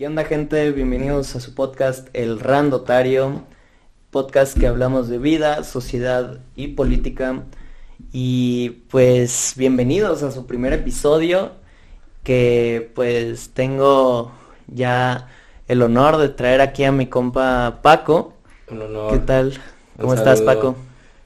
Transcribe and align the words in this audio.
¿Qué 0.00 0.06
onda 0.06 0.24
gente? 0.24 0.72
Bienvenidos 0.72 1.36
a 1.36 1.40
su 1.40 1.54
podcast 1.54 2.08
El 2.14 2.40
Randotario, 2.40 3.42
podcast 4.10 4.58
que 4.58 4.66
hablamos 4.66 5.10
de 5.10 5.18
vida, 5.18 5.62
sociedad 5.62 6.40
y 6.56 6.68
política. 6.68 7.42
Y 8.10 8.70
pues 8.88 9.52
bienvenidos 9.58 10.22
a 10.22 10.30
su 10.30 10.46
primer 10.46 10.72
episodio 10.72 11.52
que 12.24 12.90
pues 12.94 13.50
tengo 13.50 14.32
ya 14.68 15.28
el 15.68 15.82
honor 15.82 16.16
de 16.16 16.30
traer 16.30 16.62
aquí 16.62 16.84
a 16.84 16.92
mi 16.92 17.08
compa 17.08 17.80
Paco. 17.82 18.32
Un 18.70 18.80
honor. 18.80 19.12
¿Qué 19.12 19.18
tal? 19.18 19.60
¿Cómo 20.00 20.14
estás. 20.14 20.40
Paco? 20.40 20.76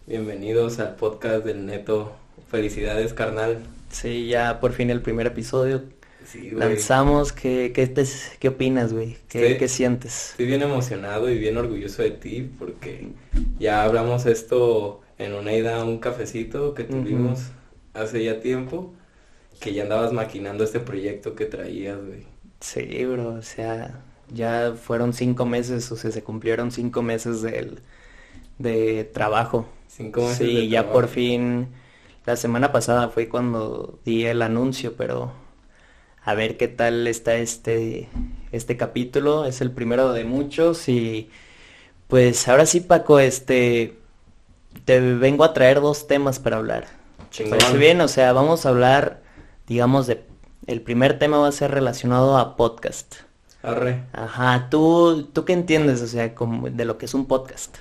Bienvenidos 0.05 0.81
al 0.81 0.97
podcast 0.97 1.45
del 1.45 1.65
Neto. 1.65 2.11
Felicidades, 2.51 3.15
carnal. 3.15 3.59
Sí, 3.91 4.27
ya 4.27 4.59
por 4.59 4.73
fin 4.73 4.91
el 4.91 5.01
primer 5.01 5.29
episodio. 5.29 5.85
Sí. 6.25 6.51
Lanzamos, 6.51 7.33
¿qué, 7.33 7.73
qué, 7.75 7.87
te- 7.87 8.05
qué 8.39 8.49
opinas, 8.49 8.93
güey? 8.93 9.19
¿Qué, 9.29 9.55
Sí. 9.55 9.59
qué 9.59 9.69
sientes? 9.69 10.31
Estoy 10.33 10.47
bien 10.47 10.63
emocionado 10.63 11.31
y 11.31 11.39
bien 11.39 11.57
orgulloso 11.57 12.03
de 12.03 12.11
ti 12.13 12.51
porque 12.59 13.13
ya 13.59 13.85
hablamos 13.85 14.27
esto 14.27 15.01
en 15.19 15.35
una 15.35 15.53
ida 15.53 15.81
a 15.81 15.85
un 15.85 15.99
cafecito 15.99 16.75
que 16.75 16.85
tuvimos 16.85 17.53
hace 17.95 18.25
ya 18.25 18.41
tiempo, 18.41 18.95
que 19.61 19.75
ya 19.75 19.85
andabas 19.85 20.13
maquinando 20.13 20.65
este 20.65 20.81
proyecto 20.81 21.35
que 21.37 21.47
traías, 21.47 21.99
güey. 22.05 22.27
Sí, 22.61 23.05
bro, 23.05 23.35
o 23.35 23.43
sea, 23.43 24.03
ya 24.33 24.75
fueron 24.75 25.13
cinco 25.13 25.45
meses, 25.47 25.91
o 25.93 25.97
sea, 25.97 26.11
se 26.11 26.23
cumplieron 26.25 26.71
cinco 26.73 27.03
meses 27.03 27.43
del, 27.43 27.81
de 28.59 29.05
trabajo. 29.05 29.69
Cinco 29.87 30.29
meses 30.29 30.37
Sí, 30.37 30.55
de 30.55 30.69
ya 30.69 30.83
trabajo. 30.83 30.93
por 30.93 31.09
fin, 31.09 31.69
la 32.27 32.37
semana 32.37 32.73
pasada 32.73 33.09
fue 33.11 33.29
cuando 33.29 34.01
di 34.05 34.25
el 34.27 34.43
anuncio, 34.43 34.97
pero 34.97 35.33
a 36.25 36.35
ver 36.35 36.57
qué 36.57 36.69
tal 36.69 37.07
está 37.07 37.37
este, 37.37 38.09
este 38.53 38.77
capítulo, 38.77 39.45
es 39.45 39.61
el 39.61 39.71
primero 39.71 40.13
de 40.13 40.25
muchos 40.25 40.89
y 40.89 41.31
pues 42.09 42.49
ahora 42.49 42.67
sí, 42.67 42.81
Paco, 42.81 43.19
este, 43.19 43.99
te 44.85 45.01
vengo 45.01 45.45
a 45.45 45.53
traer 45.53 45.81
dos 45.81 46.07
temas 46.07 46.39
para 46.39 46.57
hablar. 46.57 46.87
¿Te 47.37 47.45
Chingón. 47.45 47.59
parece 47.59 47.77
bien? 47.77 48.01
O 48.01 48.09
sea, 48.09 48.33
vamos 48.33 48.65
a 48.65 48.71
hablar, 48.71 49.23
digamos, 49.67 50.07
de, 50.07 50.25
el 50.67 50.81
primer 50.81 51.19
tema 51.19 51.39
va 51.39 51.49
a 51.49 51.53
ser 51.53 51.71
relacionado 51.71 52.39
a 52.39 52.57
podcast. 52.57 53.17
Arre. 53.63 54.05
Ajá, 54.13 54.69
¿tú, 54.71 55.29
tú 55.33 55.45
qué 55.45 55.53
entiendes, 55.55 56.03
o 56.03 56.07
sea, 56.07 56.35
como 56.35 56.71
de 56.71 56.85
lo 56.85 56.99
que 56.99 57.07
es 57.07 57.15
un 57.15 57.27
podcast? 57.27 57.77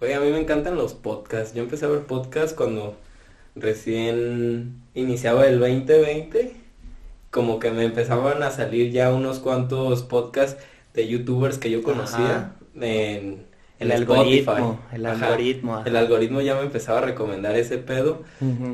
Oye, 0.00 0.14
a 0.14 0.20
mí 0.20 0.30
me 0.30 0.38
encantan 0.40 0.76
los 0.76 0.94
podcasts. 0.94 1.54
Yo 1.54 1.62
empecé 1.62 1.86
a 1.86 1.88
ver 1.88 2.02
podcasts 2.06 2.52
cuando 2.54 2.96
recién 3.54 4.82
iniciaba 4.94 5.46
el 5.46 5.58
2020. 5.58 6.65
Como 7.36 7.58
que 7.58 7.70
me 7.70 7.84
empezaban 7.84 8.42
a 8.42 8.50
salir 8.50 8.90
ya 8.92 9.12
unos 9.12 9.40
cuantos 9.40 10.02
podcasts 10.04 10.56
de 10.94 11.06
youtubers 11.06 11.58
que 11.58 11.70
yo 11.70 11.82
conocía 11.82 12.54
en, 12.80 13.44
El 13.78 13.92
algoritmo, 13.92 14.52
Spotify. 14.62 14.94
el 14.96 15.04
Ajá. 15.04 15.26
algoritmo, 15.26 15.76
ajá. 15.76 15.86
El 15.86 15.96
algoritmo 15.96 16.40
ya 16.40 16.54
me 16.54 16.62
empezaba 16.62 17.00
a 17.00 17.02
recomendar 17.02 17.54
ese 17.54 17.76
pedo. 17.76 18.22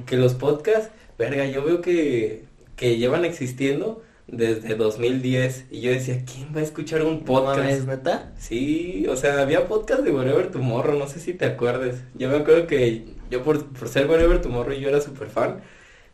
Que 0.06 0.16
los 0.16 0.34
podcasts, 0.34 0.90
verga, 1.18 1.44
yo 1.46 1.64
veo 1.64 1.80
que, 1.80 2.44
que 2.76 2.98
llevan 2.98 3.24
existiendo 3.24 4.00
desde 4.28 4.76
2010. 4.76 5.64
Y 5.72 5.80
yo 5.80 5.90
decía, 5.90 6.22
¿quién 6.24 6.54
va 6.54 6.60
a 6.60 6.62
escuchar 6.62 7.02
un 7.02 7.18
No 7.18 7.24
podcast? 7.24 7.58
mames, 7.58 7.86
¿neta? 7.86 8.30
Sí, 8.38 9.06
o 9.10 9.16
sea, 9.16 9.42
había 9.42 9.66
podcast 9.66 10.02
de 10.02 10.12
Wherever 10.12 10.52
Tomorrow, 10.52 10.96
no 10.96 11.08
sé 11.08 11.18
si 11.18 11.34
te 11.34 11.46
acuerdes. 11.46 11.96
Yo 12.14 12.28
me 12.28 12.36
acuerdo 12.36 12.68
que 12.68 13.06
yo 13.28 13.42
por, 13.42 13.66
por 13.66 13.88
ser 13.88 14.08
Wherever 14.08 14.40
Tomorrow 14.40 14.72
yo 14.74 14.88
era 14.88 15.00
súper 15.00 15.28
fan 15.30 15.56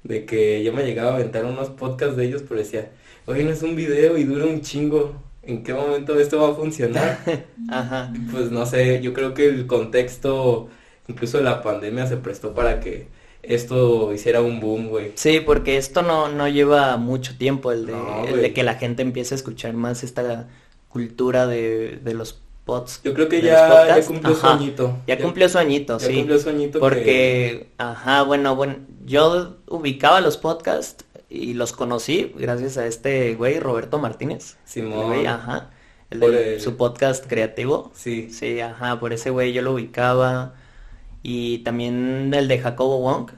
de 0.09 0.25
que 0.25 0.64
yo 0.64 0.73
me 0.73 0.84
llegaba 0.84 1.12
a 1.12 1.14
aventar 1.14 1.45
unos 1.45 1.69
podcasts 1.69 2.17
de 2.17 2.24
ellos, 2.24 2.42
pero 2.48 2.61
decía, 2.61 2.91
oye, 3.27 3.45
no 3.45 3.51
es 3.51 3.63
un 3.63 3.77
video 3.77 4.17
y 4.17 4.24
dura 4.24 4.46
un 4.46 4.63
chingo. 4.63 5.14
¿En 5.42 5.63
qué 5.63 5.74
momento 5.74 6.19
esto 6.19 6.41
va 6.41 6.51
a 6.51 6.55
funcionar? 6.55 7.19
Ajá. 7.70 8.13
Pues 8.33 8.51
no 8.51 8.67
sé, 8.67 9.01
yo 9.02 9.13
creo 9.13 9.35
que 9.35 9.46
el 9.46 9.67
contexto, 9.67 10.69
incluso 11.07 11.39
de 11.39 11.45
la 11.45 11.63
pandemia, 11.63 12.07
se 12.07 12.17
prestó 12.17 12.55
para 12.55 12.80
que 12.80 13.08
esto 13.42 14.13
hiciera 14.13 14.41
un 14.41 14.61
boom, 14.61 14.89
güey. 14.89 15.13
Sí, 15.14 15.41
porque 15.41 15.77
esto 15.77 16.02
no, 16.02 16.29
no 16.29 16.48
lleva 16.48 16.96
mucho 16.96 17.36
tiempo, 17.36 17.70
el 17.70 17.86
de, 17.86 17.92
No, 17.92 18.25
el 18.25 18.40
de 18.40 18.52
que 18.55 18.63
la 18.63 18.75
gente 18.75 19.02
empiece 19.02 19.35
a 19.35 19.36
escuchar 19.36 19.75
más 19.75 20.02
esta 20.05 20.48
cultura 20.89 21.46
de, 21.46 21.98
de 22.02 22.14
los 22.14 22.40
pods. 22.68 23.01
Yo 23.02 23.14
creo 23.14 23.29
que 23.29 23.40
ya, 23.40 23.86
ya 23.96 24.06
cumplió 24.06 24.34
su 24.36 24.46
Ajá. 24.46 24.55
añito. 24.56 24.98
Ya 25.06 25.18
cumplió 25.18 25.48
su 25.48 25.58
añito, 25.58 25.98
ya 25.98 26.06
sí. 26.06 26.14
cumplió 26.14 26.39
su 26.39 26.48
añito 26.51 26.73
que- 26.74 26.79
Porque, 26.80 27.68
ajá, 27.79 28.23
bueno, 28.23 28.55
bueno, 28.55 28.77
yo 29.06 29.56
ubicaba 29.68 30.20
los 30.20 30.36
podcasts 30.36 31.05
y 31.30 31.55
los 31.55 31.73
conocí 31.73 32.33
gracias 32.36 32.77
a 32.77 32.86
este 32.86 33.34
güey, 33.34 33.58
Roberto 33.58 33.98
Martínez. 33.98 34.57
El 34.67 34.68
Simón. 34.68 35.07
güey, 35.07 35.27
ajá. 35.27 35.70
El 36.11 36.20
Por 36.20 36.30
de 36.33 36.55
el- 36.55 36.61
su 36.61 36.77
podcast 36.77 37.27
creativo. 37.27 37.90
Sí. 37.95 38.30
Sí, 38.30 38.61
ajá, 38.61 39.01
por 39.01 39.12
ese 39.14 39.30
güey 39.30 39.52
yo 39.55 39.62
lo 39.62 39.73
ubicaba. 39.73 40.55
Y 41.23 41.58
también 41.58 42.33
el 42.34 42.48
de 42.48 42.58
Jacobo 42.58 43.01
Wong, 43.01 43.30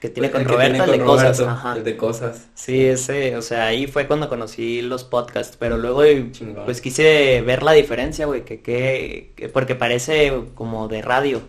que 0.00 0.08
tiene 0.08 0.30
con 0.30 0.44
Roberto, 0.44 0.84
tiene 0.84 0.92
el 0.92 0.98
de 1.00 1.04
cosas, 1.04 1.40
ajá. 1.40 1.76
El 1.76 1.84
de 1.84 1.96
cosas. 1.96 2.46
Sí, 2.54 2.84
ese, 2.84 3.36
o 3.36 3.42
sea, 3.42 3.66
ahí 3.66 3.86
fue 3.88 4.06
cuando 4.06 4.28
conocí 4.28 4.80
los 4.82 5.02
podcasts, 5.04 5.56
pero 5.58 5.76
luego 5.76 6.02
Chingón. 6.30 6.64
pues 6.64 6.80
quise 6.80 7.42
ver 7.42 7.62
la 7.64 7.72
diferencia, 7.72 8.26
güey, 8.26 8.44
que, 8.44 8.60
que, 8.60 9.32
que- 9.36 9.48
porque 9.48 9.74
parece 9.74 10.32
como 10.54 10.86
de 10.88 11.02
radio 11.02 11.40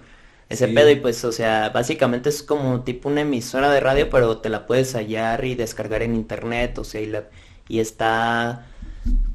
ese 0.49 0.67
Sí. 0.67 0.73
pedo 0.73 0.89
y 0.89 0.95
pues, 0.95 1.23
o 1.25 1.31
sea, 1.31 1.69
básicamente 1.69 2.29
es 2.29 2.41
como 2.41 2.81
tipo 2.81 3.07
una 3.07 3.21
emisora 3.21 3.71
de 3.71 3.79
radio, 3.81 4.09
pero 4.09 4.39
te 4.39 4.49
la 4.49 4.66
puedes 4.66 4.95
hallar 4.95 5.45
y 5.45 5.53
descargar 5.53 6.01
en 6.01 6.16
internet, 6.16 6.77
o 6.79 6.83
sea, 6.83 7.01
y, 7.01 7.05
la- 7.05 7.25
y 7.67 7.79
está 7.79 8.66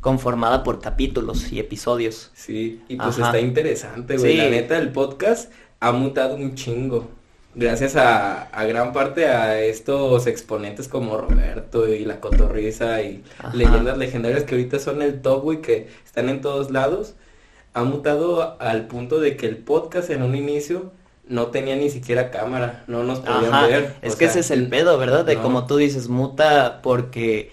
conformada 0.01 0.63
por 0.65 0.81
capítulos 0.81 1.53
y 1.53 1.61
episodios. 1.61 2.31
Sí, 2.35 2.83
y 2.89 2.97
pues 2.97 3.17
Ajá. 3.19 3.27
está 3.27 3.41
interesante, 3.41 4.17
güey. 4.17 4.33
Sí. 4.33 4.39
La 4.39 4.51
neta, 4.51 4.77
el 4.77 4.91
podcast 4.91 5.53
ha 5.81 5.93
mutado 5.93 6.35
un 6.35 6.55
chingo. 6.57 7.09
Gracias 7.57 7.95
a, 7.95 8.45
a 8.45 8.65
gran 8.65 8.93
parte 8.93 9.27
a 9.29 9.61
estos 9.63 10.27
exponentes 10.27 10.89
como 10.89 11.17
Roberto 11.17 11.87
y 11.89 12.05
La 12.05 12.21
Cotorriza 12.21 13.01
y 13.03 13.23
Ajá. 13.39 13.55
leyendas 13.55 13.97
legendarias 13.97 14.43
que 14.43 14.57
ahorita 14.57 14.81
son 14.81 15.03
el 15.03 15.23
top, 15.23 15.43
güey, 15.43 15.61
que 15.61 15.89
están 16.05 16.29
en 16.29 16.41
todos 16.41 16.71
lados. 16.73 17.15
Ha 17.73 17.85
mutado 17.85 18.61
al 18.61 18.87
punto 18.87 19.21
de 19.21 19.37
que 19.37 19.47
el 19.47 19.57
podcast 19.59 20.11
en 20.11 20.23
un 20.23 20.35
inicio 20.35 20.93
no 21.29 21.47
tenía 21.49 21.77
ni 21.77 21.91
siquiera 21.91 22.31
cámara, 22.31 22.85
no 22.89 23.05
nos 23.05 23.21
podían 23.21 23.55
Ajá, 23.55 23.67
ver. 23.69 23.95
es 24.03 24.17
que 24.17 24.25
sea, 24.27 24.31
ese 24.31 24.41
es 24.41 24.51
el 24.51 24.69
pedo, 24.69 24.99
¿verdad? 24.99 25.25
De 25.25 25.37
no. 25.37 25.43
como 25.43 25.67
tú 25.67 25.77
dices, 25.77 26.09
muta 26.09 26.81
porque 26.83 27.51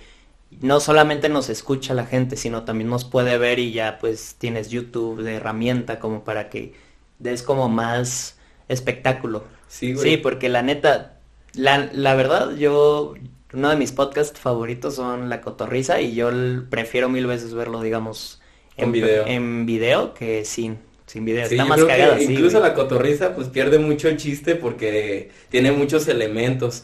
no 0.62 0.80
solamente 0.80 1.30
nos 1.30 1.50
escucha 1.50 1.94
la 1.94 2.06
gente, 2.06 2.36
sino 2.38 2.64
también 2.64 2.90
nos 2.90 3.06
puede 3.06 3.38
ver 3.38 3.60
y 3.60 3.72
ya 3.72 3.98
pues 4.00 4.36
tienes 4.38 4.70
YouTube 4.70 5.22
de 5.24 5.36
herramienta 5.36 6.00
como 6.00 6.24
para 6.24 6.50
que 6.50 6.74
des 7.20 7.44
como 7.44 7.70
más 7.70 8.38
espectáculo. 8.68 9.44
Sí, 9.72 9.94
güey. 9.94 10.10
Sí, 10.12 10.18
porque 10.18 10.50
la 10.50 10.62
neta, 10.64 11.20
la, 11.54 11.90
la 11.94 12.14
verdad, 12.14 12.56
yo, 12.58 13.14
uno 13.54 13.70
de 13.70 13.78
mis 13.78 13.94
podcasts 13.94 14.38
favoritos 14.38 14.96
son 14.96 15.30
La 15.30 15.40
Cotorriza 15.40 16.02
y 16.02 16.14
yo 16.14 16.30
prefiero 16.70 17.08
mil 17.08 17.26
veces 17.26 17.54
verlo, 17.54 17.82
digamos, 17.82 18.42
en 18.76 18.92
video. 18.92 19.26
en 19.26 19.66
video 19.66 20.14
que 20.14 20.44
sin, 20.44 20.80
sin 21.06 21.24
video. 21.24 21.48
Sí, 21.48 21.56
Está 21.56 21.64
más 21.66 21.82
cagada, 21.86 22.18
sí, 22.18 22.26
incluso 22.26 22.60
güey. 22.60 22.70
la 22.70 22.76
cotorriza 22.76 23.34
pues 23.34 23.48
pierde 23.48 23.80
mucho 23.80 24.10
el 24.10 24.18
chiste 24.18 24.56
porque 24.56 25.32
tiene 25.50 25.72
muchos 25.72 26.08
elementos. 26.10 26.84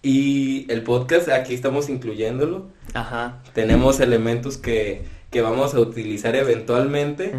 Y 0.00 0.70
el 0.70 0.84
podcast, 0.84 1.28
aquí 1.28 1.54
estamos 1.54 1.88
incluyéndolo. 1.88 2.68
Ajá. 2.94 3.42
Tenemos 3.52 3.98
elementos 3.98 4.56
que, 4.56 5.02
que 5.30 5.40
vamos 5.42 5.74
a 5.74 5.80
utilizar 5.80 6.34
eventualmente. 6.36 7.32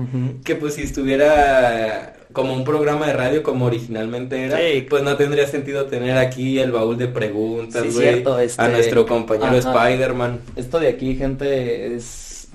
Que 0.43 0.55
pues 0.55 0.75
si 0.75 0.83
estuviera 0.83 2.13
como 2.33 2.53
un 2.53 2.63
programa 2.63 3.07
de 3.07 3.13
radio 3.13 3.41
como 3.41 3.65
originalmente 3.65 4.43
era, 4.45 4.57
Sí. 4.57 4.85
pues 4.87 5.01
no 5.01 5.17
tendría 5.17 5.47
sentido 5.47 5.85
tener 5.87 6.15
aquí 6.17 6.59
el 6.59 6.71
baúl 6.71 6.97
de 6.97 7.07
preguntas, 7.07 7.81
Sí, 7.83 7.89
güey, 7.91 8.07
cierto, 8.09 8.39
este, 8.39 8.61
a 8.61 8.67
nuestro 8.67 9.07
compañero. 9.07 9.55
Spider-Man. 9.57 10.39
Esto 10.55 10.79
de 10.79 10.89
aquí, 10.89 11.15
gente, 11.15 11.95
es, 11.95 12.49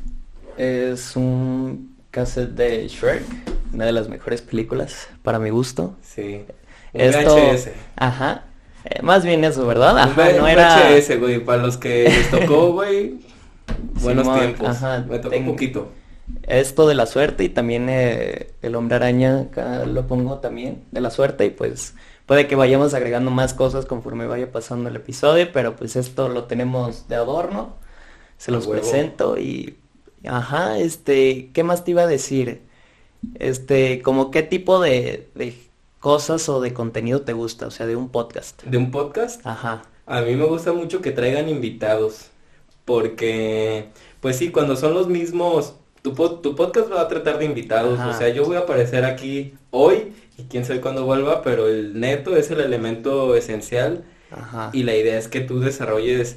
es 0.56 1.16
un 1.16 1.96
cassette 2.12 2.50
de 2.50 2.87
Shrek, 2.87 3.22
una 3.72 3.87
de 3.87 3.92
las 3.92 4.08
mejores 4.08 4.42
películas 4.42 5.08
para 5.25 5.40
mi 5.40 5.50
gusto. 5.50 5.96
Sí. 6.02 6.42
Un 6.92 7.00
Esto, 7.00 7.34
VHS. 7.37 7.70
ajá, 7.96 8.44
eh, 8.84 9.02
más 9.02 9.25
bien 9.25 9.42
eso, 9.44 9.66
¿verdad? 9.66 9.94
Un 9.94 9.98
Ajá, 9.98 10.22
V- 10.22 10.34
no 10.38 10.44
un 10.44 10.48
era... 10.50 10.76
VHS, 10.88 11.16
güey, 11.19 11.40
para 11.44 11.60
los 11.60 11.76
que 11.76 12.04
les 12.04 12.30
tocó, 12.30 12.72
güey. 12.75 13.14
Buenos 14.02 14.25
Simón, 14.25 14.38
tiempos. 14.40 14.69
ajá, 14.69 15.05
Me 15.08 15.19
tocó 15.19 15.31
ten- 15.31 15.43
un 15.44 15.50
poquito. 15.52 15.88
Esto 16.44 16.87
de 16.88 16.94
la 16.94 17.05
suerte 17.06 17.44
y 17.44 17.49
también 17.50 17.88
eh, 17.90 18.50
el 18.62 18.76
hombre 18.76 18.96
araña 18.96 19.40
acá 19.43 19.84
lo 19.84 20.06
pongo 20.06 20.38
también 20.38 20.82
de 20.90 21.02
la 21.02 21.11
suerte 21.11 21.44
y 21.44 21.50
pues 21.50 21.94
puede 22.25 22.46
que 22.46 22.56
vayamos 22.56 22.94
agregando 22.94 23.31
más 23.31 23.52
cosas 23.52 23.84
conforme 23.84 24.26
vaya 24.26 24.50
pasando 24.50 24.88
el 24.88 24.96
episodio, 24.96 25.52
pero 25.52 25.76
pues 25.76 25.96
esto 25.96 26.31
lo 26.31 26.44
tenemos 26.44 27.08
de 27.08 27.16
adorno, 27.16 27.75
se 28.38 28.52
los 28.52 28.66
huevo. 28.66 28.81
presento 28.81 29.37
y 29.38 29.76
ajá, 30.26 30.78
este, 30.78 31.50
¿qué 31.52 31.62
más 31.62 31.84
te 31.84 31.90
iba 31.90 32.02
a 32.02 32.06
decir? 32.06 32.62
Este, 33.34 34.00
como 34.00 34.31
qué 34.31 34.43
tipo 34.43 34.81
de, 34.81 35.28
de 35.34 35.55
cosas 36.00 36.49
o 36.49 36.61
de 36.62 36.72
contenido 36.72 37.20
te 37.22 37.34
gusta, 37.34 37.66
o 37.66 37.70
sea, 37.70 37.87
de 37.87 37.96
un 37.96 38.08
podcast. 38.08 38.62
De 38.64 38.78
un 38.78 38.90
podcast, 38.90 39.46
Ajá. 39.46 39.82
a 40.06 40.20
mí 40.22 40.34
me 40.37 40.44
gusta 40.46 40.72
mucho 40.72 41.02
que 41.02 41.11
traigan 41.11 41.50
invitados. 41.50 42.31
Porque, 42.84 43.88
pues 44.20 44.36
sí, 44.36 44.50
cuando 44.50 44.76
son 44.76 44.94
los 44.94 45.08
mismos 45.08 45.75
tu, 46.04 46.12
tu 46.12 46.54
podcast 46.54 46.92
va 46.92 47.00
a 47.00 47.08
tratar 47.08 47.38
de 47.38 47.46
invitados, 47.46 47.98
Ajá. 47.98 48.10
o 48.10 48.12
sea, 48.12 48.28
yo 48.28 48.44
voy 48.44 48.56
a 48.56 48.60
aparecer 48.60 49.06
aquí 49.06 49.54
hoy 49.70 50.12
y 50.36 50.42
quién 50.44 50.66
sabe 50.66 50.82
cuándo 50.82 51.06
vuelva, 51.06 51.40
pero 51.40 51.66
el 51.66 51.98
neto 51.98 52.36
es 52.36 52.50
el 52.50 52.60
elemento 52.60 53.34
esencial 53.34 54.04
Ajá. 54.31 54.69
y 54.75 54.82
la 54.82 54.94
idea 54.94 55.16
es 55.16 55.28
que 55.28 55.40
tú 55.40 55.60
desarrolles 55.60 56.36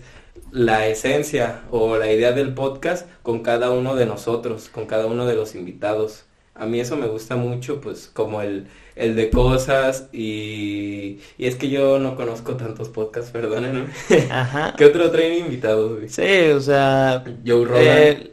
la 0.52 0.88
esencia 0.88 1.64
o 1.70 1.98
la 1.98 2.10
idea 2.10 2.32
del 2.32 2.54
podcast 2.54 3.10
con 3.24 3.42
cada 3.44 3.72
uno 3.72 3.96
de 3.96 4.06
nosotros, 4.06 4.70
con 4.70 4.86
cada 4.86 5.06
uno 5.06 5.26
de 5.26 5.36
los 5.36 5.54
invitados. 5.54 6.24
A 6.56 6.66
mí 6.66 6.80
eso 6.80 6.96
me 6.96 7.08
gusta 7.08 7.36
mucho, 7.36 7.82
pues 7.82 8.08
como 8.08 8.42
el, 8.42 8.68
el 8.98 9.16
de 9.16 9.30
cosas 9.30 10.08
y, 10.14 11.20
y 11.38 11.46
es 11.48 11.56
que 11.56 11.70
yo 11.70 12.00
no 12.00 12.16
conozco 12.16 12.56
tantos 12.56 12.90
podcasts, 12.90 13.32
perdónenme. 13.32 13.88
Ajá. 14.30 14.74
¿Qué 14.78 14.86
otro 14.86 15.10
traen 15.12 15.46
invitados, 15.46 15.96
güey? 15.98 16.10
Sí, 16.10 16.50
o 16.52 16.60
sea, 16.60 17.24
Joe 17.46 17.66
Rogan. 17.66 17.84
eh, 17.86 18.32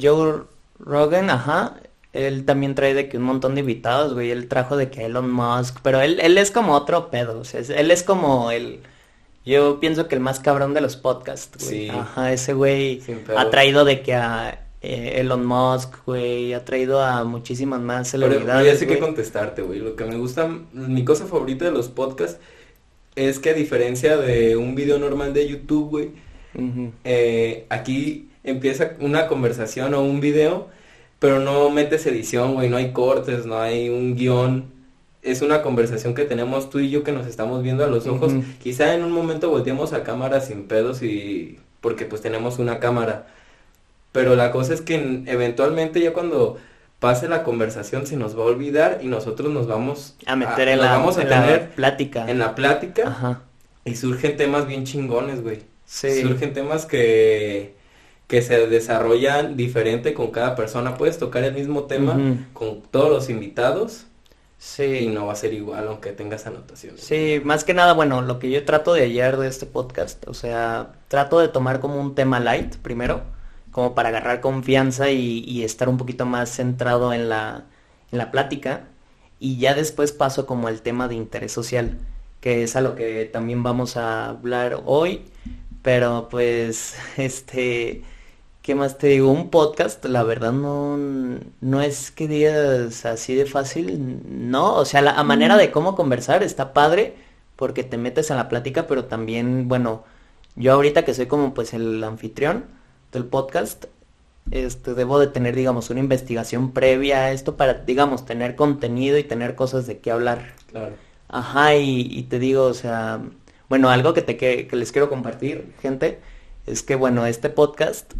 Joe 0.00 0.42
Rogan, 0.78 1.30
ajá, 1.30 1.76
él 2.12 2.44
también 2.44 2.74
trae 2.74 2.94
de 2.94 3.08
que 3.08 3.16
un 3.16 3.24
montón 3.24 3.54
de 3.54 3.60
invitados, 3.60 4.14
güey, 4.14 4.30
él 4.30 4.48
trajo 4.48 4.76
de 4.76 4.90
que 4.90 5.04
Elon 5.06 5.30
Musk, 5.32 5.78
pero 5.82 6.00
él, 6.00 6.18
él 6.20 6.36
es 6.38 6.50
como 6.50 6.74
otro 6.74 7.10
pedo, 7.10 7.40
o 7.40 7.44
sea, 7.44 7.60
es- 7.60 7.70
él 7.70 7.90
es 7.90 8.02
como 8.02 8.50
el, 8.50 8.80
yo 9.44 9.78
pienso 9.80 10.08
que 10.08 10.14
el 10.14 10.20
más 10.20 10.40
cabrón 10.40 10.74
de 10.74 10.80
los 10.80 10.96
podcasts, 10.96 11.64
güey, 11.64 11.86
Sí. 11.86 11.88
ajá, 11.90 12.32
ese 12.32 12.52
güey 12.54 13.02
ha 13.36 13.50
traído 13.50 13.84
de 13.84 14.02
que 14.02 14.14
a 14.14 14.63
eh, 14.84 15.20
Elon 15.20 15.46
Musk, 15.46 16.04
güey, 16.04 16.52
ha 16.52 16.64
traído 16.64 17.00
a 17.00 17.24
muchísimas 17.24 17.80
más 17.80 18.10
Pero 18.12 18.26
celebridades, 18.26 18.66
ya 18.66 18.78
sé 18.78 18.86
qué 18.86 18.98
contestarte, 18.98 19.62
güey. 19.62 19.80
Lo 19.80 19.96
que 19.96 20.04
me 20.04 20.16
gusta, 20.16 20.46
mi 20.72 21.04
cosa 21.04 21.26
favorita 21.26 21.64
de 21.64 21.70
los 21.70 21.88
podcasts 21.88 22.38
es 23.16 23.38
que 23.38 23.50
a 23.50 23.54
diferencia 23.54 24.16
de 24.16 24.56
un 24.56 24.74
video 24.74 24.98
normal 24.98 25.32
de 25.32 25.48
YouTube, 25.48 25.88
güey, 25.88 26.10
eh, 27.04 27.66
aquí 27.68 28.28
empieza 28.42 28.92
una 29.00 29.26
conversación 29.26 29.94
o 29.94 30.02
un 30.02 30.20
video, 30.20 30.68
pero 31.18 31.40
no 31.40 31.70
metes 31.70 32.06
edición, 32.06 32.54
güey, 32.54 32.68
no 32.68 32.76
hay 32.76 32.92
cortes, 32.92 33.46
no 33.46 33.58
hay 33.58 33.88
un 33.88 34.14
guion. 34.16 34.72
Es 35.22 35.40
una 35.40 35.62
conversación 35.62 36.14
que 36.14 36.24
tenemos 36.24 36.68
tú 36.68 36.80
y 36.80 36.90
yo 36.90 37.02
que 37.02 37.12
nos 37.12 37.26
estamos 37.26 37.62
viendo 37.62 37.82
a 37.82 37.86
los 37.86 38.06
ojos. 38.06 38.34
Quizá 38.62 38.94
en 38.94 39.02
un 39.02 39.12
momento 39.12 39.48
volteamos 39.48 39.94
a 39.94 40.04
cámara 40.04 40.40
sin 40.42 40.64
pedos 40.64 41.02
y 41.02 41.58
porque 41.80 42.04
pues 42.04 42.20
tenemos 42.20 42.58
una 42.58 42.78
cámara. 42.78 43.26
Pero 44.14 44.36
la 44.36 44.50
cosa 44.52 44.72
es 44.72 44.80
que 44.80 44.94
en- 44.94 45.24
eventualmente 45.28 46.00
ya 46.00 46.12
cuando 46.12 46.56
pase 47.00 47.28
la 47.28 47.42
conversación 47.42 48.06
se 48.06 48.16
nos 48.16 48.38
va 48.38 48.44
a 48.44 48.46
olvidar 48.46 49.00
y 49.02 49.08
nosotros 49.08 49.52
nos 49.52 49.66
vamos 49.66 50.14
A 50.24 50.36
meter 50.36 50.68
en 50.68 50.80
la, 50.80 50.92
vamos 50.92 51.18
a 51.18 51.22
en 51.22 51.30
la 51.30 51.42
tener 51.42 51.70
plática. 51.70 52.30
en 52.30 52.38
la 52.38 52.54
plática 52.54 53.08
Ajá. 53.08 53.42
y 53.84 53.96
surgen 53.96 54.36
temas 54.38 54.66
bien 54.66 54.84
chingones, 54.84 55.42
güey. 55.42 55.62
Sí. 55.84 56.22
Surgen 56.22 56.52
temas 56.54 56.86
que, 56.86 57.74
que 58.28 58.40
se 58.40 58.66
desarrollan 58.68 59.56
diferente 59.56 60.14
con 60.14 60.30
cada 60.30 60.54
persona. 60.56 60.96
Puedes 60.96 61.18
tocar 61.18 61.42
el 61.44 61.52
mismo 61.52 61.82
tema 61.82 62.16
con 62.54 62.80
todos 62.82 63.10
los 63.10 63.28
invitados 63.28 64.06
Sí. 64.58 64.84
y 64.84 65.06
no 65.08 65.26
va 65.26 65.32
a 65.34 65.36
ser 65.36 65.52
igual 65.52 65.86
aunque 65.88 66.12
tengas 66.12 66.46
anotaciones. 66.46 67.02
Sí, 67.02 67.42
más 67.44 67.64
que 67.64 67.74
nada, 67.74 67.92
bueno, 67.92 68.22
lo 68.22 68.38
que 68.38 68.48
yo 68.50 68.64
trato 68.64 68.94
de 68.94 69.02
hallar 69.02 69.36
de 69.36 69.48
este 69.48 69.66
podcast, 69.66 70.26
o 70.26 70.32
sea, 70.32 70.92
trato 71.08 71.38
de 71.40 71.48
tomar 71.48 71.80
como 71.80 72.00
un 72.00 72.14
tema 72.14 72.40
light 72.40 72.76
primero, 72.76 73.20
como 73.74 73.94
para 73.96 74.10
agarrar 74.10 74.40
confianza 74.40 75.10
y, 75.10 75.40
y 75.40 75.64
estar 75.64 75.88
un 75.88 75.98
poquito 75.98 76.26
más 76.26 76.48
centrado 76.48 77.12
en 77.12 77.28
la, 77.28 77.64
en 78.12 78.18
la 78.18 78.30
plática, 78.30 78.84
y 79.40 79.58
ya 79.58 79.74
después 79.74 80.12
paso 80.12 80.46
como 80.46 80.68
al 80.68 80.80
tema 80.82 81.08
de 81.08 81.16
interés 81.16 81.50
social, 81.52 81.98
que 82.40 82.62
es 82.62 82.76
a 82.76 82.80
lo 82.80 82.94
que 82.94 83.24
también 83.26 83.64
vamos 83.64 83.96
a 83.96 84.28
hablar 84.28 84.80
hoy, 84.86 85.22
pero 85.82 86.28
pues, 86.30 86.96
este, 87.16 88.04
¿qué 88.62 88.74
más 88.76 88.96
te 88.98 89.08
digo? 89.08 89.32
Un 89.32 89.50
podcast, 89.50 90.04
la 90.04 90.22
verdad 90.22 90.52
no, 90.52 90.96
no 91.60 91.80
es 91.82 92.12
que 92.12 92.28
digas 92.28 93.04
así 93.06 93.34
de 93.34 93.46
fácil, 93.46 94.20
no, 94.50 94.76
o 94.76 94.84
sea, 94.84 95.02
la 95.02 95.12
a 95.18 95.24
manera 95.24 95.56
de 95.56 95.72
cómo 95.72 95.96
conversar 95.96 96.44
está 96.44 96.72
padre 96.72 97.16
porque 97.56 97.82
te 97.82 97.98
metes 97.98 98.30
a 98.30 98.36
la 98.36 98.48
plática, 98.48 98.86
pero 98.86 99.06
también, 99.06 99.66
bueno, 99.68 100.04
yo 100.54 100.72
ahorita 100.74 101.04
que 101.04 101.14
soy 101.14 101.26
como 101.26 101.54
pues 101.54 101.74
el 101.74 102.04
anfitrión 102.04 102.66
del 103.14 103.24
podcast, 103.24 103.86
este, 104.50 104.94
debo 104.94 105.18
de 105.18 105.28
tener, 105.28 105.56
digamos, 105.56 105.88
una 105.90 106.00
investigación 106.00 106.72
previa 106.72 107.24
a 107.24 107.32
esto 107.32 107.56
para, 107.56 107.74
digamos, 107.74 108.26
tener 108.26 108.56
contenido 108.56 109.16
y 109.16 109.24
tener 109.24 109.54
cosas 109.54 109.86
de 109.86 109.98
qué 109.98 110.10
hablar. 110.10 110.54
Claro. 110.70 110.94
Ajá, 111.28 111.74
y, 111.76 112.06
y 112.10 112.24
te 112.24 112.38
digo, 112.38 112.64
o 112.64 112.74
sea, 112.74 113.22
bueno, 113.68 113.88
algo 113.88 114.12
que 114.12 114.22
te 114.22 114.36
que, 114.36 114.68
que 114.68 114.76
les 114.76 114.92
quiero 114.92 115.08
compartir, 115.08 115.72
gente, 115.80 116.20
es 116.66 116.82
que 116.82 116.94
bueno, 116.94 117.26
este 117.26 117.48
podcast, 117.48 118.12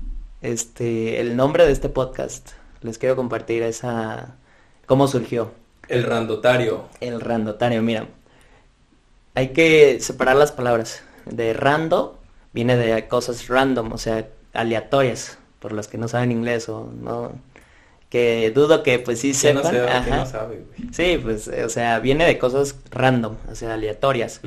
este, 0.43 1.21
el 1.21 1.37
nombre 1.37 1.67
de 1.67 1.73
este 1.73 1.89
podcast, 1.89 2.53
les 2.81 2.99
quiero 2.99 3.17
compartir 3.17 3.63
esa, 3.63 4.37
cómo 4.87 5.07
surgió. 5.09 5.53
El 5.89 6.05
randotario. 6.05 6.87
El 7.01 7.21
randotario, 7.21 7.83
mira, 7.83 8.09
hay 9.35 9.49
que 9.49 10.01
separar 10.01 10.37
las 10.37 10.53
palabras. 10.53 11.03
De 11.27 11.53
rando 11.53 12.19
viene 12.53 12.77
de 12.77 13.09
cosas 13.09 13.49
random, 13.49 13.93
o 13.93 13.99
sea, 13.99 14.29
aleatorias, 14.55 15.39
por 15.61 15.73
los 15.73 15.89
que 15.89 15.99
no 15.99 16.09
saben 16.09 16.33
inglés 16.33 16.69
o 16.69 16.91
no, 17.01 17.33
que 18.09 18.53
dudo 18.55 18.83
que 18.83 18.99
pues 19.01 19.21
sí 19.21 19.33
¿Quién 19.39 19.57
no, 19.57 19.63
sepan. 19.63 19.75
sabe, 19.87 20.03
quién 20.05 20.15
ajá. 20.15 20.17
no 20.25 20.27
sabe? 20.27 20.65
Sí, 20.93 21.19
pues, 21.23 21.49
o 21.49 21.69
sea, 21.69 21.99
viene 21.99 22.25
de 22.27 22.39
cosas 22.39 22.77
random, 22.91 23.37
o 23.51 23.55
sea, 23.55 23.75
aleatorias. 23.75 24.41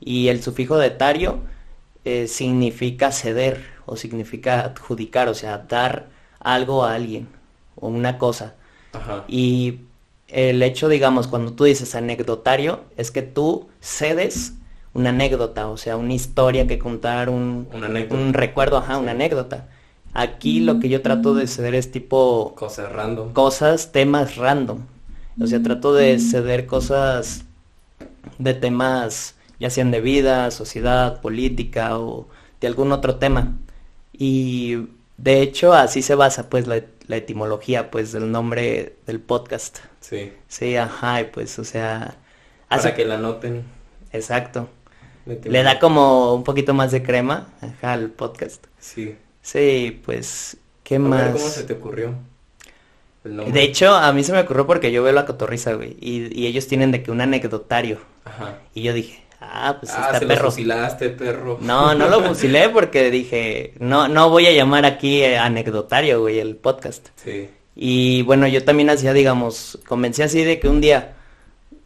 Y 0.00 0.28
el 0.28 0.42
sufijo 0.42 0.76
de 0.78 0.90
tario 0.90 1.38
eh, 2.04 2.26
significa 2.26 3.12
ceder 3.12 3.64
o 3.86 3.96
significa 3.96 4.60
adjudicar, 4.60 5.28
o 5.28 5.34
sea, 5.34 5.58
dar 5.58 6.08
algo 6.40 6.84
a 6.84 6.94
alguien 6.94 7.28
o 7.76 7.88
una 7.88 8.18
cosa. 8.18 8.54
Ajá. 8.92 9.24
Y 9.28 9.80
el 10.28 10.62
hecho, 10.62 10.88
digamos, 10.88 11.28
cuando 11.28 11.52
tú 11.52 11.64
dices 11.64 11.94
anecdotario, 11.94 12.80
es 12.96 13.10
que 13.10 13.22
tú 13.22 13.68
cedes 13.80 14.54
una 14.94 15.10
anécdota, 15.10 15.68
o 15.68 15.76
sea, 15.76 15.96
una 15.96 16.14
historia 16.14 16.66
que 16.66 16.78
contar, 16.78 17.28
un, 17.28 17.68
un 18.10 18.32
recuerdo, 18.32 18.76
ajá, 18.78 18.98
una 18.98 19.10
anécdota. 19.10 19.68
Aquí 20.12 20.60
lo 20.60 20.78
que 20.78 20.88
yo 20.88 21.02
trato 21.02 21.34
de 21.34 21.46
ceder 21.48 21.74
es 21.74 21.90
tipo 21.90 22.54
Cosas 22.54 22.92
random. 22.92 23.32
cosas, 23.32 23.90
temas 23.92 24.36
random. 24.36 24.78
O 25.40 25.46
sea, 25.48 25.60
trato 25.62 25.92
de 25.92 26.20
ceder 26.20 26.66
cosas 26.66 27.44
de 28.38 28.54
temas, 28.54 29.34
ya 29.58 29.68
sean 29.70 29.90
de 29.90 30.00
vida, 30.00 30.50
sociedad, 30.52 31.20
política 31.20 31.98
o 31.98 32.28
de 32.60 32.68
algún 32.68 32.92
otro 32.92 33.16
tema. 33.16 33.56
Y 34.12 34.86
de 35.16 35.42
hecho 35.42 35.72
así 35.74 36.02
se 36.02 36.14
basa 36.14 36.48
pues 36.48 36.66
la, 36.68 36.80
la 37.08 37.16
etimología 37.16 37.90
pues 37.90 38.12
del 38.12 38.30
nombre 38.30 38.94
del 39.06 39.18
podcast. 39.18 39.78
Sí. 40.00 40.32
Sí, 40.46 40.76
ajá, 40.76 41.22
y 41.22 41.24
pues 41.24 41.58
o 41.58 41.64
sea, 41.64 42.14
Para 42.68 42.80
hace- 42.82 42.94
que 42.94 43.04
la 43.04 43.18
noten. 43.18 43.64
exacto. 44.12 44.68
Le 45.26 45.62
da 45.62 45.78
como 45.78 46.34
un 46.34 46.44
poquito 46.44 46.74
más 46.74 46.92
de 46.92 47.02
crema, 47.02 47.48
ajá, 47.60 47.94
al 47.94 48.10
podcast. 48.10 48.64
Sí. 48.78 49.16
Sí, 49.40 50.00
pues, 50.04 50.56
¿qué 50.82 50.96
A 50.96 50.98
ver, 50.98 51.08
más? 51.08 51.32
¿cómo 51.32 51.48
se 51.48 51.64
te 51.64 51.74
ocurrió? 51.74 52.14
De 53.24 53.62
hecho, 53.62 53.94
a 53.94 54.12
mí 54.12 54.22
se 54.22 54.32
me 54.32 54.40
ocurrió 54.40 54.66
porque 54.66 54.92
yo 54.92 55.02
veo 55.02 55.12
la 55.12 55.24
cotorriza, 55.24 55.72
güey, 55.72 55.96
y, 55.98 56.38
y 56.38 56.46
ellos 56.46 56.66
tienen 56.66 56.90
de 56.90 57.02
que 57.02 57.10
un 57.10 57.22
anecdotario. 57.22 57.98
Ajá. 58.24 58.58
Y 58.74 58.82
yo 58.82 58.92
dije, 58.92 59.24
ah, 59.40 59.78
pues 59.80 59.92
ah, 59.94 60.06
está 60.06 60.18
se 60.20 60.26
perro. 60.26 60.44
lo 60.44 60.50
fusilaste, 60.50 61.08
perro. 61.10 61.58
No, 61.60 61.94
no 61.94 62.08
lo 62.08 62.22
fusilé 62.22 62.68
porque 62.72 63.10
dije, 63.10 63.74
no, 63.78 64.08
no 64.08 64.28
voy 64.28 64.46
a 64.46 64.52
llamar 64.52 64.84
aquí 64.84 65.22
eh, 65.22 65.38
anecdotario, 65.38 66.20
güey, 66.20 66.38
el 66.38 66.56
podcast. 66.56 67.08
Sí. 67.16 67.48
Y 67.74 68.22
bueno, 68.22 68.46
yo 68.46 68.62
también 68.62 68.90
hacía, 68.90 69.14
digamos, 69.14 69.78
comencé 69.86 70.22
así 70.22 70.44
de 70.44 70.60
que 70.60 70.68
un 70.68 70.80
día 70.82 71.14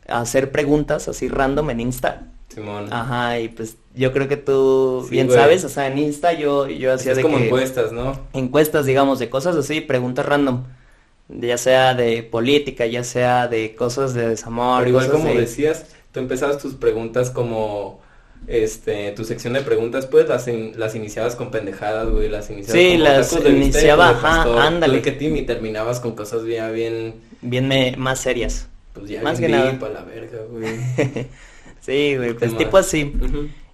a 0.08 0.20
hacer 0.20 0.50
preguntas 0.50 1.06
así 1.08 1.28
random 1.28 1.70
en 1.70 1.80
Insta. 1.80 2.22
Simón. 2.48 2.92
Ajá, 2.92 3.38
y 3.40 3.48
pues 3.48 3.76
yo 3.94 4.12
creo 4.12 4.26
que 4.28 4.36
tú 4.36 5.02
Sí, 5.04 5.10
bien 5.10 5.26
güey. 5.26 5.38
sabes, 5.38 5.64
o 5.64 5.68
sea, 5.68 5.86
en 5.88 5.98
Insta 5.98 6.32
yo, 6.32 6.66
yo 6.68 6.92
hacía 6.94 7.12
es 7.12 7.16
de 7.18 7.22
como 7.22 7.38
que 7.38 7.46
encuestas, 7.46 7.92
¿no? 7.92 8.18
encuestas, 8.32 8.86
digamos, 8.86 9.18
de 9.18 9.28
cosas 9.30 9.54
así, 9.56 9.80
preguntas 9.80 10.24
random. 10.26 10.64
Ya 11.28 11.58
sea 11.58 11.94
de 11.94 12.22
política, 12.22 12.86
ya 12.86 13.04
sea 13.04 13.48
de 13.48 13.74
cosas 13.74 14.14
de 14.14 14.28
desamor, 14.30 14.78
Pero 14.78 14.90
igual 14.90 15.10
como 15.10 15.24
de- 15.28 15.40
decías, 15.40 15.84
tú 16.10 16.20
empezabas 16.20 16.56
tus 16.56 16.74
preguntas 16.74 17.30
como, 17.30 18.00
este, 18.46 19.10
tu 19.12 19.24
sección 19.24 19.52
de 19.52 19.60
preguntas, 19.60 20.06
pues 20.06 20.26
las, 20.26 20.48
in- 20.48 20.72
las 20.78 20.94
iniciabas 20.94 21.36
con 21.36 21.50
pendejadas, 21.50 22.08
güey, 22.08 22.30
las 22.30 22.48
iniciabas 22.48 22.80
Sí, 22.80 22.92
como 22.92 23.04
las 23.04 23.28
tacos 23.28 23.44
de 23.44 23.50
iniciaba, 23.50 24.06
de 24.08 24.14
ajá, 24.14 24.22
pastor, 24.22 24.58
ándale. 24.62 25.02
que 25.02 25.10
y 25.20 25.42
terminabas 25.42 26.00
con 26.00 26.12
cosas 26.12 26.44
bien, 26.44 26.72
bien, 26.72 27.14
bien 27.42 27.68
me- 27.68 27.94
más 27.98 28.20
serias. 28.20 28.68
pues 28.94 29.10
ya 29.10 29.20
Más 29.22 29.38
bien 29.38 29.50
que 29.50 29.56
nada. 29.58 29.70
deep 29.72 29.84
a 29.84 29.88
la 29.90 30.02
verga, 30.02 30.38
güey. 30.50 30.66
Sí, 31.88 32.18
güey, 32.18 32.34
pues 32.34 32.54
tipo 32.54 32.76
así. 32.76 33.14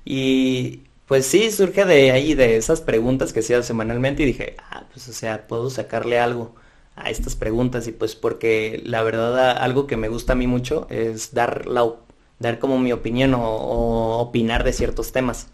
Y 0.05 0.83
pues 1.09 1.27
sí, 1.27 1.51
surge 1.51 1.85
de 1.85 2.13
ahí, 2.13 2.35
de 2.35 2.57
esas 2.57 2.81
preguntas 2.81 3.33
que 3.33 3.41
hacía 3.41 3.61
semanalmente 3.65 4.23
y 4.23 4.27
dije, 4.27 4.55
ah, 4.71 4.85
pues 4.93 5.09
o 5.09 5.13
sea, 5.13 5.49
puedo 5.49 5.69
sacarle 5.69 6.21
algo 6.21 6.55
a 6.95 7.11
estas 7.11 7.35
preguntas 7.35 7.89
y 7.89 7.93
pues 7.93 8.15
porque 8.15 8.81
la 8.85 9.03
verdad 9.03 9.51
algo 9.51 9.89
que 9.89 9.97
me 9.97 10.09
gusta 10.09 10.35
a 10.35 10.37
mí 10.37 10.47
mucho 10.47 10.87
es 10.91 11.35
dar 11.35 11.67
la, 11.67 11.93
dar 12.39 12.61
como 12.61 12.79
mi 12.79 12.93
opinión 12.93 13.35
o, 13.35 13.43
o 13.43 14.19
opinar 14.19 14.63
de 14.63 14.73
ciertos 14.73 15.11
temas. 15.11 15.49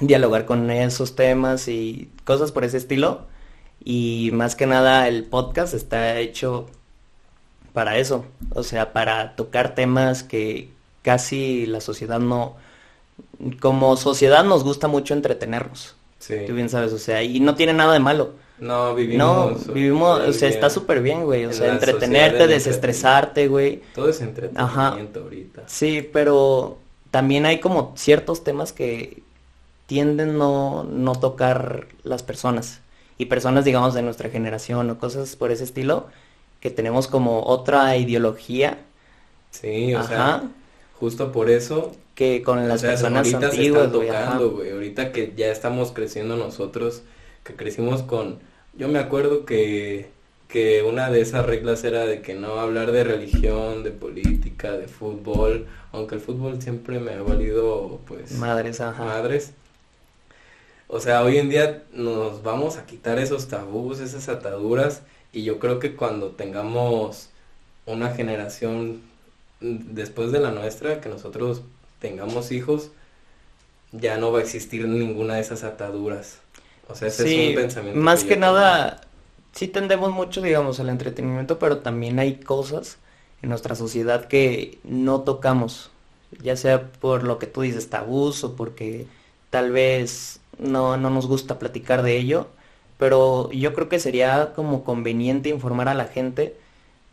Dialogar 0.00 0.44
con 0.44 0.70
esos 0.70 1.16
temas 1.16 1.66
y 1.66 2.10
cosas 2.24 2.52
por 2.52 2.64
ese 2.64 2.76
estilo. 2.76 3.26
Y 3.82 4.28
más 4.34 4.54
que 4.54 4.66
nada 4.66 5.08
el 5.08 5.24
podcast 5.24 5.72
está 5.72 6.18
hecho 6.18 6.66
para 7.72 7.96
eso, 7.96 8.26
o 8.50 8.62
sea, 8.64 8.92
para 8.92 9.34
tocar 9.34 9.74
temas 9.74 10.22
que 10.22 10.68
casi 11.02 11.66
la 11.66 11.80
sociedad 11.80 12.20
no, 12.20 12.56
como 13.60 13.96
sociedad 13.96 14.44
nos 14.44 14.64
gusta 14.64 14.88
mucho 14.88 15.14
entretenernos. 15.14 15.96
Sí. 16.18 16.34
Tú 16.46 16.54
bien 16.54 16.68
sabes, 16.68 16.92
o 16.92 16.98
sea, 16.98 17.22
y 17.22 17.40
no 17.40 17.54
tiene 17.54 17.72
nada 17.72 17.92
de 17.92 18.00
malo. 18.00 18.34
No, 18.58 18.94
vivimos. 18.94 19.66
No, 19.66 19.72
vivimos, 19.72 20.20
o 20.20 20.32
sea, 20.32 20.48
bien. 20.48 20.52
está 20.54 20.70
súper 20.70 21.02
bien, 21.02 21.24
güey. 21.24 21.46
O 21.46 21.50
En 21.50 21.54
sea, 21.54 21.72
entretenerte, 21.72 22.46
desestresarte, 22.46 23.48
güey. 23.48 23.82
Todo 23.94 24.08
es 24.08 24.20
entretenimiento 24.20 25.20
ahorita. 25.20 25.62
Sí, 25.66 26.08
pero 26.12 26.78
también 27.10 27.44
hay 27.46 27.58
como 27.60 27.92
ciertos 27.96 28.44
temas 28.44 28.72
que 28.72 29.22
tienden 29.86 30.38
no, 30.38 30.84
no 30.84 31.14
tocar 31.16 31.88
las 32.04 32.22
personas. 32.22 32.80
Y 33.18 33.26
personas, 33.26 33.64
digamos, 33.64 33.94
de 33.94 34.02
nuestra 34.02 34.30
generación 34.30 34.90
o 34.90 34.98
cosas 34.98 35.36
por 35.36 35.50
ese 35.50 35.64
estilo, 35.64 36.06
que 36.60 36.70
tenemos 36.70 37.08
como 37.08 37.42
otra 37.44 37.96
ideología, 37.96 38.78
Sí, 39.50 39.94
o 39.94 40.00
Ajá. 40.00 40.08
sea, 40.08 40.42
justo 41.02 41.32
por 41.32 41.50
eso. 41.50 41.90
que 42.14 42.42
con 42.42 42.68
las 42.68 42.76
o 42.76 42.78
sea, 42.78 42.90
personas 42.90 43.26
ahorita 43.26 43.50
se 43.50 43.66
están 43.66 43.90
tocando, 43.90 44.50
güey. 44.52 44.70
Ahorita 44.70 45.10
que 45.10 45.32
ya 45.36 45.50
estamos 45.50 45.90
creciendo 45.90 46.36
nosotros, 46.36 47.02
que 47.42 47.56
crecimos 47.56 48.04
con. 48.04 48.38
Yo 48.74 48.86
me 48.86 49.00
acuerdo 49.00 49.44
que, 49.44 50.10
que 50.46 50.84
una 50.84 51.10
de 51.10 51.20
esas 51.20 51.44
reglas 51.44 51.82
era 51.82 52.06
de 52.06 52.22
que 52.22 52.34
no 52.34 52.60
hablar 52.60 52.92
de 52.92 53.02
religión, 53.02 53.82
de 53.82 53.90
política, 53.90 54.70
de 54.70 54.86
fútbol, 54.86 55.66
aunque 55.90 56.14
el 56.14 56.20
fútbol 56.20 56.62
siempre 56.62 57.00
me 57.00 57.14
ha 57.14 57.22
valido, 57.22 57.98
pues, 58.06 58.30
Madres, 58.38 58.80
ajá. 58.80 59.04
madres. 59.04 59.54
O 60.86 61.00
sea, 61.00 61.24
hoy 61.24 61.38
en 61.38 61.50
día 61.50 61.82
nos 61.92 62.44
vamos 62.44 62.76
a 62.76 62.86
quitar 62.86 63.18
esos 63.18 63.48
tabús, 63.48 63.98
esas 63.98 64.28
ataduras, 64.28 65.02
y 65.32 65.42
yo 65.42 65.58
creo 65.58 65.80
que 65.80 65.96
cuando 65.96 66.28
tengamos 66.28 67.30
una 67.86 68.10
generación 68.10 69.02
después 69.62 70.32
de 70.32 70.40
la 70.40 70.50
nuestra, 70.50 71.00
que 71.00 71.08
nosotros 71.08 71.62
tengamos 72.00 72.52
hijos, 72.52 72.90
ya 73.92 74.16
no 74.18 74.32
va 74.32 74.40
a 74.40 74.42
existir 74.42 74.86
ninguna 74.88 75.34
de 75.34 75.40
esas 75.40 75.64
ataduras. 75.64 76.38
O 76.88 76.94
sea, 76.94 77.08
ese 77.08 77.42
es 77.42 77.48
un 77.48 77.54
pensamiento 77.54 78.00
más 78.00 78.24
que 78.24 78.30
tengo. 78.30 78.46
nada, 78.46 79.00
sí 79.52 79.68
tendemos 79.68 80.12
mucho, 80.12 80.42
digamos, 80.42 80.80
al 80.80 80.88
entretenimiento, 80.88 81.58
pero 81.58 81.78
también 81.78 82.18
hay 82.18 82.36
cosas 82.36 82.98
en 83.42 83.50
nuestra 83.50 83.74
sociedad 83.74 84.26
que 84.26 84.78
no 84.84 85.20
tocamos, 85.22 85.90
ya 86.42 86.56
sea 86.56 86.90
por 86.92 87.24
lo 87.24 87.38
que 87.38 87.46
tú 87.46 87.62
dices, 87.62 87.90
tabús, 87.90 88.44
o 88.44 88.56
porque 88.56 89.06
tal 89.50 89.70
vez 89.70 90.40
no, 90.58 90.96
no 90.96 91.10
nos 91.10 91.26
gusta 91.26 91.58
platicar 91.58 92.02
de 92.02 92.16
ello, 92.16 92.48
pero 92.98 93.50
yo 93.52 93.74
creo 93.74 93.88
que 93.88 93.98
sería 93.98 94.52
como 94.54 94.84
conveniente 94.84 95.48
informar 95.48 95.88
a 95.88 95.94
la 95.94 96.04
gente, 96.06 96.56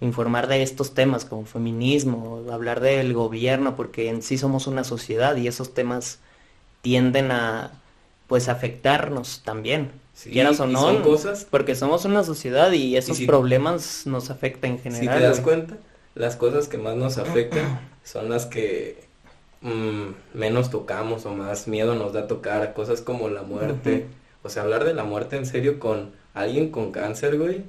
informar 0.02 0.48
de 0.48 0.62
estos 0.64 0.94
temas 0.94 1.26
como 1.26 1.46
feminismo, 1.46 2.44
hablar 2.52 2.80
del 2.80 3.14
gobierno, 3.14 3.76
porque 3.76 4.10
en 4.10 4.22
sí 4.22 4.38
somos 4.38 4.68
una 4.68 4.84
sociedad 4.84 5.36
y 5.36 5.48
esos 5.48 5.74
temas 5.74 6.20
tienden 6.82 7.32
a 7.32 7.72
pues 8.28 8.48
afectarnos 8.48 9.42
también, 9.44 9.92
Sí, 10.14 10.30
quieras 10.32 10.60
o 10.60 10.68
no, 10.68 10.80
son 10.82 11.02
cosas 11.02 11.48
porque 11.50 11.76
somos 11.76 12.06
una 12.06 12.24
sociedad 12.24 12.72
y 12.72 12.96
esos 12.98 13.18
si- 13.18 13.26
problemas 13.26 14.04
nos 14.06 14.30
afectan 14.30 14.72
en 14.72 14.78
Si 14.80 14.84
general. 15.00 15.18
te 15.18 15.24
das 15.24 15.42
güey. 15.42 15.56
cuenta, 15.56 15.78
las 16.16 16.36
cosas 16.36 16.68
que 16.68 16.78
más 16.78 16.96
nos 16.96 17.18
afectan 17.18 17.80
son 18.04 18.30
las 18.30 18.46
que 18.46 19.04
mm, 19.62 20.38
menos 20.38 20.70
tocamos 20.70 21.26
o 21.26 21.34
más 21.34 21.68
miedo 21.68 21.96
nos 21.96 22.14
da 22.14 22.28
tocar, 22.28 22.74
cosas 22.74 23.02
como 23.02 23.30
la 23.30 23.42
muerte. 23.44 24.06
O 24.44 24.50
sea, 24.50 24.64
hablar 24.64 24.86
de 24.86 24.94
la 24.94 25.04
muerte 25.04 25.36
en 25.38 25.46
serio 25.46 25.80
con 25.80 26.12
alguien 26.34 26.70
con 26.72 26.92
cáncer, 26.92 27.38
güey. 27.38 27.64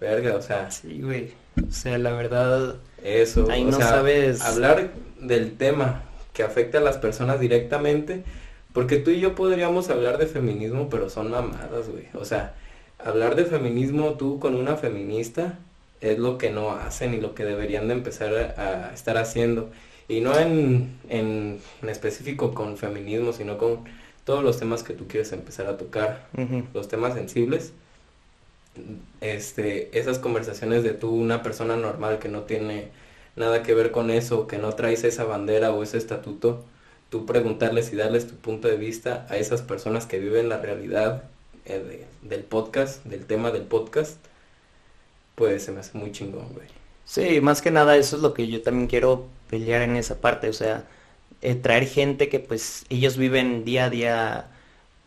Verga, 0.00 0.36
o 0.36 0.42
sea, 0.42 0.70
Sí, 0.70 1.00
güey. 1.02 1.32
O 1.68 1.72
sea, 1.72 1.98
la 1.98 2.12
verdad, 2.12 2.76
eso. 3.02 3.48
Ahí 3.50 3.62
o 3.62 3.70
no 3.70 3.76
sea, 3.76 3.88
sabes- 3.88 4.40
hablar 4.42 4.90
del 5.20 5.56
tema 5.56 6.04
que 6.32 6.42
afecta 6.44 6.78
a 6.78 6.80
las 6.80 6.98
personas 6.98 7.40
directamente, 7.40 8.22
porque 8.72 8.98
tú 8.98 9.10
y 9.10 9.18
yo 9.20 9.34
podríamos 9.34 9.90
hablar 9.90 10.18
de 10.18 10.26
feminismo, 10.26 10.88
pero 10.88 11.10
son 11.10 11.30
mamadas, 11.30 11.88
güey. 11.88 12.04
O 12.14 12.24
sea, 12.24 12.54
hablar 12.98 13.34
de 13.34 13.44
feminismo 13.44 14.12
tú 14.14 14.38
con 14.38 14.54
una 14.54 14.76
feminista 14.76 15.58
es 16.00 16.16
lo 16.18 16.38
que 16.38 16.50
no 16.50 16.70
hacen 16.72 17.12
y 17.14 17.20
lo 17.20 17.34
que 17.34 17.44
deberían 17.44 17.88
de 17.88 17.94
empezar 17.94 18.32
a, 18.56 18.88
a 18.90 18.94
estar 18.94 19.18
haciendo. 19.18 19.70
Y 20.06 20.20
no 20.20 20.38
en, 20.38 20.96
en, 21.08 21.58
en 21.82 21.88
específico 21.88 22.54
con 22.54 22.76
feminismo, 22.76 23.32
sino 23.32 23.58
con 23.58 23.80
todos 24.24 24.44
los 24.44 24.58
temas 24.60 24.84
que 24.84 24.94
tú 24.94 25.08
quieres 25.08 25.32
empezar 25.32 25.66
a 25.66 25.76
tocar 25.76 26.28
los 26.72 26.86
temas 26.86 27.14
sensibles, 27.14 27.72
este, 29.20 29.96
esas 29.98 30.18
conversaciones 30.18 30.82
de 30.82 30.92
tú, 30.92 31.10
una 31.10 31.42
persona 31.42 31.76
normal 31.76 32.18
que 32.18 32.28
no 32.28 32.42
tiene 32.42 32.88
nada 33.36 33.62
que 33.62 33.74
ver 33.74 33.90
con 33.92 34.10
eso, 34.10 34.46
que 34.46 34.58
no 34.58 34.72
traes 34.74 35.04
esa 35.04 35.24
bandera 35.24 35.72
o 35.72 35.82
ese 35.82 35.98
estatuto, 35.98 36.64
tú 37.10 37.26
preguntarles 37.26 37.92
y 37.92 37.96
darles 37.96 38.26
tu 38.28 38.34
punto 38.36 38.68
de 38.68 38.76
vista 38.76 39.26
a 39.30 39.36
esas 39.36 39.62
personas 39.62 40.06
que 40.06 40.18
viven 40.18 40.48
la 40.48 40.58
realidad 40.58 41.24
eh, 41.66 41.78
de- 42.22 42.28
del 42.28 42.44
podcast, 42.44 43.04
del 43.04 43.26
tema 43.26 43.50
del 43.50 43.62
podcast, 43.62 44.18
pues 45.34 45.62
se 45.64 45.72
me 45.72 45.80
hace 45.80 45.96
muy 45.98 46.12
chingón, 46.12 46.52
güey. 46.52 46.66
Sí, 47.04 47.40
más 47.40 47.62
que 47.62 47.70
nada 47.70 47.96
eso 47.96 48.16
es 48.16 48.22
lo 48.22 48.34
que 48.34 48.48
yo 48.48 48.62
también 48.62 48.86
quiero 48.88 49.26
pelear 49.48 49.82
en 49.82 49.96
esa 49.96 50.20
parte, 50.20 50.48
o 50.48 50.52
sea, 50.52 50.86
eh, 51.40 51.54
traer 51.54 51.86
gente 51.86 52.28
que 52.28 52.40
pues 52.40 52.84
ellos 52.90 53.16
viven 53.16 53.64
día 53.64 53.86
a 53.86 53.90
día, 53.90 54.50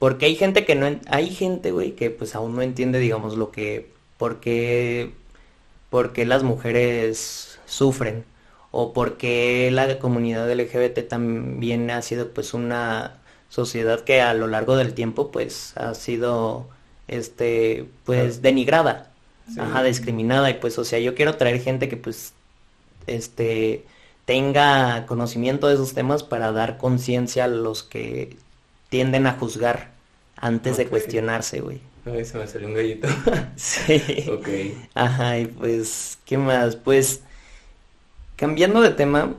porque 0.01 0.25
hay 0.25 0.35
gente 0.35 0.65
que 0.65 0.73
no, 0.73 0.99
hay 1.09 1.29
gente, 1.29 1.71
güey, 1.71 1.91
que 1.91 2.09
pues 2.09 2.33
aún 2.33 2.55
no 2.55 2.63
entiende, 2.63 2.97
digamos, 2.97 3.37
lo 3.37 3.51
que, 3.51 3.91
por 4.17 4.39
qué, 4.39 5.11
por 5.91 6.11
qué 6.11 6.25
las 6.25 6.41
mujeres 6.41 7.59
sufren, 7.67 8.25
o 8.71 8.93
por 8.93 9.17
qué 9.17 9.69
la 9.71 9.99
comunidad 9.99 10.51
LGBT 10.51 11.07
también 11.07 11.91
ha 11.91 12.01
sido 12.01 12.29
pues 12.29 12.55
una 12.55 13.19
sociedad 13.49 14.01
que 14.01 14.21
a 14.21 14.33
lo 14.33 14.47
largo 14.47 14.75
del 14.75 14.95
tiempo 14.95 15.29
pues 15.29 15.77
ha 15.77 15.93
sido, 15.93 16.67
este, 17.07 17.85
pues 18.03 18.41
denigrada. 18.41 19.11
Sí. 19.53 19.59
Ajá, 19.59 19.83
discriminada 19.83 20.49
y 20.49 20.55
pues, 20.55 20.79
o 20.79 20.83
sea, 20.83 20.97
yo 20.97 21.13
quiero 21.13 21.35
traer 21.37 21.61
gente 21.61 21.89
que 21.89 21.97
pues, 21.97 22.33
este, 23.05 23.85
tenga 24.25 25.05
conocimiento 25.05 25.67
de 25.67 25.75
esos 25.75 25.93
temas 25.93 26.23
para 26.23 26.51
dar 26.51 26.79
conciencia 26.79 27.43
a 27.43 27.47
los 27.47 27.83
que 27.83 28.35
tienden 28.89 29.27
a 29.27 29.33
juzgar 29.33 29.90
antes 30.41 30.77
de 30.77 30.87
cuestionarse, 30.87 31.61
güey. 31.61 31.79
Ay, 32.05 32.25
se 32.25 32.37
me 32.37 32.47
salió 32.47 32.67
un 32.67 32.73
gallito. 32.73 33.07
Sí. 33.55 34.25
ok. 34.29 34.47
Ajá, 34.95 35.39
y 35.39 35.45
pues, 35.45 36.17
¿qué 36.25 36.37
más? 36.37 36.75
Pues, 36.75 37.21
cambiando 38.35 38.81
de 38.81 38.89
tema, 38.89 39.35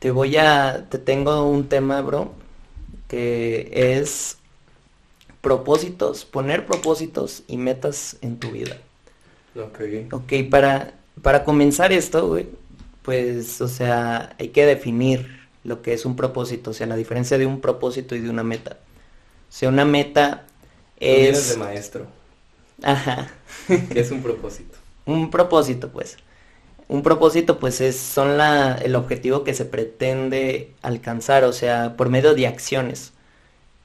te 0.00 0.10
voy 0.10 0.36
a, 0.36 0.86
te 0.90 0.98
tengo 0.98 1.48
un 1.48 1.68
tema, 1.68 2.00
bro, 2.02 2.32
que 3.06 3.70
es 3.72 4.38
propósitos, 5.40 6.24
poner 6.24 6.66
propósitos 6.66 7.44
y 7.46 7.56
metas 7.56 8.16
en 8.22 8.38
tu 8.38 8.50
vida. 8.50 8.76
Ok. 9.56 9.80
Ok, 10.12 10.32
para, 10.50 10.94
para 11.22 11.44
comenzar 11.44 11.92
esto, 11.92 12.26
güey, 12.26 12.48
pues, 13.02 13.60
o 13.60 13.68
sea, 13.68 14.34
hay 14.38 14.48
que 14.48 14.66
definir 14.66 15.38
lo 15.62 15.80
que 15.80 15.92
es 15.92 16.04
un 16.04 16.16
propósito, 16.16 16.70
o 16.70 16.74
sea, 16.74 16.88
la 16.88 16.96
diferencia 16.96 17.38
de 17.38 17.46
un 17.46 17.60
propósito 17.60 18.16
y 18.16 18.20
de 18.20 18.30
una 18.30 18.42
meta. 18.42 18.78
O 19.48 19.52
sea, 19.52 19.68
una 19.70 19.84
meta 19.84 20.46
es... 20.96 21.48
de 21.48 21.56
maestro. 21.56 22.06
Ajá, 22.82 23.32
que 23.92 24.00
es 24.00 24.10
un 24.10 24.22
propósito? 24.22 24.78
un 25.06 25.30
propósito, 25.30 25.90
pues. 25.90 26.16
Un 26.88 27.02
propósito, 27.02 27.58
pues, 27.60 27.80
es, 27.80 27.98
son 27.98 28.38
la, 28.38 28.74
el 28.76 28.96
objetivo 28.96 29.44
que 29.44 29.54
se 29.54 29.64
pretende 29.66 30.74
alcanzar, 30.82 31.44
o 31.44 31.52
sea, 31.52 31.96
por 31.96 32.08
medio 32.10 32.34
de 32.34 32.46
acciones. 32.46 33.12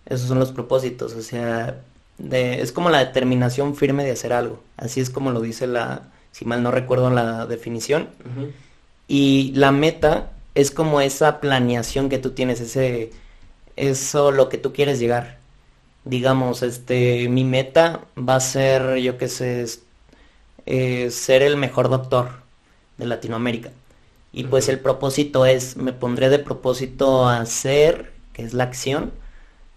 Esos 0.06 0.28
son 0.30 0.40
los 0.40 0.52
propósitos, 0.52 1.14
o 1.16 1.22
sea, 1.22 1.82
de- 2.18 2.62
es 2.62 2.72
como 2.72 2.90
la 2.90 3.00
determinación 3.06 3.76
firme 3.76 4.04
de 4.06 4.12
hacer 4.12 4.34
algo. 4.34 4.64
Así 4.78 5.02
es 5.02 5.10
como 5.10 5.32
lo 5.32 5.42
dice 5.42 5.68
la, 5.68 6.12
si 6.32 6.46
mal 6.46 6.64
no 6.64 6.72
recuerdo 6.72 7.10
la 7.12 7.46
definición. 7.48 8.10
Y 9.08 9.52
la 9.56 9.72
meta 9.72 10.32
es 10.56 10.72
como 10.72 11.02
esa 11.02 11.40
planeación 11.42 12.10
que 12.10 12.20
tú 12.20 12.32
tienes, 12.32 12.62
ese, 12.62 13.12
eso 13.78 14.32
lo 14.32 14.50
que 14.50 14.58
tú 14.60 14.74
quieres 14.74 15.00
llegar. 15.00 15.40
Digamos, 16.06 16.64
este, 16.64 17.30
mi 17.30 17.44
meta 17.46 18.02
va 18.18 18.36
a 18.36 18.40
ser, 18.42 18.98
yo 18.98 19.18
qué 19.18 19.28
sé, 19.30 19.66
eh, 20.66 21.10
ser 21.12 21.42
el 21.44 21.58
mejor 21.58 21.90
doctor 21.90 22.30
de 22.98 23.06
Latinoamérica. 23.06 23.72
Y 24.34 24.46
pues 24.46 24.70
el 24.70 24.80
propósito 24.80 25.46
es, 25.46 25.78
me 25.78 25.94
pondré 25.94 26.30
de 26.30 26.40
propósito 26.40 27.26
a 27.28 27.40
hacer, 27.42 28.14
que 28.34 28.44
es 28.44 28.54
la 28.54 28.66
acción, 28.66 29.12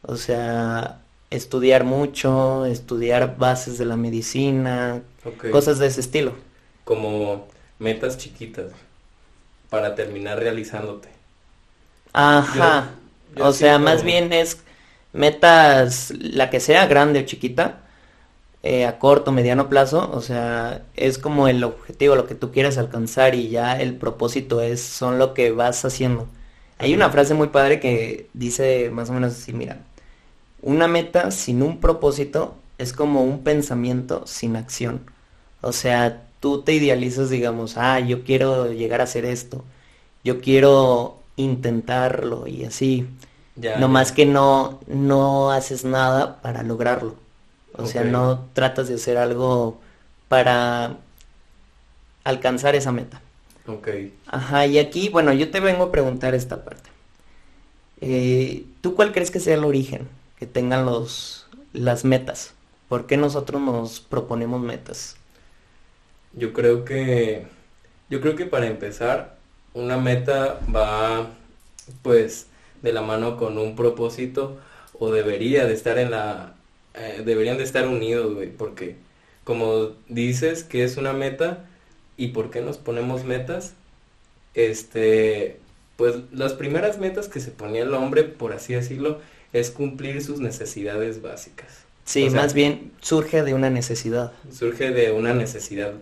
o 0.02 0.16
sea, 0.16 1.02
estudiar 1.30 1.84
mucho, 1.84 2.66
estudiar 2.66 3.36
bases 3.38 3.78
de 3.78 3.86
la 3.86 3.96
medicina, 3.96 5.02
cosas 5.50 5.78
de 5.78 5.88
ese 5.88 6.00
estilo. 6.00 6.34
Como 6.84 7.48
metas 7.78 8.16
chiquitas 8.16 8.72
para 9.70 9.94
terminar 9.94 10.38
realizándote. 10.38 11.08
Ajá. 12.12 12.90
Yo- 13.34 13.36
yo 13.36 13.46
o 13.48 13.52
sea, 13.52 13.78
más 13.78 14.02
bien 14.02 14.32
es 14.32 14.62
metas, 15.16 16.12
la 16.18 16.50
que 16.50 16.60
sea 16.60 16.86
grande 16.86 17.20
o 17.20 17.24
chiquita, 17.24 17.80
eh, 18.62 18.84
a 18.86 18.98
corto, 18.98 19.32
mediano 19.32 19.68
plazo, 19.68 20.10
o 20.12 20.20
sea, 20.20 20.82
es 20.96 21.18
como 21.18 21.48
el 21.48 21.62
objetivo, 21.64 22.16
lo 22.16 22.26
que 22.26 22.34
tú 22.34 22.52
quieres 22.52 22.78
alcanzar 22.78 23.34
y 23.34 23.48
ya 23.48 23.80
el 23.80 23.96
propósito 23.96 24.60
es, 24.60 24.82
son 24.82 25.18
lo 25.18 25.34
que 25.34 25.52
vas 25.52 25.84
haciendo. 25.84 26.26
Hay 26.78 26.94
una 26.94 27.10
frase 27.10 27.34
muy 27.34 27.48
padre 27.48 27.80
que 27.80 28.28
dice 28.34 28.90
más 28.92 29.10
o 29.10 29.12
menos 29.12 29.32
así, 29.34 29.52
mira, 29.52 29.78
una 30.62 30.88
meta 30.88 31.30
sin 31.30 31.62
un 31.62 31.80
propósito 31.80 32.56
es 32.78 32.92
como 32.92 33.24
un 33.24 33.44
pensamiento 33.44 34.26
sin 34.26 34.56
acción. 34.56 35.00
O 35.60 35.72
sea, 35.72 36.24
tú 36.40 36.62
te 36.62 36.72
idealizas, 36.74 37.30
digamos, 37.30 37.76
ah, 37.76 38.00
yo 38.00 38.24
quiero 38.24 38.72
llegar 38.72 39.00
a 39.00 39.04
hacer 39.04 39.24
esto, 39.24 39.64
yo 40.24 40.40
quiero 40.40 41.18
intentarlo 41.36 42.46
y 42.46 42.64
así. 42.64 43.06
No 43.56 43.88
más 43.88 44.12
que 44.12 44.26
no, 44.26 44.80
no 44.86 45.50
haces 45.50 45.84
nada 45.84 46.40
para 46.42 46.62
lograrlo. 46.62 47.16
O 47.72 47.86
sea, 47.86 48.04
no 48.04 48.46
tratas 48.54 48.88
de 48.88 48.94
hacer 48.94 49.18
algo 49.18 49.80
para 50.28 50.96
alcanzar 52.24 52.74
esa 52.74 52.92
meta. 52.92 53.20
Ok. 53.66 53.88
Ajá, 54.26 54.66
y 54.66 54.78
aquí, 54.78 55.08
bueno, 55.08 55.32
yo 55.32 55.50
te 55.50 55.60
vengo 55.60 55.84
a 55.84 55.92
preguntar 55.92 56.34
esta 56.34 56.64
parte. 56.64 56.88
Eh, 58.00 58.64
¿Tú 58.80 58.94
cuál 58.94 59.12
crees 59.12 59.30
que 59.30 59.40
sea 59.40 59.54
el 59.54 59.64
origen 59.64 60.08
que 60.38 60.46
tengan 60.46 60.86
los, 60.86 61.46
las 61.72 62.04
metas? 62.04 62.54
¿Por 62.88 63.06
qué 63.06 63.16
nosotros 63.16 63.60
nos 63.60 64.00
proponemos 64.00 64.60
metas? 64.60 65.16
Yo 66.32 66.52
creo 66.52 66.84
que, 66.84 67.46
yo 68.08 68.20
creo 68.20 68.36
que 68.36 68.46
para 68.46 68.66
empezar, 68.66 69.36
una 69.74 69.96
meta 69.96 70.60
va, 70.74 71.30
pues, 72.02 72.46
de 72.86 72.92
la 72.92 73.02
mano 73.02 73.36
con 73.36 73.58
un 73.58 73.76
propósito 73.76 74.56
o 74.98 75.10
debería 75.10 75.66
de 75.66 75.74
estar 75.74 75.98
en 75.98 76.12
la, 76.12 76.54
eh, 76.94 77.22
deberían 77.24 77.58
de 77.58 77.64
estar 77.64 77.86
unidos, 77.86 78.34
güey, 78.34 78.50
porque 78.50 78.96
como 79.44 79.90
dices 80.08 80.64
que 80.64 80.84
es 80.84 80.96
una 80.96 81.12
meta 81.12 81.66
y 82.16 82.28
por 82.28 82.50
qué 82.50 82.62
nos 82.62 82.78
ponemos 82.78 83.24
metas, 83.24 83.74
este, 84.54 85.58
pues 85.96 86.16
las 86.32 86.54
primeras 86.54 86.98
metas 86.98 87.28
que 87.28 87.40
se 87.40 87.50
ponía 87.50 87.82
el 87.82 87.92
hombre, 87.94 88.22
por 88.22 88.52
así 88.52 88.74
decirlo, 88.74 89.20
es 89.52 89.70
cumplir 89.70 90.22
sus 90.22 90.40
necesidades 90.40 91.22
básicas. 91.22 91.84
Sí, 92.04 92.30
más 92.30 92.54
bien 92.54 92.92
surge 93.00 93.42
de 93.42 93.52
una 93.52 93.68
necesidad. 93.68 94.32
Surge 94.52 94.92
de 94.92 95.10
una 95.10 95.34
necesidad, 95.34 95.92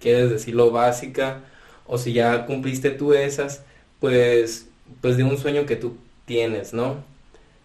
quieres 0.00 0.30
decirlo 0.30 0.72
básica, 0.72 1.42
o 1.86 1.96
si 1.96 2.12
ya 2.12 2.44
cumpliste 2.46 2.90
tú 2.90 3.14
esas, 3.14 3.62
pues, 4.00 4.66
pues 5.00 5.16
de 5.16 5.24
un 5.24 5.38
sueño 5.38 5.66
que 5.66 5.76
tú 5.76 5.96
tienes, 6.26 6.74
¿no? 6.74 7.04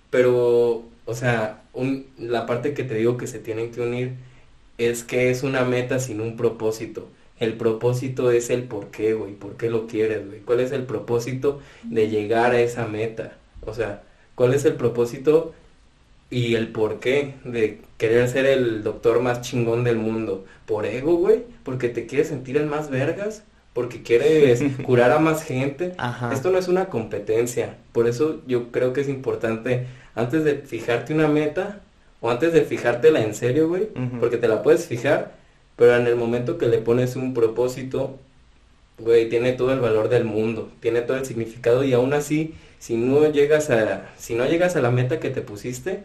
Pero, 0.10 0.84
o 1.06 1.16
sea, 1.16 1.64
un, 1.74 2.08
la 2.18 2.46
parte 2.46 2.74
que 2.74 2.84
te 2.84 2.96
digo 2.96 3.18
que 3.18 3.28
se 3.28 3.40
tienen 3.40 3.72
que 3.72 3.82
unir 3.82 4.14
es 4.78 5.04
que 5.04 5.30
es 5.32 5.44
una 5.44 5.64
meta 5.64 6.00
sin 6.00 6.22
un 6.22 6.38
propósito. 6.38 7.08
El 7.40 7.56
propósito 7.56 8.32
es 8.32 8.50
el 8.50 8.64
por 8.64 8.92
qué, 8.92 9.14
güey, 9.14 9.34
por 9.34 9.58
qué 9.58 9.70
lo 9.70 9.88
quieres, 9.88 10.28
güey. 10.28 10.42
¿Cuál 10.42 10.60
es 10.60 10.72
el 10.72 10.84
propósito 10.84 11.60
de 11.84 12.10
llegar 12.10 12.52
a 12.54 12.62
esa 12.62 12.88
meta? 12.88 13.38
O 13.62 13.74
sea, 13.74 14.04
¿cuál 14.36 14.54
es 14.54 14.66
el 14.66 14.76
propósito 14.76 15.54
y 16.30 16.56
el 16.56 16.70
por 16.72 17.00
qué 17.00 17.36
de 17.44 17.82
querer 17.98 18.30
ser 18.30 18.46
el 18.46 18.84
doctor 18.84 19.22
más 19.22 19.42
chingón 19.42 19.84
del 19.84 19.98
mundo? 19.98 20.46
¿Por 20.66 20.86
ego, 20.86 21.16
güey? 21.16 21.44
¿Porque 21.64 21.90
te 21.90 22.06
quieres 22.08 22.28
sentir 22.30 22.58
el 22.58 22.68
más 22.68 22.90
vergas? 22.90 23.44
¿Porque 23.74 24.04
quieres 24.04 24.62
curar 24.86 25.12
a 25.12 25.20
más 25.20 25.44
gente? 25.44 25.94
Esto 26.34 26.52
no 26.52 26.58
es 26.58 26.68
una 26.68 26.86
competencia. 26.86 27.78
Por 27.92 28.08
eso 28.08 28.42
yo 28.48 28.72
creo 28.72 28.94
que 28.94 29.02
es 29.02 29.10
importante, 29.10 29.88
antes 30.16 30.44
de 30.44 30.56
fijarte 30.56 31.14
una 31.14 31.28
meta, 31.28 31.82
o 32.22 32.30
antes 32.30 32.54
de 32.54 32.62
fijártela 32.62 33.22
en 33.22 33.34
serio, 33.34 33.68
güey, 33.68 33.88
porque 34.20 34.38
te 34.38 34.48
la 34.48 34.62
puedes 34.62 34.86
fijar, 34.86 35.34
pero 35.76 35.96
en 35.96 36.06
el 36.06 36.16
momento 36.16 36.60
que 36.60 36.68
le 36.68 36.78
pones 36.78 37.16
un 37.16 37.34
propósito, 37.34 38.20
güey, 39.00 39.28
tiene 39.28 39.54
todo 39.54 39.74
el 39.74 39.80
valor 39.80 40.08
del 40.08 40.24
mundo, 40.24 40.70
tiene 40.80 41.02
todo 41.02 41.18
el 41.18 41.26
significado 41.26 41.84
y 41.84 41.94
aún 41.94 42.14
así, 42.14 42.54
si 42.78 42.96
no 42.96 43.28
llegas 43.32 43.72
a, 43.72 44.10
si 44.18 44.36
no 44.36 44.46
llegas 44.46 44.76
a 44.76 44.82
la 44.82 44.92
meta 44.92 45.20
que 45.20 45.32
te 45.32 45.42
pusiste, 45.42 46.04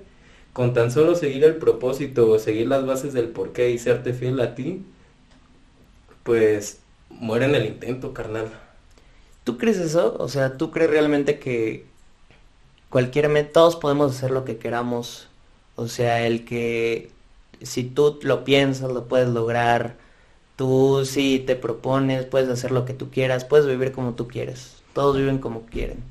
con 0.54 0.72
tan 0.72 0.90
solo 0.90 1.14
seguir 1.14 1.44
el 1.44 1.56
propósito 1.56 2.30
o 2.30 2.38
seguir 2.38 2.66
las 2.68 2.86
bases 2.86 3.12
del 3.12 3.28
porqué 3.28 3.70
y 3.70 3.78
serte 3.78 4.14
fiel 4.14 4.40
a 4.40 4.54
ti, 4.54 4.82
pues 6.22 6.80
muere 7.20 7.46
en 7.46 7.54
el 7.54 7.66
intento, 7.66 8.12
carnal. 8.14 8.50
¿Tú 9.44 9.58
crees 9.58 9.78
eso? 9.78 10.16
O 10.18 10.28
sea, 10.28 10.56
¿tú 10.56 10.70
crees 10.70 10.90
realmente 10.90 11.38
que 11.38 11.84
cualquier 12.90 13.50
todos 13.52 13.76
podemos 13.76 14.16
hacer 14.16 14.30
lo 14.30 14.44
que 14.44 14.58
queramos? 14.58 15.28
O 15.76 15.88
sea, 15.88 16.26
el 16.26 16.44
que 16.44 17.10
si 17.62 17.84
tú 17.84 18.18
lo 18.22 18.44
piensas, 18.44 18.90
lo 18.90 19.04
puedes 19.06 19.28
lograr. 19.28 19.94
Tú 20.56 21.04
si 21.04 21.38
te 21.38 21.54
propones, 21.54 22.24
puedes 22.24 22.48
hacer 22.48 22.70
lo 22.70 22.84
que 22.84 22.94
tú 22.94 23.10
quieras, 23.10 23.44
puedes 23.44 23.66
vivir 23.66 23.92
como 23.92 24.14
tú 24.14 24.26
quieres. 24.26 24.76
Todos 24.94 25.16
viven 25.16 25.38
como 25.38 25.66
quieren. 25.66 26.02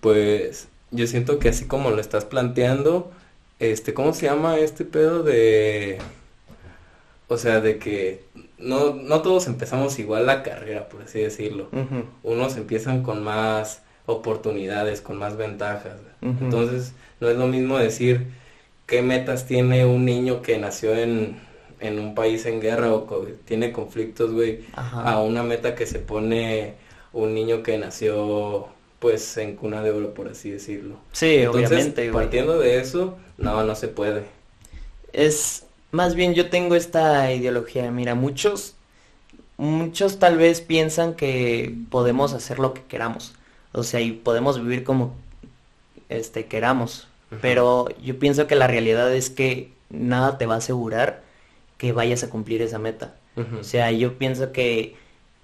Pues 0.00 0.68
yo 0.90 1.06
siento 1.06 1.38
que 1.38 1.48
así 1.48 1.66
como 1.66 1.90
lo 1.90 2.00
estás 2.00 2.24
planteando, 2.24 3.10
este, 3.58 3.92
¿cómo 3.94 4.14
se 4.14 4.26
llama 4.26 4.58
este 4.58 4.84
pedo 4.84 5.22
de... 5.22 5.98
O 7.28 7.36
sea, 7.36 7.60
de 7.60 7.78
que 7.78 8.24
no, 8.60 8.94
no 8.94 9.22
todos 9.22 9.46
empezamos 9.46 9.98
igual 9.98 10.26
la 10.26 10.42
carrera, 10.42 10.88
por 10.88 11.02
así 11.02 11.20
decirlo. 11.20 11.68
Unos 12.22 12.56
empiezan 12.56 13.02
con 13.02 13.22
más 13.22 13.82
oportunidades, 14.06 15.00
con 15.00 15.16
más 15.16 15.36
ventajas. 15.36 15.94
Entonces, 16.20 16.92
no 17.20 17.28
es 17.28 17.36
lo 17.36 17.46
mismo 17.46 17.78
decir, 17.78 18.28
qué 18.86 19.02
metas 19.02 19.46
tiene 19.46 19.84
un 19.86 20.04
niño 20.04 20.42
que 20.42 20.58
nació 20.58 20.94
en, 20.94 21.38
un 21.80 22.14
país 22.14 22.44
en 22.46 22.60
guerra 22.60 22.92
o 22.92 23.26
tiene 23.44 23.72
conflictos, 23.72 24.32
güey, 24.32 24.60
a 24.74 25.20
una 25.20 25.42
meta 25.42 25.74
que 25.74 25.86
se 25.86 25.98
pone 25.98 26.74
un 27.12 27.34
niño 27.34 27.62
que 27.62 27.78
nació 27.78 28.68
pues 28.98 29.38
en 29.38 29.56
cuna 29.56 29.82
de 29.82 29.90
oro, 29.90 30.12
por 30.12 30.28
así 30.28 30.50
decirlo. 30.50 30.96
Sí, 31.12 31.46
obviamente. 31.46 32.12
Partiendo 32.12 32.58
de 32.58 32.78
eso, 32.78 33.16
no, 33.38 33.64
no 33.64 33.74
se 33.74 33.88
puede. 33.88 34.24
Es, 35.12 35.64
más 35.90 36.14
bien 36.14 36.34
yo 36.34 36.50
tengo 36.50 36.74
esta 36.74 37.32
ideología, 37.32 37.90
mira, 37.90 38.14
muchos, 38.14 38.74
muchos 39.56 40.18
tal 40.18 40.36
vez 40.36 40.60
piensan 40.60 41.14
que 41.14 41.74
podemos 41.90 42.32
hacer 42.32 42.58
lo 42.58 42.74
que 42.74 42.82
queramos, 42.82 43.34
o 43.72 43.82
sea, 43.82 44.00
y 44.00 44.12
podemos 44.12 44.60
vivir 44.60 44.84
como, 44.84 45.14
este, 46.08 46.46
queramos, 46.46 47.08
pero 47.40 47.88
yo 48.02 48.18
pienso 48.18 48.46
que 48.48 48.56
la 48.56 48.66
realidad 48.66 49.14
es 49.14 49.30
que 49.30 49.72
nada 49.88 50.36
te 50.38 50.46
va 50.46 50.54
a 50.54 50.58
asegurar 50.58 51.22
que 51.78 51.92
vayas 51.92 52.24
a 52.24 52.30
cumplir 52.30 52.60
esa 52.62 52.78
meta. 52.78 53.14
O 53.58 53.64
sea, 53.64 53.90
yo 53.90 54.18
pienso 54.18 54.52
que 54.52 54.96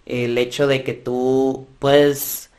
el 0.05 0.37
hecho 0.37 0.67
de 0.67 0.83
que 0.85 0.93
tú 0.93 1.67
puedes 1.79 2.51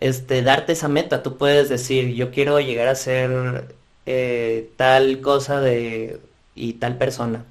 este, 0.00 0.42
darte 0.42 0.72
esa 0.72 0.88
meta, 0.88 1.22
tú 1.22 1.38
puedes 1.38 1.68
decir, 1.68 2.14
yo 2.14 2.30
quiero 2.30 2.60
llegar 2.60 2.88
a 2.88 2.94
ser 2.94 3.74
eh, 4.04 4.70
tal 4.76 5.20
cosa 5.20 5.60
de 5.60 6.20
y 6.54 6.74
tal 6.74 6.98
persona. 6.98 7.44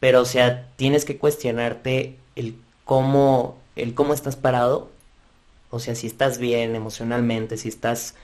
Pero, 0.00 0.20
o 0.20 0.24
sea, 0.24 0.68
tienes 0.76 1.04
que 1.04 1.18
cuestionarte 1.18 2.18
el 2.36 2.56
cómo, 2.84 3.58
el 3.76 3.94
cómo 3.94 4.14
estás 4.14 4.36
parado. 4.36 4.90
O 5.70 5.80
sea, 5.80 5.94
si 5.94 6.06
estás 6.06 6.38
bien 6.38 6.74
emocionalmente, 6.76 7.56
si 7.56 7.68
estás 7.68 8.14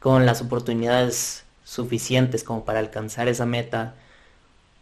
con 0.00 0.26
las 0.26 0.42
oportunidades 0.42 1.44
suficientes 1.64 2.44
como 2.44 2.64
para 2.64 2.80
alcanzar 2.80 3.28
esa 3.28 3.46
meta 3.46 3.94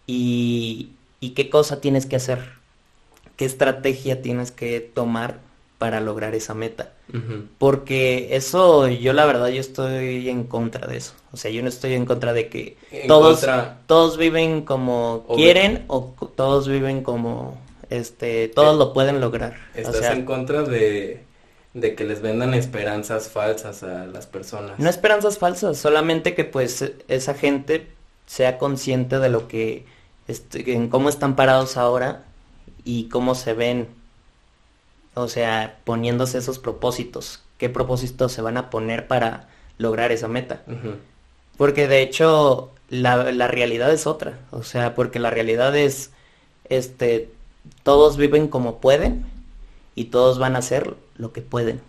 y, 0.06 0.92
qué 1.36 1.50
cosa 1.50 1.80
tienes 1.80 2.06
que 2.06 2.16
hacer, 2.16 2.52
qué 3.36 3.44
estrategia 3.44 4.22
tienes 4.22 4.50
que 4.50 4.80
tomar 4.80 5.38
para 5.80 6.00
lograr 6.00 6.34
esa 6.34 6.52
meta. 6.52 6.92
Porque 7.58 8.36
eso, 8.36 8.86
yo 8.86 9.14
la 9.14 9.24
verdad, 9.24 9.48
yo 9.48 9.60
estoy 9.60 10.28
en 10.28 10.44
contra 10.44 10.86
de 10.86 10.98
eso. 10.98 11.14
O 11.32 11.38
sea, 11.38 11.50
yo 11.50 11.62
no 11.62 11.68
estoy 11.68 11.94
en 11.94 12.04
contra 12.04 12.34
de 12.34 12.48
que 12.48 12.76
todos, 13.08 13.44
todos 13.86 14.18
viven 14.18 14.60
como 14.62 15.24
quieren 15.34 15.84
o 15.88 16.14
todos 16.36 16.68
viven 16.68 17.02
como, 17.02 17.58
este, 17.88 18.48
todos 18.48 18.78
lo 18.78 18.92
pueden 18.92 19.20
lograr. 19.20 19.56
Estás 19.74 20.02
en 20.12 20.26
contra 20.26 20.62
de 20.62 21.24
de 21.72 21.94
que 21.94 22.04
les 22.04 22.20
vendan 22.20 22.52
esperanzas 22.54 23.28
falsas 23.28 23.82
a 23.82 24.06
las 24.06 24.26
personas. 24.26 24.78
No 24.78 24.90
esperanzas 24.90 25.38
falsas, 25.38 25.78
solamente 25.78 26.34
que 26.34 26.44
pues 26.44 26.84
esa 27.08 27.34
gente 27.34 27.86
sea 28.26 28.58
consciente 28.58 29.18
de 29.18 29.28
lo 29.28 29.48
que, 29.48 29.86
en 30.52 30.88
cómo 30.88 31.08
están 31.08 31.36
parados 31.36 31.76
ahora 31.76 32.24
y 32.84 33.08
cómo 33.08 33.34
se 33.34 33.54
ven, 33.54 33.88
o 35.14 35.28
sea, 35.28 35.78
poniéndose 35.84 36.38
esos 36.38 36.58
propósitos, 36.58 37.42
qué 37.58 37.68
propósitos 37.68 38.32
se 38.32 38.42
van 38.42 38.56
a 38.56 38.70
poner 38.70 39.06
para 39.06 39.48
lograr 39.78 40.12
esa 40.12 40.28
meta. 40.28 40.62
Porque 41.56 41.88
de 41.88 42.02
hecho 42.02 42.70
la, 42.88 43.32
la 43.32 43.48
realidad 43.48 43.92
es 43.92 44.06
otra, 44.06 44.38
o 44.50 44.62
sea, 44.62 44.94
porque 44.94 45.18
la 45.18 45.30
realidad 45.30 45.76
es, 45.76 46.10
este, 46.68 47.30
todos 47.82 48.16
viven 48.16 48.48
como 48.48 48.78
pueden 48.78 49.26
y 49.94 50.04
todos 50.06 50.38
van 50.38 50.56
a 50.56 50.60
hacer 50.60 50.96
lo 51.16 51.32
que 51.32 51.42
pueden. 51.42 51.80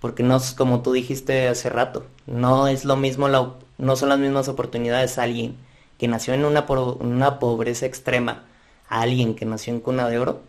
Porque 0.00 0.22
no 0.22 0.36
es 0.36 0.52
como 0.52 0.80
tú 0.80 0.92
dijiste 0.92 1.48
hace 1.48 1.68
rato, 1.68 2.06
no 2.26 2.68
es 2.68 2.84
lo 2.84 2.96
mismo, 2.96 3.28
no 3.28 3.96
son 3.96 4.08
las 4.08 4.18
mismas 4.18 4.48
oportunidades 4.48 5.18
alguien 5.18 5.56
que 5.98 6.08
nació 6.08 6.32
en 6.32 6.44
una, 6.46 6.64
una 7.00 7.38
pobreza 7.38 7.84
extrema 7.84 8.44
a 8.88 9.02
alguien 9.02 9.34
que 9.34 9.44
nació 9.44 9.74
en 9.74 9.80
cuna 9.80 10.08
de 10.08 10.18
oro. 10.18 10.40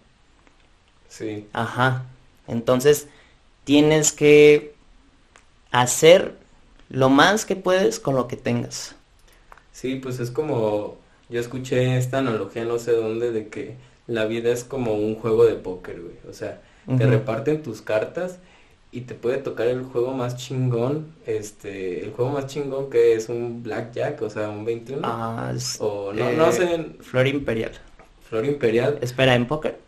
Sí. 1.12 1.48
Ajá. 1.54 2.06
Entonces, 2.48 3.08
tienes 3.66 4.12
que 4.14 4.74
hacer 5.72 6.36
lo 6.90 7.10
más 7.10 7.46
que 7.46 7.56
puedes 7.56 8.00
con 8.00 8.16
lo 8.16 8.28
que 8.28 8.38
tengas. 8.38 8.96
Sí, 9.72 9.96
pues 9.96 10.20
es 10.20 10.32
como, 10.32 10.98
yo 11.30 11.40
escuché 11.40 11.98
esta 11.98 12.20
analogía 12.20 12.66
no 12.66 12.78
sé 12.80 12.92
dónde 12.94 13.32
de 13.32 13.48
que 13.50 13.76
la 14.08 14.26
vida 14.26 14.52
es 14.52 14.64
como 14.64 14.94
un 14.96 15.16
juego 15.16 15.46
de 15.46 15.56
póker, 15.56 16.02
güey. 16.02 16.16
O 16.30 16.34
sea, 16.34 16.62
te 16.98 17.06
Ujú. 17.06 17.12
reparten 17.12 17.64
tus 17.64 17.82
cartas 17.82 18.40
y 18.92 19.02
te 19.02 19.16
puede 19.16 19.38
tocar 19.38 19.68
el 19.68 19.84
juego 19.84 20.14
más 20.14 20.36
chingón, 20.38 21.14
este, 21.26 22.04
el 22.04 22.12
juego 22.12 22.32
más 22.32 22.48
chingón 22.48 22.90
que 22.90 23.14
es 23.16 23.30
un 23.30 23.64
blackjack, 23.64 24.22
o 24.22 24.30
sea, 24.30 24.50
un 24.50 24.66
21. 24.66 25.02
Ah, 25.08 25.52
es, 25.56 25.78
O 25.80 26.12
no, 26.14 26.30
eh, 26.30 26.36
no 26.38 26.52
sé, 26.52 26.86
Flor 27.02 27.28
Imperial. 27.28 27.72
Flor 28.30 28.46
Imperial. 28.46 29.00
Espera, 29.02 29.36
¿en 29.36 29.48
póker? 29.48 29.80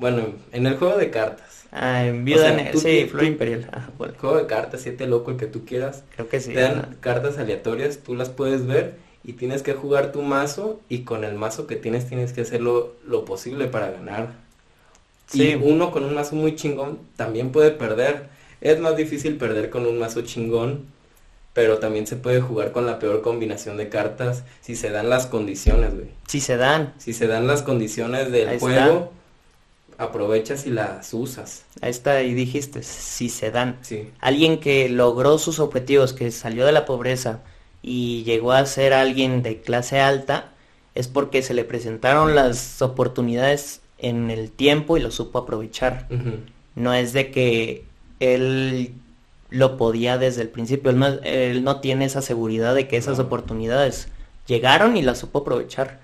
Bueno, 0.00 0.24
en 0.52 0.66
el 0.66 0.76
juego 0.76 0.96
de 0.96 1.10
cartas. 1.10 1.64
Ah, 1.72 2.04
en 2.04 2.24
Viuda 2.24 2.54
sea, 2.56 2.72
tú 2.72 2.80
Sí, 2.80 3.06
Flor 3.08 3.24
Imperial. 3.24 3.70
Bueno, 3.96 4.14
El 4.14 4.18
juego 4.18 4.36
de 4.38 4.46
cartas, 4.46 4.80
siete 4.82 5.06
loco, 5.06 5.30
el 5.30 5.36
que 5.36 5.46
tú 5.46 5.64
quieras. 5.64 6.02
creo 6.16 6.28
que 6.28 6.40
sí. 6.40 6.52
Te 6.52 6.60
dan 6.60 6.96
cartas 7.00 7.38
aleatorias, 7.38 7.98
tú 7.98 8.14
las 8.16 8.28
puedes 8.30 8.66
ver 8.66 8.94
y 9.22 9.34
tienes 9.34 9.62
que 9.62 9.74
jugar 9.74 10.10
tu 10.10 10.22
mazo 10.22 10.80
y 10.88 11.00
con 11.00 11.22
el 11.22 11.34
mazo 11.34 11.66
que 11.66 11.76
tienes 11.76 12.08
tienes 12.08 12.32
que 12.32 12.40
hacer 12.40 12.60
lo, 12.60 12.94
lo 13.06 13.24
posible 13.24 13.66
para 13.66 13.90
ganar. 13.90 14.32
Sí. 15.26 15.50
Y 15.50 15.54
uno 15.54 15.92
con 15.92 16.04
un 16.04 16.14
mazo 16.14 16.34
muy 16.34 16.56
chingón 16.56 16.98
también 17.16 17.52
puede 17.52 17.70
perder. 17.70 18.30
Es 18.60 18.80
más 18.80 18.96
difícil 18.96 19.36
perder 19.36 19.70
con 19.70 19.86
un 19.86 19.98
mazo 19.98 20.22
chingón, 20.22 20.86
pero 21.52 21.78
también 21.78 22.06
se 22.06 22.16
puede 22.16 22.40
jugar 22.40 22.72
con 22.72 22.86
la 22.86 22.98
peor 22.98 23.22
combinación 23.22 23.76
de 23.76 23.88
cartas 23.88 24.44
si 24.60 24.74
se 24.76 24.90
dan 24.90 25.08
las 25.08 25.26
condiciones, 25.26 25.94
güey. 25.94 26.08
Si 26.26 26.40
se 26.40 26.56
dan. 26.56 26.94
Si 26.98 27.12
se 27.12 27.26
dan 27.26 27.46
las 27.46 27.62
condiciones 27.62 28.32
del 28.32 28.48
Ahí 28.48 28.58
juego, 28.58 29.12
aprovechas 30.00 30.66
y 30.66 30.70
las 30.70 31.12
usas. 31.14 31.64
Ahí 31.80 31.90
está, 31.90 32.22
y 32.22 32.34
dijiste, 32.34 32.82
si 32.82 33.28
se 33.28 33.50
dan. 33.50 33.78
Sí. 33.82 34.10
Alguien 34.20 34.58
que 34.58 34.88
logró 34.88 35.38
sus 35.38 35.60
objetivos, 35.60 36.12
que 36.12 36.30
salió 36.30 36.66
de 36.66 36.72
la 36.72 36.86
pobreza 36.86 37.40
y 37.82 38.24
llegó 38.24 38.52
a 38.52 38.64
ser 38.66 38.92
alguien 38.92 39.42
de 39.42 39.60
clase 39.60 40.00
alta, 40.00 40.52
es 40.94 41.06
porque 41.08 41.42
se 41.42 41.54
le 41.54 41.64
presentaron 41.64 42.34
las 42.34 42.82
oportunidades 42.82 43.80
en 43.98 44.30
el 44.30 44.50
tiempo 44.50 44.96
y 44.96 45.00
lo 45.00 45.10
supo 45.10 45.38
aprovechar. 45.38 46.08
No 46.74 46.94
es 46.94 47.12
de 47.12 47.30
que 47.30 47.84
él 48.18 48.92
lo 49.50 49.76
podía 49.76 50.16
desde 50.18 50.42
el 50.42 50.48
principio, 50.48 50.90
él 50.90 50.98
no, 50.98 51.06
él 51.08 51.64
no 51.64 51.80
tiene 51.80 52.04
esa 52.04 52.22
seguridad 52.22 52.74
de 52.74 52.86
que 52.88 52.96
esas 52.96 53.18
No. 53.18 53.24
oportunidades 53.24 54.08
llegaron 54.46 54.96
y 54.96 55.02
las 55.02 55.18
supo 55.18 55.40
aprovechar. 55.40 56.00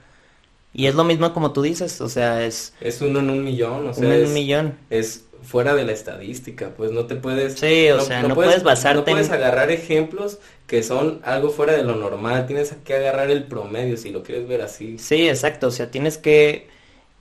Y 0.79 0.87
es 0.87 0.95
lo 0.95 1.05
mismo 1.05 1.33
como 1.33 1.53
tú 1.53 1.63
dices, 1.63 2.01
o 2.03 2.09
sea, 2.09 2.45
es 2.45 2.75
Es 2.81 3.01
uno 3.01 3.21
en 3.21 3.31
un 3.31 3.43
millón, 3.45 3.87
o 3.89 3.95
sea, 3.95 4.05
uno 4.05 4.15
en 4.15 4.27
un 4.27 4.33
millón. 4.35 4.79
es 4.91 5.25
fuera 5.43 5.75
de 5.75 5.85
la 5.85 5.93
estadística, 5.93 6.71
pues 6.77 6.91
no 6.93 7.07
te 7.07 7.17
puedes... 7.17 7.55
Sí, 7.55 7.89
o 7.91 8.01
sea, 8.01 8.23
no 8.23 8.35
puedes 8.35 8.63
basarte 8.63 8.99
No 8.99 9.05
puedes 9.05 9.29
en- 9.29 9.35
agarrar 9.35 9.71
ejemplos 9.71 10.39
que 10.67 10.83
son 10.83 11.21
algo 11.25 11.51
fuera 11.51 11.73
de 11.75 11.85
lo 11.85 11.95
normal, 11.97 12.47
tienes 12.47 12.75
que 12.85 12.95
agarrar 12.95 13.31
el 13.31 13.45
promedio 13.45 13.97
si 13.97 14.11
lo 14.11 14.23
quieres 14.23 14.49
ver 14.49 14.63
así. 14.63 14.99
Sí, 14.99 15.29
exacto, 15.29 15.69
o 15.69 15.71
sea, 15.71 15.91
tienes 15.91 16.19
que, 16.19 16.69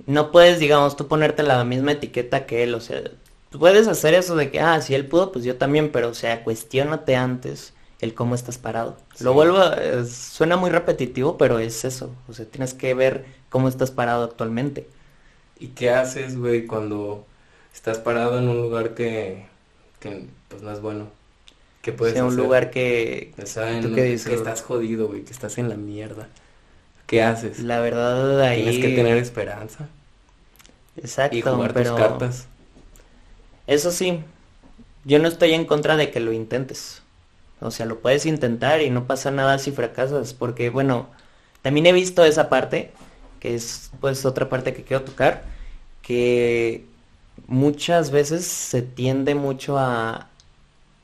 no 0.07 0.31
puedes, 0.31 0.59
digamos, 0.59 0.95
tú 0.97 1.07
ponerte 1.07 1.43
la 1.43 1.63
misma 1.63 1.93
etiqueta 1.93 2.45
que 2.47 2.63
él, 2.63 2.73
o 2.75 2.81
sea, 2.81 3.03
tú 3.49 3.59
puedes 3.59 3.87
hacer 3.87 4.13
eso 4.15 4.35
de 4.35 4.51
que, 4.51 4.59
ah, 4.59 4.81
si 4.81 4.95
él 4.95 5.05
pudo, 5.07 5.31
pues 5.31 5.45
yo 5.45 5.55
también, 5.57 5.91
pero, 5.91 6.09
o 6.09 6.13
sea, 6.15 6.43
cuestiónate 6.43 7.15
antes 7.15 7.73
el 8.01 8.13
cómo 8.13 8.35
estás 8.35 8.57
parado. 8.57 8.97
Lo 9.19 9.33
vuelvo, 9.33 9.57
a- 9.59 9.75
es- 9.75 10.11
suena 10.13 10.57
muy 10.57 10.69
repetitivo, 10.71 11.37
pero 11.37 11.59
es 11.59 11.85
eso, 11.85 12.11
o 12.27 12.33
sea, 12.33 12.45
tienes 12.45 12.73
que 12.73 12.93
ver 12.93 13.25
cómo 13.55 13.69
estás 13.69 13.91
parado 13.91 14.23
actualmente. 14.25 14.87
¿Y 15.59 15.69
qué 15.69 15.89
haces, 15.91 16.37
güey, 16.37 16.65
cuando 16.67 17.25
estás 17.73 17.99
parado 17.99 18.37
en 18.39 18.47
un 18.49 18.61
lugar 18.61 18.93
que, 18.95 19.45
que 19.99 20.27
pues 20.49 20.61
no 20.61 20.71
es 20.71 20.81
bueno? 20.81 21.07
¿Qué 21.81 21.93
O 21.93 21.97
puedes 21.97 22.13
sea, 22.13 22.23
un 22.25 22.33
hacer? 22.33 22.43
lugar 22.43 22.71
que, 22.71 23.33
O 23.41 23.45
sea, 23.45 23.79
¿tú 23.81 23.87
en- 23.87 23.95
que 23.95 24.13
estás 24.13 24.61
jodido, 24.61 25.07
güey, 25.07 25.23
que 25.23 25.31
estás 25.33 25.57
en 25.57 25.69
la 25.69 25.75
mierda. 25.75 26.27
¿Qué 27.07 27.23
haces? 27.23 27.59
la 27.59 27.79
verdad, 27.79 28.41
ahí... 28.41 28.63
Tienes 28.63 28.79
que 28.79 28.95
tener 28.95 29.17
esperanza 29.17 29.87
Exacto, 30.97 31.37
y 31.37 31.41
jugar 31.41 31.73
pero... 31.73 31.91
tus 31.91 31.99
cartas. 31.99 32.47
Eso 33.67 33.91
sí, 33.91 34.19
yo 35.05 35.19
no 35.19 35.27
estoy 35.27 35.53
en 35.53 35.65
contra 35.65 35.97
de 35.97 36.11
que 36.11 36.19
lo 36.19 36.33
intentes. 36.33 37.01
O 37.61 37.71
sea, 37.71 37.85
lo 37.85 37.99
puedes 37.99 38.25
intentar 38.25 38.81
y 38.81 38.89
no 38.89 39.07
pasa 39.07 39.31
nada 39.31 39.59
si 39.59 39.71
fracasas, 39.71 40.33
porque 40.33 40.69
bueno, 40.69 41.09
también 41.61 41.85
he 41.87 41.93
visto 41.93 42.25
esa 42.25 42.49
parte, 42.49 42.91
que 43.39 43.55
es 43.55 43.91
pues 44.01 44.25
otra 44.25 44.49
parte 44.49 44.73
que 44.73 44.83
quiero 44.83 45.03
tocar, 45.03 45.43
que 46.01 46.85
muchas 47.47 48.11
veces 48.11 48.45
se 48.45 48.81
tiende 48.81 49.35
mucho 49.35 49.77
a, 49.77 50.27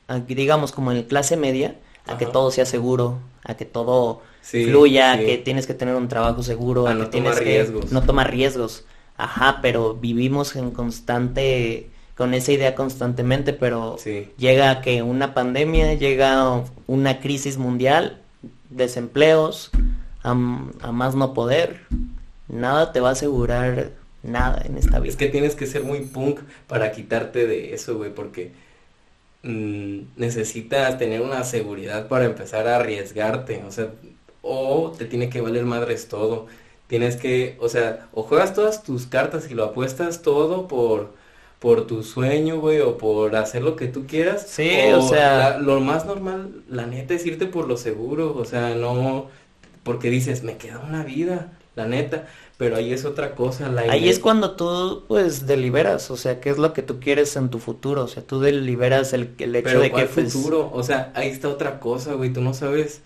a, 0.08 0.20
digamos, 0.20 0.72
como 0.72 0.92
en 0.92 1.04
clase 1.04 1.38
media, 1.38 1.76
a 2.08 2.18
que 2.18 2.26
todo 2.26 2.52
sea 2.52 2.66
seguro, 2.66 3.20
a 3.44 3.56
que 3.56 3.66
todo 3.66 4.22
Sí, 4.44 4.66
fluya, 4.66 5.18
sí. 5.18 5.26
que 5.26 5.38
tienes 5.38 5.68
que 5.68 5.76
tener 5.76 5.94
un 5.96 6.08
trabajo 6.08 6.42
seguro, 6.42 6.88
A 6.88 6.92
a 6.92 6.94
no 6.96 7.04
que 7.06 7.12
tienes 7.12 7.32
tomar 7.34 7.44
que 7.44 7.52
riesgos. 7.58 7.92
no 7.92 8.02
tomar 8.02 8.32
riesgos. 8.32 8.86
Ajá, 9.18 9.60
pero 9.62 9.94
vivimos 9.94 10.56
en 10.56 10.72
constante, 10.72 11.90
con 12.18 12.34
esa 12.34 12.52
idea 12.52 12.74
constantemente, 12.74 13.54
pero 13.54 13.98
Sí. 14.00 14.30
llega 14.38 14.82
que 14.82 15.04
una 15.04 15.36
pandemia, 15.36 15.94
llega 15.94 16.64
una 16.88 17.20
crisis 17.20 17.58
mundial, 17.60 18.20
desempleos, 18.72 19.70
a 20.24 20.34
más 20.34 21.14
no 21.16 21.34
poder, 21.36 21.82
nada 22.52 22.92
te 22.94 23.00
va 23.00 23.10
a 23.10 23.12
asegurar 23.14 23.92
nada 24.24 24.62
en 24.66 24.78
esta 24.78 25.00
vida. 25.00 25.10
Es 25.12 25.18
que 25.18 25.28
tienes 25.30 25.56
que 25.56 25.68
ser 25.68 25.84
muy 25.84 26.02
punk 26.02 26.40
para 26.68 26.92
quitarte 26.92 27.48
de 27.48 27.74
eso, 27.74 27.98
güey, 27.98 28.14
porque 28.14 28.52
mm, 29.44 30.00
necesitas 30.18 30.98
tener 30.98 31.22
una 31.22 31.44
seguridad 31.44 32.08
para 32.08 32.26
empezar 32.26 32.68
a 32.68 32.78
arriesgarte, 32.78 33.64
o 33.68 33.72
sea, 33.72 33.90
o 34.42 34.92
te 34.98 35.06
tiene 35.06 35.30
que 35.30 35.42
valer 35.42 35.66
madres 35.66 36.08
todo. 36.08 36.48
Tienes 36.88 37.16
que, 37.16 37.58
o 37.62 37.70
sea, 37.70 38.10
o 38.14 38.24
juegas 38.24 38.54
todas 38.54 38.84
tus 38.84 39.08
cartas 39.08 39.50
y 39.50 39.54
lo 39.56 39.66
apuestas 39.66 40.22
todo 40.22 40.68
por 40.68 41.20
por 41.60 41.86
tu 41.86 42.02
sueño, 42.04 42.60
güey, 42.60 42.80
o 42.80 42.98
por 42.98 43.36
hacer 43.36 43.62
lo 43.62 43.76
que 43.76 43.88
tú 43.88 44.08
quieras. 44.08 44.48
Sí, 44.50 44.72
o 44.96 45.02
sea- 45.04 45.52
la- 45.52 45.58
lo 45.60 45.80
más 45.80 46.06
normal, 46.08 46.64
la 46.68 46.88
neta, 46.88 47.14
es 47.14 47.24
irte 47.28 47.46
por 47.46 47.68
lo 47.68 47.78
seguro, 47.78 48.36
o 48.36 48.46
sea, 48.46 48.74
no, 48.76 49.28
porque 49.84 50.10
dices, 50.10 50.42
me 50.44 50.58
queda 50.58 50.80
una 50.80 51.04
vida, 51.04 51.52
la 51.76 51.88
neta, 51.88 52.28
pero 52.58 52.76
ahí 52.76 52.94
es 52.94 53.06
otra 53.06 53.36
cosa, 53.36 53.70
la 53.70 53.82
Ahí 53.84 54.10
es 54.10 54.20
cuando 54.20 54.56
tú 54.56 55.06
pues 55.08 55.48
deliberas, 55.48 56.12
o 56.12 56.18
sea, 56.18 56.40
qué 56.40 56.50
es 56.50 56.58
lo 56.58 56.74
que 56.74 56.82
tú 56.84 57.00
quieres 57.00 57.36
en 57.36 57.50
tu 57.50 57.60
futuro, 57.60 58.04
o 58.04 58.08
sea, 58.08 58.24
tú 58.26 58.40
deliberas 58.40 59.14
el, 59.14 59.36
el 59.40 59.56
hecho 59.56 59.70
Pero 59.70 59.82
de 59.82 59.90
¿cuál 59.92 60.08
que 60.08 60.14
pues, 60.14 60.34
futuro? 60.34 60.72
O 60.74 60.84
sea, 60.84 61.12
ahí 61.16 61.30
está 61.30 61.50
otra 61.50 61.80
cosa, 61.80 62.14
güey. 62.14 62.32
Tú 62.34 62.42
no 62.42 62.54
sabes 62.54 63.02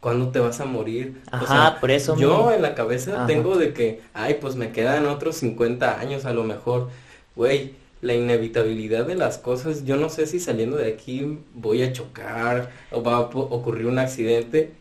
cuándo 0.00 0.30
te 0.30 0.40
vas 0.40 0.60
a 0.60 0.64
morir. 0.66 1.22
O 1.32 1.36
Ajá, 1.36 1.46
sea, 1.46 1.80
por 1.80 1.90
eso 1.90 2.16
Yo 2.16 2.52
en 2.52 2.62
la 2.62 2.74
cabeza 2.74 3.24
Ajá. 3.24 3.26
tengo 3.26 3.56
de 3.56 3.72
que, 3.74 4.02
ay, 4.14 4.38
pues 4.40 4.56
me 4.56 4.72
quedan 4.72 5.06
otros 5.06 5.36
50 5.36 6.00
años 6.00 6.24
a 6.24 6.32
lo 6.32 6.44
mejor. 6.44 6.90
Güey, 7.36 7.74
la 8.00 8.14
inevitabilidad 8.14 9.06
de 9.06 9.14
las 9.14 9.38
cosas, 9.38 9.84
yo 9.84 9.96
no 9.96 10.08
sé 10.08 10.26
si 10.26 10.40
saliendo 10.40 10.76
de 10.76 10.88
aquí 10.92 11.38
voy 11.54 11.82
a 11.82 11.92
chocar 11.92 12.70
o 12.90 13.02
va 13.02 13.16
a 13.16 13.20
ocurrir 13.20 13.86
un 13.86 13.98
accidente. 13.98 14.72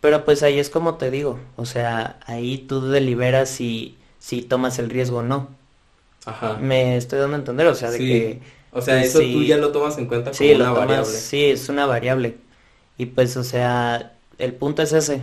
Pero 0.00 0.24
pues 0.24 0.42
ahí 0.42 0.58
es 0.58 0.70
como 0.70 0.96
te 0.96 1.10
digo, 1.10 1.38
o 1.56 1.66
sea, 1.66 2.18
ahí 2.26 2.58
tú 2.58 2.80
deliberas 2.88 3.50
si, 3.50 3.98
si 4.18 4.42
tomas 4.42 4.78
el 4.78 4.90
riesgo 4.90 5.18
o 5.18 5.22
no. 5.22 5.48
Ajá. 6.24 6.58
Me 6.58 6.96
estoy 6.96 7.18
dando 7.18 7.36
a 7.36 7.38
entender, 7.40 7.66
o 7.66 7.74
sea, 7.74 7.90
de 7.90 7.98
Sí. 7.98 8.04
que 8.06 8.42
O 8.72 8.80
sea, 8.82 8.98
pues, 8.98 9.08
eso 9.10 9.20
tú 9.30 9.42
ya 9.42 9.56
lo 9.58 9.72
tomas 9.72 9.98
en 9.98 10.06
cuenta 10.06 10.34
como 10.36 10.38
sí, 10.38 10.54
lo 10.54 10.66
una 10.66 10.74
tomas, 10.74 10.86
variable. 10.88 11.08
sí, 11.08 11.44
es 11.46 11.68
una 11.68 11.86
variable. 11.86 12.38
Y 12.98 13.06
pues, 13.06 13.36
o 13.36 13.44
sea, 13.44 14.14
el 14.38 14.54
punto 14.54 14.82
es 14.82 14.92
ese, 14.92 15.22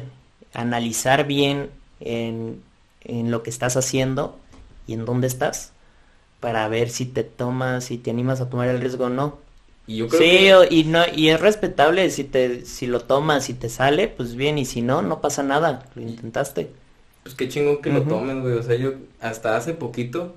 analizar 0.54 1.26
bien 1.28 1.72
en, 2.00 2.62
en 3.02 3.32
lo 3.32 3.44
que 3.44 3.50
estás 3.50 3.78
haciendo 3.78 4.38
y 4.88 4.94
en 4.94 5.06
dónde 5.06 5.28
estás, 5.28 5.74
para 6.40 6.68
ver 6.70 6.90
si 6.90 7.06
te 7.06 7.24
tomas, 7.24 7.86
si 7.86 7.98
te 7.98 8.12
animas 8.12 8.42
a 8.42 8.50
tomar 8.50 8.70
el 8.70 8.82
riesgo 8.82 9.06
o 9.06 9.10
no. 9.10 9.40
Y 9.88 9.98
yo 9.98 10.10
creo 10.10 10.28
Sí, 10.28 10.28
que 10.28 10.54
y 10.72 10.84
no, 10.86 11.04
y 11.14 11.30
es 11.30 11.40
respetable 11.40 12.10
si 12.10 12.24
te, 12.24 12.66
si 12.66 12.88
lo 12.88 13.02
tomas 13.02 13.50
y 13.50 13.54
te 13.54 13.70
sale, 13.70 14.08
pues 14.08 14.36
bien, 14.36 14.58
y 14.58 14.66
si 14.66 14.82
no, 14.82 15.02
no 15.02 15.22
pasa 15.22 15.44
nada, 15.44 15.90
lo 15.96 16.02
intentaste. 16.02 16.74
Pues 17.24 17.36
qué 17.36 17.50
chingón 17.50 17.82
que 17.82 17.90
lo 17.90 18.08
tomen, 18.08 18.42
güey. 18.42 18.54
O 18.56 18.64
sea, 18.64 18.76
yo 18.76 18.94
hasta 19.20 19.58
hace 19.58 19.74
poquito 19.74 20.36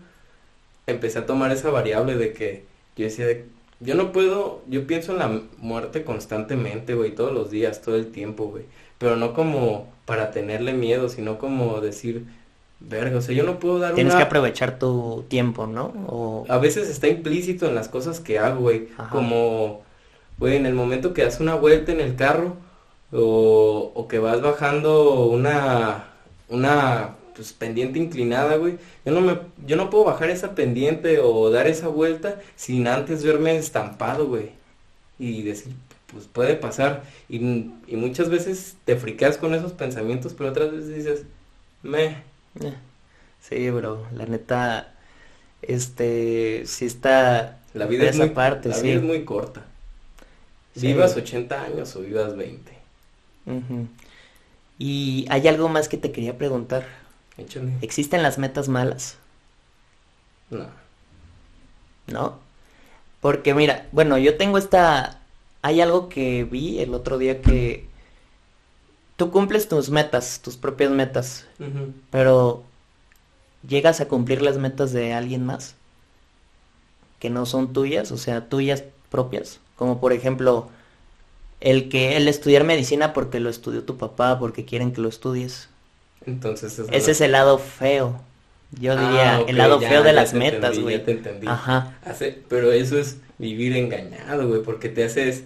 empecé 0.87 1.21
a 1.21 1.27
tomar 1.27 1.53
esa 1.53 1.71
variable 1.71 2.17
de 2.17 2.33
que 2.35 2.67
yo 2.97 3.05
decía, 3.07 3.27
de- 3.27 3.47
yo 3.81 3.95
no 3.97 4.13
puedo, 4.13 4.63
yo 4.69 4.87
pienso 4.87 5.13
en 5.13 5.19
la 5.21 5.43
muerte 5.59 6.05
constantemente, 6.05 6.95
güey, 6.95 7.15
todos 7.15 7.33
los 7.33 7.51
días, 7.51 7.83
todo 7.83 7.97
el 7.97 8.13
tiempo, 8.13 8.47
güey. 8.49 8.65
Pero 8.99 9.17
no 9.17 9.35
como 9.35 9.93
para 10.07 10.31
tenerle 10.33 10.75
miedo, 10.75 11.09
sino 11.11 11.39
como 11.39 11.81
decir, 11.81 12.27
verga, 12.81 13.19
o 13.19 13.21
sea, 13.21 13.35
yo 13.35 13.45
no 13.45 13.59
puedo 13.59 13.79
dar 13.79 13.95
Tienes 13.95 14.15
una... 14.15 14.23
que 14.23 14.27
aprovechar 14.27 14.79
tu 14.79 15.25
tiempo, 15.29 15.67
¿no? 15.67 15.93
O, 16.09 16.47
A 16.49 16.59
veces 16.59 16.89
está 16.89 17.09
implícito 17.09 17.67
en 17.67 17.75
las 17.75 17.89
cosas 17.89 18.21
que 18.21 18.39
hago, 18.39 18.61
güey. 18.61 18.89
Ajá. 18.97 19.11
Como, 19.11 19.83
güey, 20.39 20.57
en 20.57 20.67
el 20.67 20.75
momento 20.75 21.13
que 21.15 21.23
das 21.23 21.41
una 21.41 21.55
vuelta 21.55 21.93
en 21.93 22.01
el 22.01 22.17
carro, 22.17 22.57
o, 23.13 23.93
o 23.95 24.09
que 24.09 24.19
vas 24.19 24.41
bajando 24.41 25.27
una, 25.27 26.05
una 26.49 27.17
pues, 27.35 27.53
pendiente 27.53 27.99
inclinada, 27.99 28.57
güey. 28.57 28.79
Yo 29.05 29.13
no 29.13 29.21
me, 29.21 29.39
yo 29.67 29.77
no 29.77 29.91
puedo 29.91 30.05
bajar 30.05 30.31
esa 30.31 30.55
pendiente 30.55 31.21
o 31.21 31.51
dar 31.51 31.67
esa 31.67 31.89
vuelta 31.89 32.41
sin 32.57 32.87
antes 32.87 33.25
verme 33.25 33.57
estampado, 33.57 34.27
güey. 34.27 34.51
Y 35.19 35.43
decir, 35.43 35.73
pues 36.13 36.27
puede 36.27 36.55
pasar. 36.55 37.03
Y, 37.29 37.39
y 37.87 37.97
muchas 37.97 38.29
veces 38.31 38.77
te 38.85 38.97
friqueas 38.97 39.37
con 39.37 39.55
esos 39.55 39.73
pensamientos, 39.73 40.35
pero 40.37 40.51
otras 40.51 40.71
veces 40.73 40.95
dices, 40.95 41.23
me. 41.83 42.30
Eh, 42.61 42.75
Sí, 43.41 43.71
bro, 43.71 44.07
la 44.15 44.27
neta, 44.27 44.95
este, 45.63 46.65
sí 46.67 46.87
está 46.87 47.59
La 47.75 47.87
vida, 47.87 48.05
es 48.05 48.17
esa 48.17 48.27
muy, 48.27 48.35
parte, 48.35 48.69
la 48.69 48.75
sí. 48.77 48.83
vida 48.83 48.97
es 48.97 49.03
muy 49.03 49.25
corta. 49.25 49.65
Sí. 50.75 50.87
Vivas 50.89 51.17
80 51.17 51.63
años 51.63 51.95
o 51.97 52.01
vivas 52.01 52.37
20. 52.37 52.73
Ujú. 53.47 53.89
Y 54.79 55.27
hay 55.31 55.49
algo 55.49 55.69
más 55.69 55.89
que 55.89 55.97
te 55.99 56.13
quería 56.13 56.39
preguntar. 56.39 56.87
Échale. 57.39 57.73
¿Existen 57.83 58.23
las 58.23 58.39
metas 58.39 58.69
malas? 58.69 59.17
No. 60.51 60.67
¿No? 62.07 62.39
Porque 63.21 63.55
mira, 63.55 63.89
bueno, 63.93 64.19
yo 64.19 64.39
tengo 64.39 64.59
esta... 64.59 65.23
Hay 65.63 65.81
algo 65.83 66.09
que 66.09 66.45
vi 66.45 66.81
el 66.81 66.95
otro 66.95 67.19
día 67.19 67.43
que 67.43 67.90
tú 69.21 69.31
cumples 69.31 69.69
tus 69.69 69.91
metas, 69.91 70.41
tus 70.43 70.57
propias 70.57 70.91
metas, 70.91 71.45
pero 72.11 72.63
llegas 73.69 74.01
a 74.01 74.09
cumplir 74.09 74.41
las 74.41 74.57
metas 74.57 74.95
de 74.95 75.13
alguien 75.13 75.45
más 75.45 75.75
que 77.19 77.29
no 77.29 77.45
son 77.45 77.75
tuyas, 77.75 78.13
o 78.13 78.17
sea, 78.17 78.49
tuyas 78.49 78.83
propias, 79.11 79.61
como 79.77 80.01
por 80.01 80.15
ejemplo 80.15 80.71
el 81.61 81.91
que 81.91 82.17
el 82.17 82.29
estudiar 82.29 82.65
medicina 82.65 83.13
porque 83.13 83.41
lo 83.41 83.51
estudió 83.51 83.83
tu 83.83 83.99
papá, 83.99 84.39
porque 84.39 84.65
quieren 84.65 84.91
que 84.93 85.03
lo 85.03 85.11
estudies. 85.11 85.69
Entonces 86.25 86.79
esa 86.79 86.91
Ese 86.91 87.11
es 87.11 87.21
el 87.21 87.33
lado 87.33 87.59
feo. 87.59 88.23
Yo 88.81 88.95
Ah, 88.97 88.97
diría 89.03 89.41
el 89.47 89.59
lado 89.59 89.81
ya, 89.83 89.89
feo 89.91 90.03
de 90.03 90.15
las 90.15 90.33
metas, 90.33 90.79
güey. 90.79 90.97
ya 90.97 91.05
te 91.05 91.11
entendí. 91.13 91.47
Ajá. 91.47 91.99
Hace- 92.07 92.39
pero 92.49 92.73
eso 92.73 92.97
es 92.99 93.19
vivir 93.37 93.77
engañado, 93.77 94.49
güey, 94.49 94.63
porque 94.63 94.89
te 94.89 95.05
haces, 95.05 95.45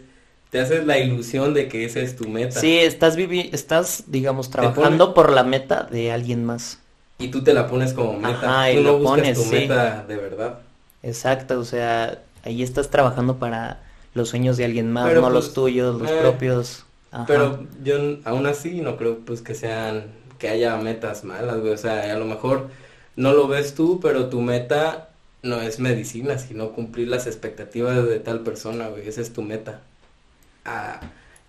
te 0.55 0.61
haces 0.61 0.87
la 0.87 1.01
ilusión 1.01 1.53
de 1.53 1.67
que 1.67 1.85
esa 1.85 1.99
es 1.99 2.15
tu 2.15 2.29
meta. 2.29 2.61
Sí, 2.61 2.79
estás 2.79 3.17
vivi 3.17 3.51
estás, 3.53 4.05
digamos, 4.07 4.51
trabajando 4.51 5.13
por 5.13 5.33
la 5.33 5.43
meta 5.43 5.83
de 5.83 6.13
alguien 6.13 6.45
más. 6.45 6.79
Y 7.19 7.27
tú 7.27 7.43
te 7.43 7.53
la 7.53 7.67
pones 7.67 7.93
como 7.93 8.13
meta. 8.13 8.61
Ajá, 8.61 8.71
y 8.71 8.77
no 8.77 8.83
lo 8.83 8.99
buscas 8.99 9.19
pones, 9.19 9.37
tu 9.37 9.43
sí. 9.43 9.51
meta 9.57 10.05
de 10.07 10.17
verdad. 10.17 10.61
Exacto, 11.03 11.59
o 11.59 11.65
sea, 11.65 12.23
ahí 12.45 12.63
estás 12.63 12.89
trabajando 12.89 13.41
para 13.41 13.81
los 14.15 14.29
sueños 14.29 14.57
de 14.57 14.65
alguien 14.65 14.93
más, 14.93 15.09
Pero, 15.09 15.23
no 15.23 15.27
pues, 15.27 15.35
los 15.35 15.55
tuyos, 15.55 16.01
los 16.01 16.09
eh, 16.09 16.19
propios. 16.21 16.85
Ajá. 17.11 17.25
Pero 17.27 17.67
yo 17.83 17.97
aún 18.23 18.47
así 18.47 18.81
no 18.81 18.97
creo 18.97 19.19
pues 19.25 19.43
que 19.43 19.57
sean, 19.57 20.05
que 20.39 20.51
haya 20.51 20.77
metas 20.77 21.25
malas, 21.25 21.59
güey. 21.59 21.73
O 21.73 21.79
sea, 21.79 22.15
a 22.15 22.17
lo 22.17 22.27
mejor 22.27 22.69
no 23.17 23.33
lo 23.33 23.49
ves 23.49 23.75
tú, 23.75 23.99
pero 24.01 24.29
tu 24.29 24.41
meta 24.41 25.09
no 25.43 25.61
es 25.61 25.81
medicina, 25.81 26.39
sino 26.39 26.71
cumplir 26.71 27.09
las 27.09 27.27
expectativas 27.27 28.07
de 28.07 28.21
tal 28.21 28.43
persona, 28.43 28.87
güey. 28.87 29.09
Esa 29.09 29.21
es 29.21 29.33
tu 29.33 29.43
meta. 29.43 29.81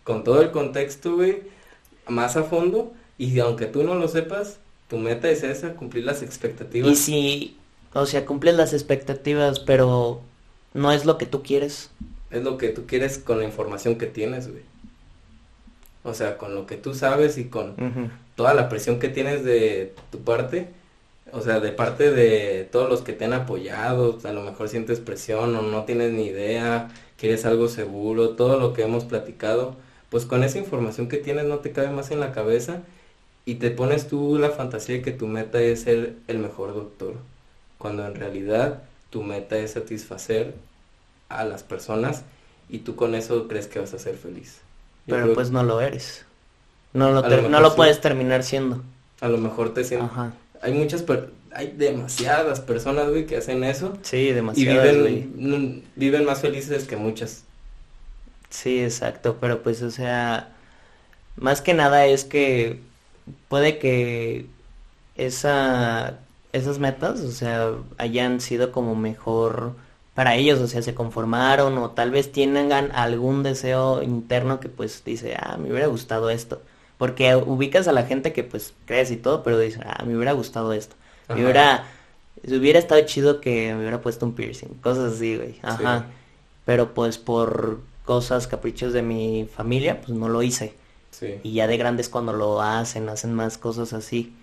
Con 0.04 0.24
todo 0.24 0.42
el 0.42 0.52
contexto, 0.52 1.16
güey, 1.16 1.44
más 2.08 2.38
a 2.38 2.44
fondo, 2.44 2.94
y 3.18 3.40
aunque 3.40 3.66
tú 3.66 3.84
no 3.84 3.96
lo 3.96 4.08
sepas, 4.08 4.60
tu 4.90 4.98
meta 4.98 5.30
es 5.30 5.44
esa, 5.44 5.74
cumplir 5.74 6.06
las 6.06 6.22
expectativas. 6.22 6.92
Y 6.92 6.96
si, 6.96 7.58
o 7.94 8.06
sea, 8.06 8.26
cumples 8.26 8.56
las 8.56 8.74
expectativas, 8.74 9.60
pero 9.60 10.22
no 10.74 10.92
es 10.92 11.06
lo 11.06 11.18
que 11.18 11.26
tú 11.26 11.42
quieres. 11.42 11.90
Es 12.30 12.44
lo 12.44 12.58
que 12.58 12.70
tú 12.70 12.86
quieres 12.86 13.18
con 13.18 13.40
la 13.40 13.46
información 13.46 13.98
que 13.98 14.06
tienes, 14.06 14.50
güey. 14.50 14.64
O 16.04 16.14
sea, 16.14 16.38
con 16.38 16.54
lo 16.54 16.68
que 16.68 16.78
tú 16.78 16.94
sabes 16.94 17.38
y 17.38 17.46
con 17.46 17.76
toda 18.36 18.54
la 18.54 18.70
presión 18.70 19.00
que 19.00 19.10
tienes 19.10 19.44
de 19.44 19.96
tu 20.12 20.20
parte, 20.20 20.68
o 21.32 21.42
sea, 21.42 21.60
de 21.60 21.72
parte 21.72 22.12
de 22.12 22.68
todos 22.72 22.90
los 22.90 23.02
que 23.02 23.14
te 23.14 23.26
han 23.26 23.34
apoyado, 23.34 24.20
a 24.24 24.32
lo 24.32 24.42
mejor 24.44 24.70
sientes 24.70 25.00
presión 25.00 25.56
o 25.56 25.62
no 25.62 25.84
tienes 25.86 26.12
ni 26.14 26.26
idea, 26.28 26.90
quieres 27.18 27.46
algo 27.46 27.68
seguro, 27.68 28.32
todo 28.32 28.60
lo 28.60 28.74
que 28.74 28.84
hemos 28.84 29.06
platicado, 29.06 29.76
pues 30.10 30.26
con 30.26 30.44
esa 30.44 30.60
información 30.60 31.08
que 31.10 31.18
tienes 31.18 31.46
no 31.46 31.60
te 31.60 31.72
cabe 31.72 31.90
más 31.90 32.12
en 32.12 32.20
la 32.20 32.32
cabeza 32.32 32.84
y 33.46 33.56
te 33.56 33.72
pones 33.72 34.08
tú 34.08 34.38
la 34.40 34.52
fantasía 34.52 34.96
de 34.96 35.02
que 35.02 35.12
tu 35.12 35.28
meta 35.28 35.62
es 35.62 35.82
ser 35.84 36.16
el 36.28 36.40
mejor 36.40 36.74
doctor, 36.74 37.16
cuando 37.78 38.06
en 38.06 38.16
realidad 38.16 38.84
tu 39.10 39.24
meta 39.24 39.58
es 39.58 39.72
satisfacer 39.74 40.56
a 41.30 41.46
las 41.46 41.64
personas 41.64 42.24
y 42.70 42.80
tú 42.80 42.96
con 42.96 43.16
eso 43.16 43.48
crees 43.48 43.68
que 43.68 43.80
vas 43.80 43.94
a 43.94 44.00
ser 44.00 44.18
feliz. 44.18 44.62
Yo 45.08 45.16
Pero 45.16 45.34
pues 45.34 45.52
no 45.52 45.64
lo 45.64 45.82
eres. 45.82 46.26
No 46.94 47.12
lo, 47.12 47.22
no 47.50 47.60
lo 47.62 47.70
sí. 47.70 47.76
puedes 47.76 48.02
terminar 48.02 48.44
siendo. 48.44 48.84
a 49.22 49.28
lo 49.30 49.38
mejor 49.38 49.74
te 49.74 49.84
sientes 49.84 50.12
Ajá. 50.12 50.34
Hay 50.62 50.74
muchas, 50.74 51.04
per- 51.04 51.32
hay 51.52 51.72
demasiadas 51.72 52.60
personas, 52.62 53.10
güey, 53.10 53.26
que 53.26 53.38
hacen 53.38 53.64
eso 53.64 53.98
Sí, 54.04 54.18
y 54.18 54.34
demasiadas, 54.34 54.98
güey. 55.00 55.30
viven, 55.36 55.84
viven 55.96 56.26
más 56.26 56.42
felices 56.42 56.86
que 56.88 56.98
muchas. 56.98 57.44
Sí, 58.50 58.80
exacto, 58.84 59.38
pero 59.40 59.64
pues, 59.64 59.82
o 59.82 59.92
sea, 59.92 60.56
más 61.38 61.62
que 61.62 61.74
nada 61.74 62.06
es 62.08 62.26
que 62.26 62.82
puede 63.50 63.80
que 63.80 64.48
esa, 65.16 66.20
esas 66.54 66.80
metas, 66.80 67.22
o 67.22 67.32
sea, 67.32 67.74
hayan 67.98 68.42
sido 68.42 68.72
como 68.72 68.96
mejor 68.96 69.76
para 70.16 70.36
ellos, 70.36 70.60
o 70.62 70.68
sea, 70.68 70.82
se 70.82 70.96
conformaron 70.96 71.78
o 71.80 71.92
tal 71.92 72.12
vez 72.12 72.32
tengan 72.32 72.92
algún 72.94 73.44
deseo 73.44 74.04
interno 74.04 74.60
que 74.60 74.70
pues 74.70 75.04
dice, 75.06 75.36
ah, 75.40 75.58
me 75.58 75.72
hubiera 75.72 75.88
gustado 75.88 76.30
esto. 76.30 76.62
Porque 76.98 77.36
ubicas 77.36 77.88
a 77.88 77.92
la 77.92 78.04
gente 78.04 78.32
que 78.32 78.44
pues 78.44 78.74
crees 78.86 79.12
y 79.12 79.18
todo, 79.18 79.44
pero 79.44 79.60
dice, 79.60 79.80
ah, 79.86 80.04
me 80.06 80.16
hubiera 80.16 80.32
gustado 80.32 80.74
esto. 80.74 80.96
Me 81.28 81.44
hubiera, 81.44 81.86
hubiera 82.44 82.80
estado 82.80 83.02
chido 83.02 83.42
que 83.42 83.74
me 83.74 83.80
hubiera 83.80 84.02
puesto 84.02 84.26
un 84.26 84.34
piercing, 84.34 84.70
cosas 84.82 85.14
así, 85.14 85.36
güey. 85.36 85.60
Ajá. 85.62 86.00
Sí. 86.00 86.06
Pero 86.66 86.94
pues 86.94 87.18
por 87.18 87.82
cosas, 88.06 88.48
caprichos 88.48 88.94
de 88.94 89.02
mi 89.02 89.48
familia, 89.54 90.02
pues 90.02 90.18
no 90.18 90.30
lo 90.30 90.42
hice. 90.44 90.74
Sí. 91.12 91.40
Y 91.44 91.54
ya 91.54 91.68
de 91.68 91.78
grandes 91.78 92.10
cuando 92.10 92.34
lo 92.34 92.62
hacen, 92.62 93.10
hacen 93.10 93.34
más 93.34 93.58
cosas 93.58 93.94
así. 93.94 94.34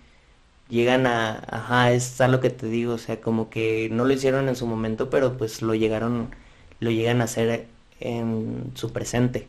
Llegan 0.69 1.07
a, 1.07 1.43
ajá, 1.49 1.93
es 1.93 2.21
a 2.21 2.29
lo 2.29 2.41
que 2.41 2.51
te 2.51 2.67
digo, 2.67 2.95
o 2.95 2.99
sea, 2.99 3.21
como 3.21 3.51
que 3.51 3.89
no 3.91 4.05
lo 4.05 4.13
hicieron 4.13 4.49
en 4.49 4.57
su 4.57 4.67
momento, 4.67 5.11
pero 5.11 5.37
pues 5.37 5.63
lo 5.63 5.75
llegaron, 5.75 6.35
lo 6.81 6.91
llegan 6.91 7.21
a 7.21 7.25
hacer 7.25 7.67
en 8.01 8.73
su 8.75 8.93
presente. 8.93 9.49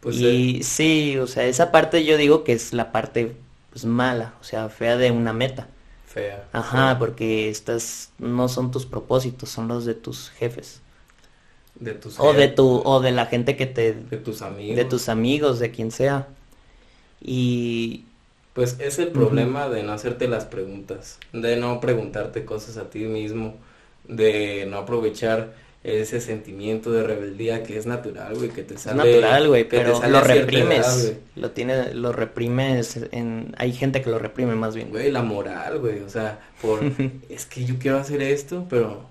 Pues 0.00 0.20
y 0.20 0.22
eh, 0.22 0.62
sí, 0.62 1.18
o 1.18 1.26
sea, 1.26 1.44
esa 1.46 1.72
parte 1.72 2.04
yo 2.04 2.16
digo 2.16 2.44
que 2.44 2.52
es 2.52 2.72
la 2.72 2.92
parte 2.92 3.36
pues 3.70 3.84
mala, 3.84 4.34
o 4.40 4.44
sea, 4.44 4.68
fea 4.68 4.96
de 4.96 5.10
una 5.10 5.32
meta. 5.32 5.68
fea. 6.04 6.50
Ajá, 6.52 6.98
fea. 6.98 6.98
porque 6.98 7.50
estas 7.50 8.12
no 8.18 8.48
son 8.48 8.70
tus 8.72 8.86
propósitos, 8.86 9.50
son 9.50 9.68
los 9.68 9.84
de 9.84 9.94
tus 9.94 10.30
jefes. 10.30 10.82
De 11.74 11.94
tus 11.94 12.20
O 12.24 12.34
de 12.34 12.48
tu, 12.48 12.82
o 12.84 13.00
de 13.00 13.10
la 13.12 13.26
gente 13.26 13.56
que 13.56 13.66
te, 13.66 13.96
de 14.10 14.18
tus 14.18 14.42
amigos. 14.42 14.76
de 14.76 14.84
tus 14.84 15.08
amigos, 15.08 15.58
de 15.58 15.70
quien 15.72 15.90
sea. 15.90 16.28
Y 17.20 18.04
Pues 18.52 18.76
es 18.80 18.98
el 18.98 19.12
problema 19.12 19.68
de 19.68 19.82
no 19.84 19.92
hacerte 19.92 20.28
las 20.28 20.44
preguntas, 20.44 21.18
de 21.32 21.56
no 21.56 21.80
preguntarte 21.80 22.44
cosas 22.44 22.76
a 22.76 22.90
ti 22.90 23.00
mismo, 23.00 23.54
de 24.04 24.66
no 24.68 24.78
aprovechar 24.78 25.54
ese 25.82 26.20
sentimiento 26.20 26.90
de 26.92 27.02
rebeldía 27.04 27.62
que 27.62 27.78
es 27.78 27.86
natural, 27.86 28.34
güey, 28.36 28.50
que 28.50 28.62
te 28.62 28.74
es 28.74 28.82
sale 28.82 28.98
natural, 28.98 29.48
güey, 29.48 29.64
te 29.64 29.70
pero 29.78 29.96
sale 29.96 30.12
lo 30.12 30.20
reprimes. 30.20 30.86
edad. 31.04 31.14
Lo 31.36 31.50
tiene, 31.52 31.94
lo 31.94 32.12
reprimes 32.12 32.98
en, 33.12 33.54
hay 33.58 33.72
gente 33.72 34.02
que 34.02 34.10
lo 34.10 34.18
reprime 34.18 34.54
más 34.56 34.74
bien. 34.74 34.90
Güey, 34.90 35.10
la 35.10 35.22
moral, 35.22 35.78
güey, 35.78 36.00
o 36.00 36.08
sea, 36.10 36.40
por, 36.60 36.80
es 37.30 37.46
que 37.46 37.64
yo 37.64 37.76
quiero 37.78 37.98
hacer 37.98 38.22
esto, 38.22 38.66
pero 38.68 39.08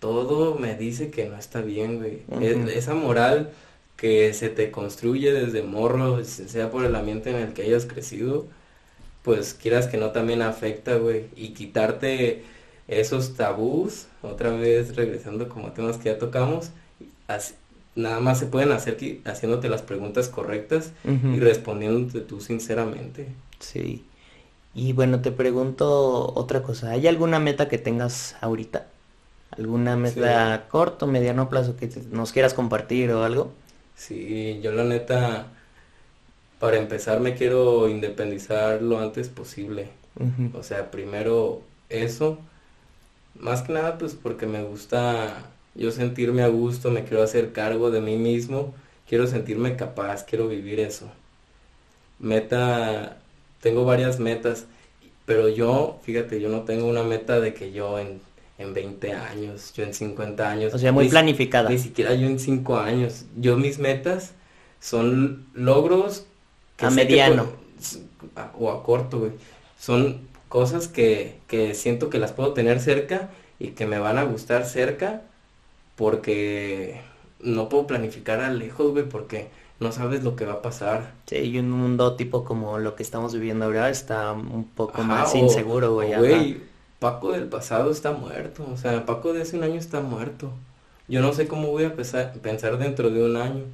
todo 0.00 0.54
me 0.56 0.76
dice 0.76 1.10
que 1.10 1.26
no 1.28 1.36
está 1.36 1.60
bien, 1.60 1.98
güey. 1.98 2.22
Es- 2.40 2.68
esa 2.76 2.94
moral 2.94 3.50
que 3.96 4.32
se 4.34 4.48
te 4.48 4.70
construye 4.70 5.32
desde 5.32 5.62
morro, 5.62 6.24
se- 6.24 6.48
sea 6.48 6.70
por 6.70 6.84
el 6.84 6.94
ambiente 6.96 7.30
en 7.30 7.36
el 7.36 7.52
que 7.52 7.62
hayas 7.62 7.86
crecido, 7.86 8.46
pues 9.22 9.54
quieras 9.54 9.86
que 9.88 9.96
no 9.98 10.10
también 10.12 10.42
afecta, 10.42 10.96
güey, 10.96 11.26
y 11.36 11.50
quitarte 11.54 12.44
esos 12.88 13.34
tabús, 13.34 14.06
otra 14.22 14.50
vez 14.50 14.96
regresando 14.96 15.48
como 15.48 15.68
a 15.68 15.74
temas 15.74 15.98
que 15.98 16.06
ya 16.10 16.18
tocamos, 16.18 16.70
así- 17.28 17.54
nada 17.94 18.20
más 18.20 18.38
se 18.38 18.46
pueden 18.46 18.72
hacer 18.72 18.96
haciéndote 19.24 19.68
las 19.68 19.82
preguntas 19.82 20.28
correctas 20.28 20.92
y 21.04 21.38
respondiéndote 21.40 22.20
tú 22.20 22.40
sinceramente. 22.40 23.28
Sí. 23.60 24.04
Y 24.74 24.92
bueno, 24.92 25.20
te 25.20 25.32
pregunto 25.32 26.32
otra 26.34 26.62
cosa. 26.62 26.90
¿Hay 26.92 27.06
alguna 27.08 27.40
meta 27.40 27.68
que 27.68 27.78
tengas 27.78 28.36
ahorita? 28.40 28.86
¿Alguna 29.50 29.96
meta 29.96 30.66
corto, 30.70 31.06
mediano 31.06 31.48
plazo 31.48 31.76
que 31.76 31.88
te- 31.88 32.02
nos 32.12 32.32
quieras 32.32 32.54
compartir 32.54 33.10
o 33.10 33.24
algo? 33.24 33.50
Sí, 33.96 34.60
yo 34.62 34.70
la 34.72 34.84
neta, 34.84 35.48
para 36.60 36.76
empezar 36.76 37.20
me 37.20 37.34
quiero 37.34 37.88
independizar 37.88 38.82
lo 38.82 38.98
antes 39.00 39.28
posible. 39.28 39.88
O 40.54 40.62
sea, 40.64 40.90
primero 40.90 41.62
eso, 41.88 42.38
más 43.40 43.62
que 43.62 43.72
nada 43.72 43.98
pues 43.98 44.14
porque 44.14 44.46
me 44.46 44.62
gusta 44.62 45.44
yo 45.74 45.90
sentirme 45.92 46.42
a 46.42 46.48
gusto, 46.48 46.90
me 46.90 47.04
quiero 47.04 47.22
hacer 47.22 47.52
cargo 47.52 47.90
de 47.90 48.00
mí 48.00 48.16
mismo, 48.16 48.74
quiero 49.08 49.26
sentirme 49.26 49.76
capaz, 49.76 50.24
quiero 50.24 50.48
vivir 50.48 50.80
eso. 50.80 51.08
meta, 52.18 53.18
tengo 53.60 53.84
varias 53.84 54.18
metas, 54.18 54.66
pero 55.26 55.48
yo, 55.48 55.98
fíjate, 56.02 56.40
yo 56.40 56.48
no 56.48 56.62
tengo 56.62 56.86
una 56.86 57.02
meta 57.02 57.38
de 57.40 57.54
que 57.54 57.72
yo 57.72 57.98
en, 57.98 58.20
en 58.58 58.74
20 58.74 59.12
años, 59.12 59.72
yo 59.74 59.84
en 59.84 59.94
50 59.94 60.50
años. 60.50 60.74
O 60.74 60.78
sea, 60.78 60.90
muy 60.92 61.04
ni 61.04 61.10
planificada. 61.10 61.70
Ni 61.70 61.78
siquiera 61.78 62.14
yo 62.14 62.26
en 62.26 62.38
5 62.38 62.76
años. 62.78 63.24
Yo 63.36 63.56
mis 63.56 63.78
metas 63.78 64.32
son 64.80 65.46
logros 65.54 66.24
A 66.78 66.88
que 66.88 66.94
mediano. 66.94 67.46
a- 68.36 68.50
o 68.58 68.70
a 68.72 68.82
corto, 68.82 69.20
güey. 69.20 69.32
Son 69.78 70.20
cosas 70.48 70.88
que, 70.88 71.38
que 71.48 71.74
siento 71.74 72.10
que 72.10 72.18
las 72.18 72.32
puedo 72.32 72.52
tener 72.54 72.80
cerca 72.80 73.30
y 73.58 73.68
que 73.70 73.86
me 73.86 73.98
van 73.98 74.18
a 74.18 74.24
gustar 74.24 74.64
cerca 74.66 75.22
porque 75.96 77.00
no 77.40 77.68
puedo 77.68 77.86
planificar 77.86 78.40
a 78.40 78.50
lejos, 78.50 78.92
güey, 78.92 79.08
porque 79.08 79.48
no 79.80 79.92
sabes 79.92 80.24
lo 80.24 80.36
que 80.36 80.44
va 80.46 80.54
a 80.54 80.62
pasar. 80.62 81.12
Sí, 81.26 81.36
y 81.36 81.58
un 81.58 81.70
mundo 81.70 82.16
tipo 82.16 82.44
como 82.44 82.78
lo 82.78 82.96
que 82.96 83.02
estamos 83.02 83.34
viviendo 83.34 83.66
ahora 83.66 83.90
está 83.90 84.32
un 84.32 84.64
poco 84.64 85.02
Ajá, 85.02 85.04
más 85.04 85.34
o- 85.34 85.38
inseguro, 85.38 85.94
güey. 85.94 86.14
Güey, 86.16 86.60
Paco 86.98 87.32
del 87.32 87.48
pasado 87.48 87.90
está 87.90 88.12
muerto, 88.12 88.66
o 88.72 88.76
sea, 88.76 89.06
Paco 89.06 89.32
de 89.32 89.42
hace 89.42 89.56
un 89.56 89.64
año 89.64 89.76
está 89.76 90.00
muerto. 90.00 90.50
Yo 91.06 91.20
no 91.22 91.32
sé 91.32 91.46
cómo 91.48 91.68
voy 91.68 91.84
a 91.84 91.94
pensar, 91.94 92.32
pensar 92.42 92.78
dentro 92.78 93.10
de 93.10 93.22
un 93.24 93.36
año. 93.36 93.64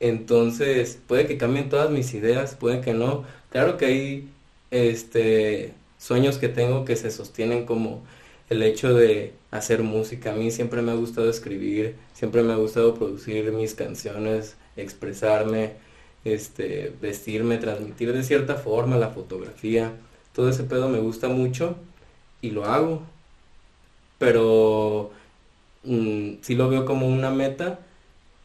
Entonces, 0.00 0.98
puede 1.06 1.26
que 1.26 1.38
cambien 1.38 1.68
todas 1.68 1.90
mis 1.90 2.12
ideas, 2.14 2.54
puede 2.56 2.80
que 2.80 2.92
no. 2.94 3.24
Claro 3.50 3.76
que 3.78 3.86
hay 3.86 4.30
este 4.70 5.74
sueños 5.98 6.38
que 6.38 6.48
tengo 6.48 6.84
que 6.84 6.96
se 6.96 7.10
sostienen 7.10 7.66
como 7.66 8.02
el 8.50 8.62
hecho 8.62 8.94
de 8.94 9.34
hacer 9.50 9.82
música. 9.82 10.32
A 10.32 10.36
mí 10.36 10.50
siempre 10.50 10.82
me 10.82 10.92
ha 10.92 10.94
gustado 10.94 11.28
escribir, 11.30 11.96
siempre 12.14 12.42
me 12.42 12.52
ha 12.52 12.56
gustado 12.56 12.94
producir 12.94 13.50
mis 13.52 13.74
canciones, 13.74 14.56
expresarme, 14.76 15.74
este, 16.24 16.92
vestirme, 17.00 17.58
transmitir 17.58 18.12
de 18.12 18.22
cierta 18.22 18.56
forma 18.56 18.96
la 18.96 19.10
fotografía. 19.10 19.92
Todo 20.34 20.48
ese 20.50 20.64
pedo 20.64 20.88
me 20.88 20.98
gusta 20.98 21.28
mucho 21.28 21.76
y 22.42 22.50
lo 22.50 22.64
hago. 22.64 23.02
Pero 24.18 25.10
mm, 25.84 26.34
sí 26.42 26.54
lo 26.54 26.68
veo 26.68 26.84
como 26.86 27.06
una 27.06 27.30
meta, 27.30 27.80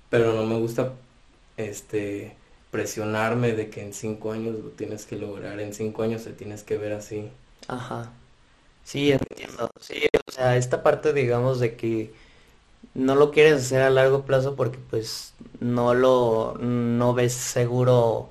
pero 0.09 0.33
no 0.33 0.45
me 0.45 0.57
gusta 0.57 0.93
este 1.57 2.35
presionarme 2.71 3.53
de 3.53 3.69
que 3.69 3.81
en 3.83 3.93
cinco 3.93 4.31
años 4.31 4.55
lo 4.55 4.69
tienes 4.71 5.05
que 5.05 5.17
lograr, 5.17 5.59
en 5.59 5.73
cinco 5.73 6.03
años 6.03 6.23
te 6.23 6.31
tienes 6.31 6.63
que 6.63 6.77
ver 6.77 6.93
así. 6.93 7.29
Ajá. 7.67 8.12
Sí, 8.84 9.12
entiendo. 9.12 9.69
Sí, 9.80 10.04
o 10.28 10.32
sea, 10.32 10.58
esta 10.58 10.84
parte, 10.84 11.13
digamos, 11.13 11.60
de 11.60 11.76
que 11.76 12.13
no 12.95 13.15
lo 13.15 13.32
quieres 13.32 13.56
hacer 13.63 13.82
a 13.82 13.89
largo 13.89 14.24
plazo 14.26 14.56
porque 14.56 14.80
pues 14.89 15.34
no 15.60 15.93
lo, 15.93 16.58
no 16.60 17.13
ves 17.13 17.34
seguro, 17.34 18.30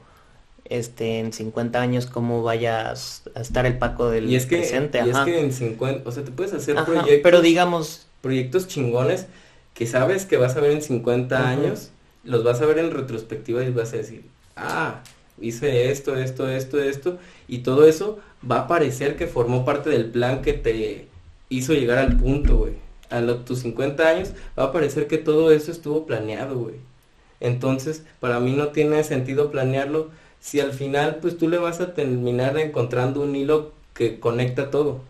este, 0.64 1.20
en 1.20 1.32
50 1.32 1.80
años 1.82 2.06
cómo 2.06 2.42
vayas 2.42 3.24
a 3.34 3.40
estar 3.40 3.66
el 3.66 3.78
Paco 3.78 4.10
del 4.10 4.34
es 4.34 4.46
que, 4.46 4.56
presente, 4.56 4.98
y 4.98 5.08
es 5.08 5.16
ajá. 5.16 5.24
que 5.26 5.40
en 5.40 5.52
50, 5.52 6.08
o 6.08 6.12
sea, 6.12 6.24
te 6.24 6.30
puedes 6.32 6.52
hacer 6.52 6.76
Ajá, 6.76 6.86
proyectos, 6.86 7.20
pero 7.22 7.40
digamos, 7.42 8.06
proyectos 8.22 8.68
chingones 8.68 9.26
que 9.74 9.86
sabes 9.86 10.26
que 10.26 10.36
vas 10.36 10.56
a 10.56 10.60
ver 10.60 10.72
en 10.72 10.82
50 10.82 11.36
Ujú. 11.36 11.46
años, 11.46 11.90
los 12.24 12.44
vas 12.44 12.60
a 12.60 12.66
ver 12.66 12.78
en 12.78 12.90
retrospectiva 12.90 13.62
y 13.64 13.70
vas 13.70 13.92
a 13.94 13.96
decir, 13.98 14.24
ah, 14.56 15.00
hice 15.40 15.90
esto, 15.90 16.16
esto, 16.16 16.48
esto, 16.48 16.80
esto, 16.82 17.18
y 17.48 17.58
todo 17.58 17.86
eso 17.86 18.18
va 18.48 18.60
a 18.60 18.68
parecer 18.68 19.16
que 19.16 19.26
formó 19.26 19.64
parte 19.64 19.90
del 19.90 20.06
plan 20.06 20.42
que 20.42 20.52
te 20.52 21.06
hizo 21.48 21.72
llegar 21.74 21.98
al 21.98 22.16
punto, 22.16 22.56
güey. 22.58 22.74
A 23.10 23.20
lo- 23.20 23.38
tus 23.38 23.60
50 23.60 24.08
años 24.08 24.30
va 24.58 24.64
a 24.64 24.72
parecer 24.72 25.06
que 25.08 25.18
todo 25.18 25.50
eso 25.52 25.72
estuvo 25.72 26.06
planeado, 26.06 26.56
güey. 26.58 26.76
Entonces, 27.40 28.02
para 28.20 28.38
mí 28.40 28.52
no 28.52 28.68
tiene 28.68 29.02
sentido 29.04 29.50
planearlo 29.50 30.08
si 30.40 30.60
al 30.60 30.72
final, 30.72 31.16
pues 31.20 31.36
tú 31.36 31.48
le 31.48 31.58
vas 31.58 31.80
a 31.80 31.94
terminar 31.94 32.56
encontrando 32.58 33.20
un 33.22 33.34
hilo 33.36 33.72
que 33.94 34.20
conecta 34.20 34.70
todo. 34.70 35.00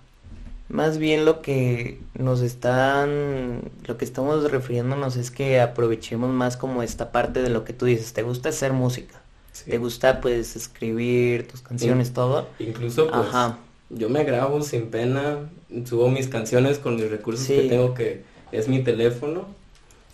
Más 0.69 0.99
bien 0.99 1.25
lo 1.25 1.43
que 1.43 1.99
nos 2.17 2.43
están, 2.43 3.61
lo 3.87 3.97
que 3.99 4.05
estamos 4.05 4.51
refiriéndonos 4.51 5.17
es 5.17 5.31
que 5.33 5.61
aprovechemos 5.61 6.31
más 6.31 6.57
como 6.57 6.83
esta 6.85 7.11
parte 7.11 7.43
de 7.43 7.51
lo 7.51 7.65
que 7.65 7.73
tú 7.73 7.87
dices, 7.87 8.13
te 8.13 8.23
gusta 8.23 8.51
hacer 8.51 8.73
música, 8.73 9.20
Sí. 9.65 9.71
te 9.71 9.79
gusta 9.79 10.21
pues 10.21 10.57
escribir 10.57 11.47
tus 11.49 11.61
canciones, 11.61 12.13
todo. 12.13 12.47
Incluso, 12.59 13.07
pues, 13.09 13.21
Ajá. 13.29 13.59
yo 13.91 14.09
me 14.09 14.25
grabo 14.25 14.63
sin 14.63 14.87
pena, 14.89 15.39
subo 15.85 16.09
mis 16.09 16.29
canciones 16.29 16.79
con 16.79 16.97
mis 16.97 17.11
recursos 17.11 17.47
Sí. 17.47 17.55
que 17.57 17.69
tengo 17.69 17.95
que 17.95 18.23
es 18.53 18.69
mi 18.69 18.83
teléfono. 18.83 19.47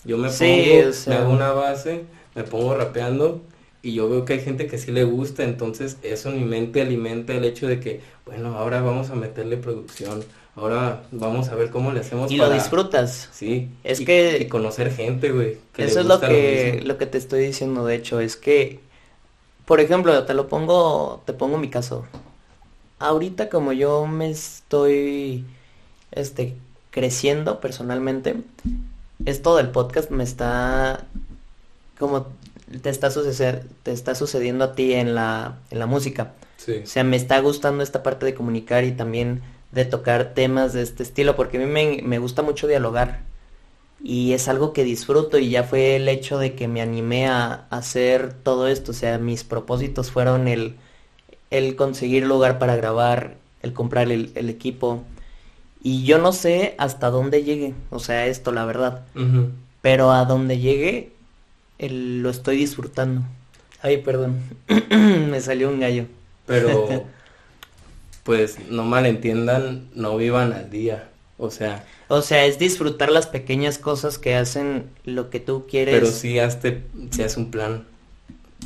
Yo 0.04 0.18
me 0.18 0.30
Sí, 0.30 0.44
pongo, 0.74 0.88
o 0.90 0.92
sea- 0.92 1.12
me 1.14 1.18
hago 1.20 1.32
una 1.32 1.52
base, 1.52 2.02
me 2.34 2.44
pongo 2.44 2.74
rapeando 2.74 3.40
y 3.82 3.94
yo 3.94 4.08
veo 4.08 4.24
que 4.24 4.34
hay 4.34 4.40
gente 4.40 4.66
que 4.66 4.78
sí 4.78 4.92
le 4.92 5.04
gusta, 5.04 5.42
entonces 5.44 5.96
eso 6.02 6.30
en 6.30 6.38
mi 6.38 6.44
mente 6.44 6.80
alimenta 6.80 7.32
el 7.34 7.44
hecho 7.44 7.66
de 7.66 7.80
que, 7.80 8.00
bueno, 8.24 8.56
ahora 8.56 8.80
vamos 8.82 9.10
a 9.10 9.14
meterle 9.14 9.56
producción, 9.56 10.22
ahora 10.54 11.02
vamos 11.12 11.48
a 11.48 11.54
ver 11.54 11.70
cómo 11.70 11.92
le 11.92 12.00
hacemos 12.00 12.30
Y 12.30 12.36
lo 12.36 12.50
disfrutas. 12.50 13.28
Sí, 13.32 13.68
Es 13.84 14.00
y- 14.00 14.04
que- 14.04 14.38
y 14.40 14.46
conocer 14.46 14.92
gente, 14.92 15.30
güey, 15.32 15.58
que 15.72 15.84
Eso 15.84 16.00
es 16.00 16.06
lo 16.06 16.20
que, 16.20 16.82
lo 16.84 16.98
que 16.98 17.06
te 17.06 17.18
estoy 17.18 17.44
diciendo, 17.44 17.84
de 17.84 17.94
hecho, 17.96 18.20
es 18.20 18.36
que, 18.36 18.80
por 19.66 19.80
ejemplo, 19.80 20.24
te 20.24 20.32
lo 20.32 20.48
pongo, 20.48 21.22
te 21.26 21.32
pongo 21.32 21.58
mi 21.58 21.68
caso. 21.68 22.06
Ahorita 22.98 23.50
como 23.50 23.72
yo 23.72 24.06
me 24.06 24.30
estoy, 24.30 25.44
este, 26.12 26.56
creciendo 26.90 27.60
personalmente, 27.60 28.36
esto 29.26 29.56
del 29.56 29.68
podcast 29.68 30.10
me 30.10 30.24
está, 30.24 31.04
como 31.98 32.28
te 32.80 32.88
está 32.90 33.10
suceder, 33.10 33.66
te 33.82 33.92
está 33.92 34.14
sucediendo 34.14 34.64
a 34.64 34.74
ti 34.74 34.94
en 34.94 35.14
la, 35.14 35.58
en 35.70 35.80
la 35.80 35.86
música. 35.86 36.32
Sí. 36.56 36.80
O 36.84 36.86
sea, 36.86 37.04
me 37.04 37.16
está 37.16 37.38
gustando 37.40 37.82
esta 37.82 38.02
parte 38.02 38.24
de 38.24 38.34
comunicar 38.34 38.84
y 38.84 38.92
también 38.92 39.42
de 39.72 39.84
tocar 39.84 40.32
temas 40.32 40.72
de 40.72 40.82
este 40.82 41.02
estilo, 41.02 41.36
porque 41.36 41.58
a 41.58 41.60
mí 41.60 41.66
me, 41.66 42.02
me 42.02 42.18
gusta 42.18 42.42
mucho 42.42 42.66
dialogar. 42.66 43.20
Y 44.02 44.32
es 44.34 44.48
algo 44.48 44.72
que 44.72 44.84
disfruto 44.84 45.38
y 45.38 45.50
ya 45.50 45.64
fue 45.64 45.96
el 45.96 46.08
hecho 46.08 46.38
de 46.38 46.54
que 46.54 46.68
me 46.68 46.82
animé 46.82 47.26
a, 47.28 47.66
a 47.70 47.78
hacer 47.78 48.32
todo 48.34 48.68
esto. 48.68 48.92
O 48.92 48.94
sea, 48.94 49.18
mis 49.18 49.44
propósitos 49.44 50.10
fueron 50.10 50.48
el, 50.48 50.76
el 51.50 51.76
conseguir 51.76 52.26
lugar 52.26 52.58
para 52.58 52.76
grabar, 52.76 53.36
el 53.62 53.72
comprar 53.72 54.10
el, 54.12 54.32
el 54.36 54.50
equipo. 54.50 55.04
Y 55.82 56.04
yo 56.04 56.18
no 56.18 56.32
sé 56.32 56.74
hasta 56.78 57.10
dónde 57.10 57.44
llegue, 57.44 57.74
o 57.90 58.00
sea, 58.00 58.26
esto, 58.26 58.52
la 58.52 58.64
verdad. 58.64 59.04
Pero 59.82 60.12
a 60.12 60.24
donde 60.24 60.58
llegue, 60.58 61.12
el- 61.78 62.22
lo 62.22 62.30
estoy 62.30 62.56
disfrutando. 62.56 63.22
Ay, 63.82 63.98
perdón. 63.98 64.38
Me 64.90 65.40
salió 65.40 65.68
un 65.70 65.80
gallo. 65.80 66.06
Pero, 66.46 67.06
pues, 68.24 68.58
no 68.68 68.84
malentiendan, 68.84 69.88
no 69.94 70.16
vivan 70.16 70.52
al 70.52 70.70
día. 70.70 71.08
O 71.38 71.50
sea, 71.50 71.84
O 72.08 72.22
sea, 72.22 72.46
es 72.46 72.58
disfrutar 72.58 73.10
las 73.10 73.26
pequeñas 73.26 73.78
cosas 73.78 74.18
que 74.18 74.34
hacen 74.34 74.88
lo 75.04 75.28
que 75.28 75.40
tú 75.40 75.66
quieres. 75.68 75.94
pero 75.94 76.06
sí 76.06 76.38
hazte, 76.38 76.82
sí 77.10 77.22
haz 77.22 77.36
un 77.36 77.50
plan. 77.50 77.84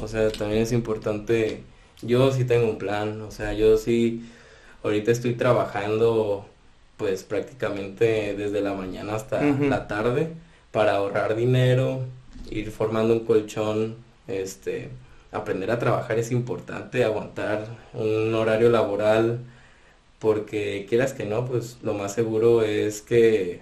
O 0.01 0.07
sea, 0.09 0.31
también 0.31 0.63
es 0.63 0.73
importante. 0.73 1.63
Yo 2.03 2.33
sí 2.33 2.45
tengo 2.45 2.71
un 2.71 2.79
plan. 2.79 3.21
O 3.23 3.31
sea, 3.31 3.53
yo 3.55 3.77
sí, 3.77 4.25
ahorita 4.85 5.11
estoy 5.11 5.35
trabajando, 5.35 6.47
pues, 6.97 7.25
prácticamente 7.25 8.35
desde 8.37 8.61
la 8.61 8.75
mañana 8.75 9.17
hasta 9.17 9.43
la 9.43 9.89
tarde 9.89 10.29
para 10.71 10.95
ahorrar 10.95 11.35
dinero, 11.35 12.05
ir 12.51 12.71
formando 12.71 13.13
un 13.15 13.21
colchón, 13.21 13.97
este, 14.29 14.91
aprender 15.33 15.71
a 15.71 15.79
trabajar 15.79 16.19
es 16.19 16.31
importante, 16.31 17.05
aguantar 17.05 17.67
un 17.95 18.33
horario 18.35 18.71
laboral, 18.71 19.41
porque 20.21 20.87
quieras 20.89 21.15
que 21.15 21.25
no, 21.27 21.47
pues 21.47 21.79
lo 21.83 21.95
más 21.95 22.15
seguro 22.15 22.63
es 22.63 23.03
que 23.03 23.61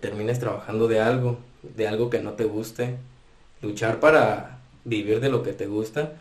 termines 0.00 0.40
trabajando 0.40 0.88
de 0.88 1.00
algo, 1.00 1.38
de 1.62 1.88
algo 1.88 2.10
que 2.10 2.20
no 2.20 2.32
te 2.34 2.44
guste, 2.44 2.96
luchar 3.62 4.00
para 4.00 4.60
vivir 4.84 5.20
de 5.20 5.30
lo 5.30 5.42
que 5.42 5.52
te 5.52 5.66
gusta, 5.66 6.14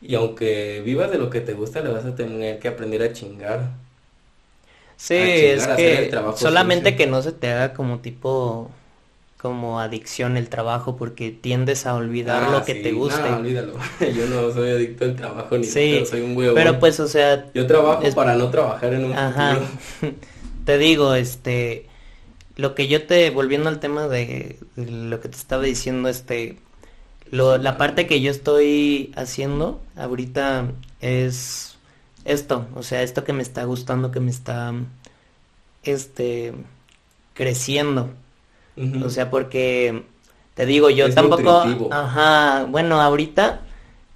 y 0.00 0.14
aunque 0.16 0.82
vivas 0.84 1.10
de 1.10 1.18
lo 1.18 1.30
que 1.30 1.40
te 1.40 1.54
gusta, 1.54 1.80
le 1.82 1.90
vas 1.90 2.04
a 2.06 2.14
tener 2.16 2.58
que 2.60 2.68
aprender 2.68 3.02
a 3.02 3.12
chingar. 3.12 3.70
Sí, 4.96 5.14
a 5.16 5.32
es 5.32 5.62
chingar, 5.62 5.76
que 5.76 6.10
solamente 6.34 6.90
sucio. 6.90 6.96
que 6.96 7.06
no 7.06 7.22
se 7.22 7.32
te 7.32 7.48
haga 7.50 7.74
como 7.74 8.00
tipo, 8.00 8.70
como 9.40 9.80
adicción 9.80 10.36
el 10.36 10.48
trabajo, 10.48 10.96
porque 10.96 11.30
tiendes 11.30 11.86
a 11.86 11.94
olvidar 11.94 12.42
Ah, 12.48 12.50
lo 12.58 12.64
que 12.64 12.74
sí, 12.74 12.82
te 12.82 12.92
guste. 12.92 13.30
no, 13.30 13.36
olvídalo. 13.36 13.74
Yo 14.00 14.26
no 14.26 14.52
soy 14.52 14.70
adicto 14.70 15.04
al 15.04 15.14
trabajo 15.16 15.56
ni 15.56 15.64
Sí, 15.64 16.02
soy 16.10 16.22
un 16.22 16.36
huevón. 16.36 16.54
Pero 16.56 16.78
pues, 16.80 16.98
o 17.00 17.06
sea, 17.08 17.46
Yo 17.54 17.66
trabajo 17.66 18.02
es- 18.02 18.14
para 18.14 18.34
no 18.34 18.50
trabajar 18.50 18.92
en 18.94 19.04
un 19.04 19.12
Ajá. 19.12 19.54
futuro. 20.00 20.14
Te 20.64 20.76
digo, 20.76 21.14
este, 21.14 21.86
lo 22.56 22.74
que 22.74 22.88
yo 22.88 23.06
te, 23.06 23.30
volviendo 23.30 23.68
al 23.70 23.80
tema 23.80 24.06
de, 24.08 24.58
de 24.76 24.90
lo 24.90 25.20
que 25.20 25.28
te 25.28 25.36
estaba 25.36 25.62
diciendo, 25.62 26.08
este, 26.10 26.58
lo, 27.30 27.56
la 27.56 27.78
parte 27.78 28.06
que 28.06 28.20
yo 28.20 28.30
estoy 28.30 29.12
haciendo 29.16 29.80
ahorita 29.96 30.66
es 31.00 31.76
esto, 32.26 32.66
o 32.74 32.82
sea, 32.82 33.02
esto 33.02 33.24
que 33.24 33.32
me 33.32 33.42
está 33.42 33.64
gustando, 33.64 34.10
que 34.10 34.20
me 34.20 34.30
está, 34.30 34.74
este, 35.82 36.52
creciendo. 37.34 38.10
O 39.04 39.10
sea, 39.10 39.30
porque 39.30 40.04
te 40.54 40.66
digo, 40.66 40.90
yo 40.90 41.06
Es 41.06 41.14
tampoco, 41.14 41.64
nutritivo. 41.64 41.88
ajá, 41.92 42.64
bueno, 42.68 43.00
ahorita 43.00 43.60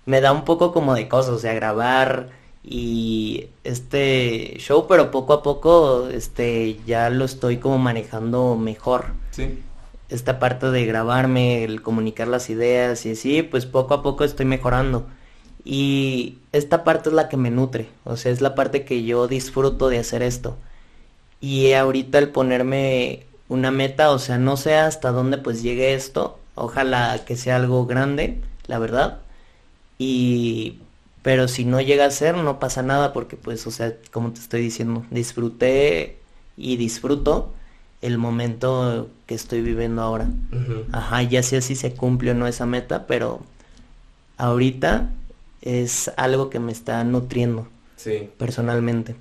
me 0.07 0.21
da 0.21 0.33
un 0.33 0.45
poco 0.45 0.73
como 0.73 0.95
de 0.95 1.09
cosas, 1.09 1.35
o 1.35 1.39
sea, 1.39 1.55
grabar 1.55 2.29
y 2.65 3.47
este 3.65 4.57
show, 4.59 4.87
pero 4.89 5.11
poco 5.11 5.33
a 5.33 5.43
poco 5.43 6.09
este 6.09 6.79
ya 6.87 7.11
lo 7.11 7.25
estoy 7.25 7.59
como 7.59 7.79
manejando 7.79 8.57
mejor. 8.57 9.07
Sí. 9.31 9.59
Esta 10.09 10.39
parte 10.39 10.71
de 10.71 10.85
grabarme, 10.85 11.65
el 11.65 11.81
comunicar 11.83 12.29
las 12.29 12.51
ideas 12.51 13.07
y 13.07 13.13
así, 13.13 13.43
pues 13.43 13.65
poco 13.67 13.95
a 13.95 14.03
poco 14.03 14.25
estoy 14.25 14.47
mejorando. 14.47 15.07
Y 15.65 16.39
esta 16.53 16.85
parte 16.85 17.09
es 17.09 17.15
la 17.15 17.29
que 17.29 17.37
me 17.37 17.51
nutre, 17.51 17.89
o 18.05 18.17
sea, 18.17 18.33
es 18.33 18.41
la 18.41 18.55
parte 18.55 18.85
que 18.85 19.05
yo 19.05 19.29
disfruto 19.29 19.89
de 19.89 19.99
hacer 19.99 20.23
esto. 20.23 20.57
Y 21.41 21.73
ahorita 21.73 22.19
el 22.19 22.29
ponerme 22.31 23.27
una 23.53 23.71
meta, 23.71 24.11
o 24.11 24.19
sea, 24.19 24.39
no 24.39 24.57
sé 24.57 24.77
hasta 24.77 25.13
dónde 25.13 25.39
pues 25.39 25.63
llegue 25.63 25.95
esto, 25.95 26.39
ojalá 26.55 27.25
que 27.25 27.37
sea 27.37 27.57
algo 27.57 27.87
grande, 27.87 28.41
la 28.67 28.79
verdad. 28.79 29.21
Y 29.99 30.79
pero 31.23 31.47
si 31.47 31.65
no 31.65 31.81
llega 31.81 32.07
a 32.07 32.11
ser, 32.11 32.37
no 32.37 32.59
pasa 32.59 32.83
nada 32.83 33.13
porque 33.13 33.37
pues, 33.37 33.67
o 33.67 33.71
sea, 33.71 33.95
como 34.11 34.33
te 34.33 34.41
estoy 34.41 34.61
diciendo, 34.61 35.05
disfruté 35.11 36.19
y 36.57 36.77
disfruto 36.77 37.53
el 38.01 38.19
momento 38.19 39.09
que 39.27 39.35
estoy 39.35 39.61
viviendo 39.61 40.03
ahora. 40.03 40.29
Ajá, 40.91 41.23
ya 41.23 41.43
sé 41.45 41.63
si 41.63 41.77
se 41.77 41.95
cumple 41.95 42.33
o 42.33 42.35
no 42.35 42.49
esa 42.49 42.67
meta, 42.67 43.07
pero 43.07 43.41
ahorita 44.37 45.11
es 45.61 46.11
algo 46.17 46.51
que 46.51 46.59
me 46.59 46.73
está 46.73 47.05
nutriendo. 47.05 47.69
Sí. 47.97 48.29
Personalmente. 48.37 49.15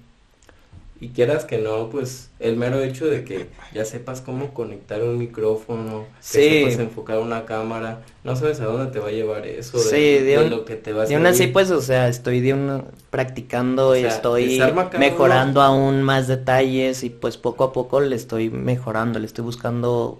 Y 1.01 1.09
quieras 1.09 1.45
que 1.45 1.57
no, 1.57 1.89
pues 1.89 2.29
el 2.39 2.57
mero 2.57 2.79
hecho 2.79 3.07
de 3.07 3.23
que 3.23 3.47
ya 3.73 3.85
sepas 3.85 4.21
cómo 4.21 4.53
conectar 4.53 5.01
un 5.01 5.17
micrófono, 5.17 6.05
que 6.19 6.61
sepas 6.63 6.79
enfocar 6.79 7.17
una 7.17 7.45
cámara, 7.45 8.03
no 8.23 8.35
sabes 8.35 8.59
a 8.59 8.65
dónde 8.65 8.91
te 8.91 8.99
va 8.99 9.07
a 9.07 9.11
llevar 9.11 9.47
eso, 9.47 9.79
sí, 9.79 10.19
de, 10.19 10.47
lo 10.47 10.63
que 10.63 10.75
te 10.75 10.93
va 10.93 11.01
a 11.01 11.05
De 11.07 11.17
una 11.17 11.33
sí, 11.33 11.47
pues, 11.47 11.71
o 11.71 11.81
sea, 11.81 12.07
estoy 12.07 12.39
de 12.39 12.53
un, 12.53 12.83
practicando 13.09 13.97
y 13.97 14.05
estoy 14.05 14.61
mejorando 14.99 15.63
aún 15.63 16.03
más 16.03 16.27
detalles 16.27 17.03
y 17.03 17.09
pues 17.09 17.35
poco 17.35 17.63
a 17.63 17.73
poco 17.73 17.99
le 17.99 18.15
estoy 18.15 18.51
mejorando, 18.51 19.17
le 19.17 19.25
estoy 19.25 19.43
buscando 19.43 20.19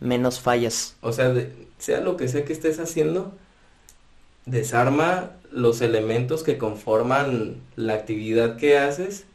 menos 0.00 0.40
fallas. 0.40 0.96
O 1.02 1.12
sea, 1.12 1.30
sea 1.76 2.00
lo 2.00 2.16
que 2.16 2.28
sea 2.28 2.46
que 2.46 2.54
estés 2.54 2.80
haciendo, 2.80 3.32
desarma 4.46 5.32
los 5.50 5.82
elementos 5.82 6.42
que 6.42 6.56
conforman 6.56 7.56
la 7.76 7.92
actividad 7.92 8.56
que 8.56 8.78
haces 8.78 9.26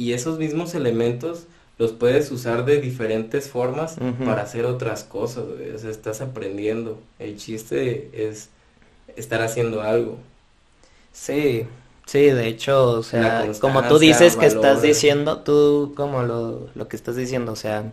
y 0.00 0.14
esos 0.14 0.38
mismos 0.38 0.74
elementos 0.74 1.44
los 1.76 1.92
puedes 1.92 2.30
usar 2.30 2.64
de 2.64 2.80
diferentes 2.80 3.50
formas 3.50 3.96
para 4.24 4.40
hacer 4.40 4.64
otras 4.64 5.04
cosas, 5.04 5.44
O 5.44 5.78
sea, 5.78 5.90
estás 5.90 6.22
aprendiendo. 6.22 6.98
El 7.18 7.36
chiste 7.36 8.08
es 8.14 8.48
estar 9.14 9.42
haciendo 9.42 9.82
algo. 9.82 10.16
Sí, 11.12 11.66
sí, 12.06 12.20
de 12.20 12.46
hecho, 12.48 12.92
o 12.92 13.02
sea, 13.02 13.46
como 13.60 13.82
tú 13.82 13.98
dices 13.98 14.36
que 14.36 14.46
estás 14.46 14.80
diciendo, 14.80 15.40
tú 15.40 15.92
como 15.94 16.22
lo, 16.22 16.70
lo 16.74 16.88
que 16.88 16.96
estás 16.96 17.16
diciendo, 17.16 17.52
o 17.52 17.56
sea, 17.56 17.92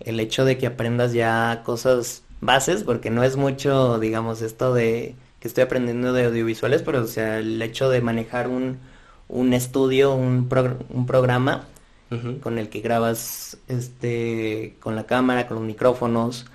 el 0.00 0.20
hecho 0.20 0.44
de 0.44 0.58
que 0.58 0.66
aprendas 0.66 1.14
ya 1.14 1.62
cosas 1.64 2.24
bases, 2.42 2.84
porque 2.84 3.08
no 3.08 3.24
es 3.24 3.36
mucho, 3.36 3.98
digamos, 3.98 4.42
esto 4.42 4.74
de 4.74 5.14
que 5.40 5.48
estoy 5.48 5.64
aprendiendo 5.64 6.12
de 6.12 6.26
audiovisuales, 6.26 6.82
pero 6.82 7.00
o 7.00 7.06
sea, 7.06 7.38
el 7.38 7.60
hecho 7.62 7.88
de 7.88 8.02
manejar 8.02 8.48
un, 8.48 8.78
un 9.28 9.52
estudio, 9.52 10.14
un, 10.14 10.48
un 10.90 11.06
programa 11.06 11.66
con 12.42 12.58
el 12.58 12.70
que 12.70 12.80
grabas 12.80 13.58
este 13.68 14.74
con 14.80 14.96
la 14.96 15.04
cámara, 15.04 15.46
con 15.46 15.58
los 15.58 15.66
micrófonos. 15.66 16.46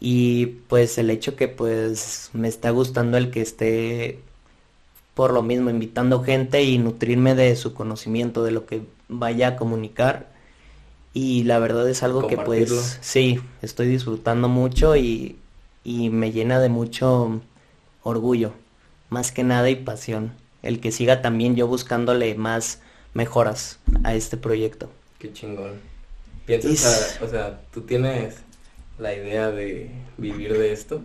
Y 0.00 0.46
pues 0.68 0.96
el 0.98 1.10
hecho 1.10 1.36
que 1.36 1.48
pues 1.48 2.30
me 2.32 2.48
está 2.48 2.70
gustando 2.70 3.18
el 3.18 3.30
que 3.30 3.42
esté 3.42 4.20
por 5.14 5.32
lo 5.32 5.42
mismo 5.42 5.70
invitando 5.70 6.22
gente 6.22 6.62
y 6.62 6.78
nutrirme 6.78 7.34
de 7.34 7.56
su 7.56 7.74
conocimiento 7.74 8.44
de 8.44 8.52
lo 8.52 8.66
que 8.66 8.82
vaya 9.08 9.48
a 9.48 9.56
comunicar. 9.56 10.28
Y 11.14 11.44
la 11.44 11.58
verdad 11.58 11.88
es 11.88 12.02
algo 12.02 12.26
que 12.26 12.38
pues 12.38 12.98
sí, 13.02 13.40
estoy 13.62 13.88
disfrutando 13.88 14.48
mucho 14.48 14.96
y, 14.96 15.36
y 15.84 16.10
me 16.10 16.32
llena 16.32 16.60
de 16.60 16.68
mucho 16.68 17.40
orgullo, 18.02 18.52
más 19.10 19.32
que 19.32 19.42
nada 19.42 19.68
y 19.70 19.76
pasión 19.76 20.32
el 20.62 20.80
que 20.80 20.92
siga 20.92 21.22
también 21.22 21.56
yo 21.56 21.66
buscándole 21.66 22.34
más 22.34 22.80
mejoras 23.14 23.78
a 24.04 24.14
este 24.14 24.36
proyecto. 24.36 24.90
Qué 25.18 25.32
chingón. 25.32 25.80
Piensas, 26.46 27.18
o 27.22 27.28
sea, 27.28 27.60
¿tú 27.72 27.82
tienes 27.82 28.36
la 28.98 29.14
idea 29.14 29.50
de 29.50 29.90
vivir 30.16 30.56
de 30.56 30.72
esto? 30.72 31.02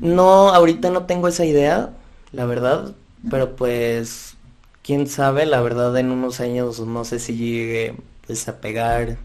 No, 0.00 0.50
ahorita 0.50 0.90
no 0.90 1.06
tengo 1.06 1.28
esa 1.28 1.44
idea, 1.44 1.90
la 2.32 2.44
verdad, 2.44 2.94
pero 3.30 3.56
pues, 3.56 4.36
quién 4.82 5.06
sabe, 5.06 5.46
la 5.46 5.60
verdad 5.60 5.96
en 5.98 6.10
unos 6.10 6.40
años 6.40 6.80
no 6.80 7.04
sé 7.04 7.18
si 7.18 7.36
llegue 7.36 7.94
pues 8.26 8.46
a 8.48 8.60
pegar, 8.60 9.16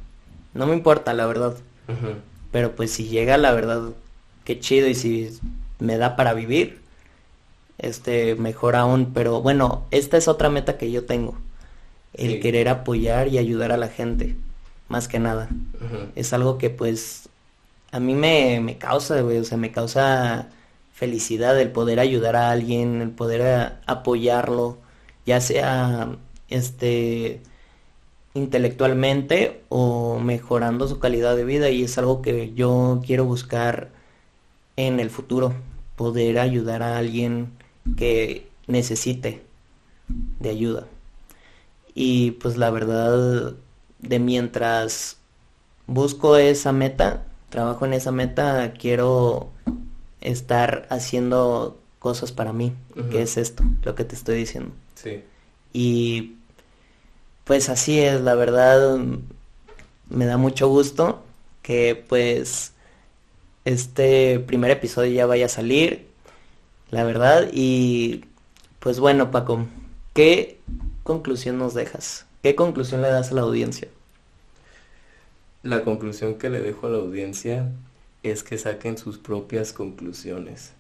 no 0.54 0.66
me 0.66 0.74
importa, 0.74 1.14
la 1.14 1.26
verdad, 1.26 1.56
pero 2.52 2.76
pues 2.76 2.92
si 2.92 3.08
llega, 3.08 3.38
la 3.38 3.52
verdad, 3.52 3.90
qué 4.46 4.60
chido 4.60 4.88
y 4.88 4.96
si 4.96 5.38
me 5.80 5.98
da 5.98 6.16
para 6.16 6.34
vivir, 6.34 6.80
este, 7.84 8.36
mejor 8.36 8.76
aún, 8.76 9.12
pero 9.14 9.42
bueno, 9.42 9.86
esta 9.92 10.18
es 10.18 10.28
otra 10.28 10.50
meta 10.50 10.78
que 10.78 10.90
yo 10.92 11.06
tengo, 11.06 11.36
el 12.14 12.40
querer 12.40 12.70
apoyar 12.70 13.28
y 13.28 13.38
ayudar 13.38 13.72
a 13.72 13.78
la 13.78 13.90
gente, 13.90 14.36
más 14.88 15.08
que 15.08 15.20
nada. 15.20 15.50
Es 16.16 16.34
algo 16.34 16.58
que 16.58 16.70
pues 16.70 17.30
a 17.92 18.00
mí 18.00 18.16
me, 18.16 18.60
me 18.62 18.78
causa, 18.78 19.20
güey, 19.22 19.38
o 19.38 19.44
sea, 19.44 19.58
me 19.58 19.72
causa 19.72 20.48
felicidad 20.94 21.60
el 21.60 21.72
poder 21.72 22.00
ayudar 22.00 22.36
a 22.36 22.52
alguien, 22.52 23.02
el 23.02 23.12
poder 23.12 23.74
apoyarlo, 23.86 24.78
ya 25.26 25.42
sea, 25.42 26.16
este, 26.50 27.42
intelectualmente 28.34 29.62
o 29.70 30.20
mejorando 30.20 30.88
su 30.88 31.00
calidad 31.00 31.36
de 31.36 31.46
vida 31.46 31.70
y 31.70 31.84
es 31.84 31.98
algo 31.98 32.22
que 32.22 32.54
yo 32.54 33.02
quiero 33.06 33.26
buscar 33.26 33.90
en 34.76 35.00
el 35.00 35.10
futuro, 35.10 35.54
poder 35.96 36.40
ayudar 36.40 36.82
a 36.82 36.98
alguien 36.98 37.52
que 37.98 38.48
necesite 38.68 39.44
de 40.40 40.50
ayuda. 40.50 40.88
Y 41.94 42.32
pues 42.32 42.58
la 42.58 42.72
verdad, 42.72 43.54
de 44.00 44.20
mientras 44.20 45.18
busco 45.88 46.38
esa 46.38 46.72
meta, 46.72 47.26
trabajo 47.50 47.86
en 47.86 47.94
esa 47.94 48.12
meta, 48.12 48.74
quiero 48.74 49.52
estar 50.22 50.88
haciendo 50.90 51.80
cosas 52.00 52.32
para 52.32 52.54
mí, 52.54 52.74
que 53.12 53.22
es 53.22 53.38
esto, 53.38 53.64
lo 53.84 53.96
que 53.96 54.04
te 54.04 54.16
estoy 54.16 54.38
diciendo. 54.38 54.72
Sí. 54.96 55.24
Y 55.72 56.36
pues 57.44 57.70
así 57.70 58.00
es, 58.00 58.22
la 58.22 58.36
verdad, 58.36 59.00
me 60.10 60.26
da 60.26 60.38
mucho 60.38 60.68
gusto 60.68 61.24
que 61.62 62.04
pues 62.08 62.74
este 63.66 64.40
primer 64.40 64.72
episodio 64.72 65.12
ya 65.12 65.26
vaya 65.26 65.46
a 65.46 65.50
salir 65.50 66.08
la 66.94 67.04
verdad. 67.04 67.50
Y 67.52 68.24
pues 68.80 69.00
bueno, 69.00 69.32
Paco, 69.32 69.66
¿qué 70.14 70.60
conclusión 71.02 71.58
nos 71.58 71.74
dejas? 71.74 72.28
¿Qué 72.44 72.56
conclusión 72.56 73.02
le 73.02 73.10
das 73.10 73.32
a 73.32 73.36
la 73.36 73.42
audiencia? 73.42 73.88
La 75.64 75.84
conclusión 75.84 76.36
que 76.36 76.50
le 76.50 76.60
dejo 76.60 76.88
a 76.88 76.92
la 76.92 76.98
audiencia 77.00 77.72
es 78.22 78.44
que 78.44 78.58
saquen 78.58 78.98
sus 78.98 79.18
propias 79.18 79.74
conclusiones, 79.74 80.74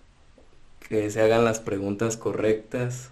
que 0.87 1.09
se 1.09 1.19
hagan 1.19 1.45
las 1.45 1.59
preguntas 1.59 2.15
correctas 2.15 3.09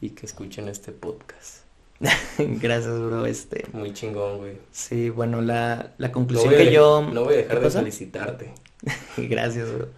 y 0.00 0.10
que 0.10 0.24
escuchen 0.24 0.68
este 0.68 0.92
podcast. 0.92 1.64
Gracias, 2.38 2.98
bro, 2.98 3.26
este. 3.26 3.66
Muy 3.72 3.92
chingón, 3.92 4.38
güey. 4.38 4.58
Sí, 4.70 5.10
bueno, 5.10 5.42
la, 5.42 5.92
la 5.98 6.12
conclusión 6.12 6.54
que 6.54 6.72
yo... 6.72 7.06
No 7.12 7.24
voy 7.24 7.34
a 7.34 7.36
dejar 7.38 7.60
de 7.60 7.70
felicitarte. 7.70 8.54
Gracias, 9.16 9.70
bro. 9.72 9.88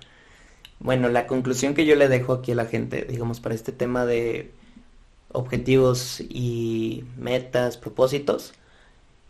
Bueno, 0.81 1.09
la 1.09 1.27
conclusión 1.27 1.75
que 1.75 1.87
yo 1.87 1.97
le 1.97 2.09
dejo 2.09 2.33
aquí 2.33 2.53
a 2.53 2.55
la 2.55 2.67
gente, 2.67 3.05
digamos, 3.05 3.41
para 3.41 3.55
este 3.55 3.73
tema 3.73 4.07
de 4.07 4.53
objetivos 5.33 6.21
y 6.21 7.05
metas, 7.17 7.77
propósitos, 7.77 8.55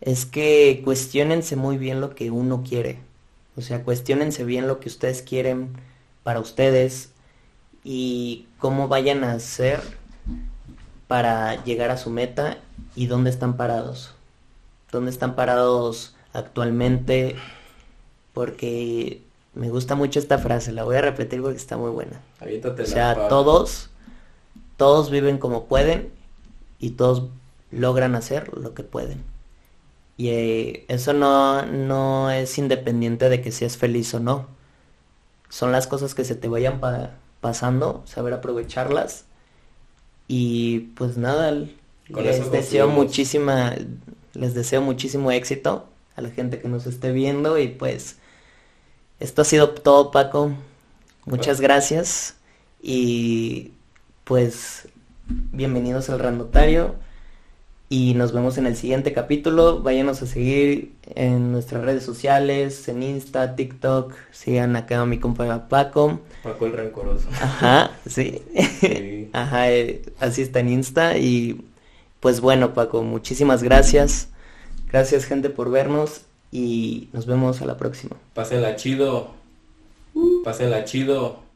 es 0.01 0.27
que 0.27 0.83
cuestionense 0.85 1.57
muy 1.57 1.79
bien 1.79 2.01
lo 2.01 2.15
que 2.15 2.31
uno 2.31 2.63
quiere. 2.63 2.99
O 3.57 3.63
sea, 3.63 3.83
cuestionense 3.83 4.45
bien 4.45 4.69
lo 4.69 4.79
que 4.79 4.89
ustedes 4.89 5.23
quieren 5.23 5.71
para 6.23 6.41
ustedes 6.41 7.11
y 7.83 8.47
cómo 8.59 8.89
vayan 8.89 9.25
a 9.25 9.33
hacer 9.33 9.81
para 11.09 11.65
llegar 11.65 11.91
a 11.91 11.97
su 11.97 12.11
meta 12.11 12.59
y 12.95 13.07
dónde 13.07 13.31
están 13.31 13.57
parados. 13.57 14.15
Dónde 14.93 15.11
están 15.11 15.35
parados 15.35 16.15
actualmente 16.33 17.37
porque 18.33 19.23
me 19.59 19.71
gusta 19.71 19.97
mucho 19.97 20.21
esta 20.21 20.39
frase, 20.39 20.71
la 20.71 20.85
voy 20.85 20.95
a 20.95 21.01
repetir 21.01 21.43
porque 21.43 21.57
está 21.57 21.77
muy 21.77 21.91
buena. 21.91 22.21
o 22.41 22.87
sea, 22.87 23.29
todos, 23.29 23.91
todos 24.77 25.11
viven 25.11 25.39
como 25.39 25.65
pueden 25.65 26.13
y 26.79 26.91
todos 26.91 27.25
logran 27.73 28.15
hacer 28.15 28.57
lo 28.57 28.73
que 28.73 28.85
pueden. 28.85 29.25
Y 30.17 30.29
eh, 30.29 30.85
eso 30.87 31.13
no, 31.13 31.67
no 31.67 32.31
es 32.31 32.57
independiente 32.57 33.29
de 33.29 33.43
que 33.43 33.51
seas 33.51 33.77
feliz 33.77 34.15
o 34.15 34.21
no. 34.21 34.47
Son 35.49 35.73
las 35.73 35.89
cosas 35.89 36.15
que 36.15 36.25
se 36.25 36.37
te 36.37 36.47
vayan 36.47 36.81
pasando, 37.41 38.05
saber 38.07 38.35
aprovecharlas. 38.35 39.25
Y 40.29 40.91
pues 40.95 41.17
nada, 41.17 41.51
Con 42.13 42.23
les 42.23 42.49
deseo 42.53 42.87
muchísima, 42.87 43.75
les 44.35 44.55
deseo 44.55 44.83
muchísimo 44.83 45.33
éxito 45.33 45.89
a 46.15 46.21
la 46.21 46.31
gente 46.31 46.61
que 46.61 46.69
nos 46.69 46.87
esté 46.87 47.11
viendo 47.11 47.59
y 47.59 47.67
pues 47.67 48.19
esto 49.21 49.43
ha 49.43 49.45
sido 49.45 49.71
todo 49.71 50.11
Paco. 50.11 50.53
Muchas 51.27 51.61
gracias 51.61 52.37
y 52.81 53.73
pues 54.25 54.89
bienvenidos 55.29 56.09
al 56.09 56.21
Randotario 56.21 56.95
y 57.89 58.14
nos 58.14 58.33
vemos 58.33 58.59
en 58.59 58.66
el 58.66 58.77
siguiente 58.77 59.12
capítulo. 59.12 59.83
Váyanos 59.83 60.23
a 60.23 60.27
seguir 60.27 60.95
en 61.14 61.53
nuestras 61.53 61.85
redes 61.85 62.05
sociales, 62.05 62.89
en 62.89 63.03
Insta, 63.03 63.57
TikTok, 63.57 64.14
sigan 64.31 64.77
acá 64.77 65.01
a 65.01 65.07
mi 65.07 65.19
compa 65.19 65.69
Paco. 65.69 66.21
Paco 66.43 66.66
el 66.66 66.73
rencoroso. 66.73 67.29
Ajá, 67.41 67.91
sí. 68.07 68.41
Sí. 68.81 69.31
Ajá, 69.33 69.71
eh, 69.71 70.03
así 70.21 70.43
está 70.43 70.61
en 70.61 70.69
Insta 70.71 71.19
y 71.19 71.64
pues 72.21 72.41
bueno 72.41 72.73
Paco, 72.73 73.03
muchísimas 73.03 73.62
gracias. 73.62 74.29
Gracias 74.91 75.25
gente 75.25 75.51
por 75.51 75.71
vernos 75.71 76.23
y 76.51 77.09
nos 77.13 77.27
vemos 77.27 77.61
a 77.61 77.67
la 77.67 77.77
próxima. 77.77 78.17
Pásenla 78.35 78.77
chido. 78.77 79.29
Pásenla 80.45 80.85
chido. 80.85 81.48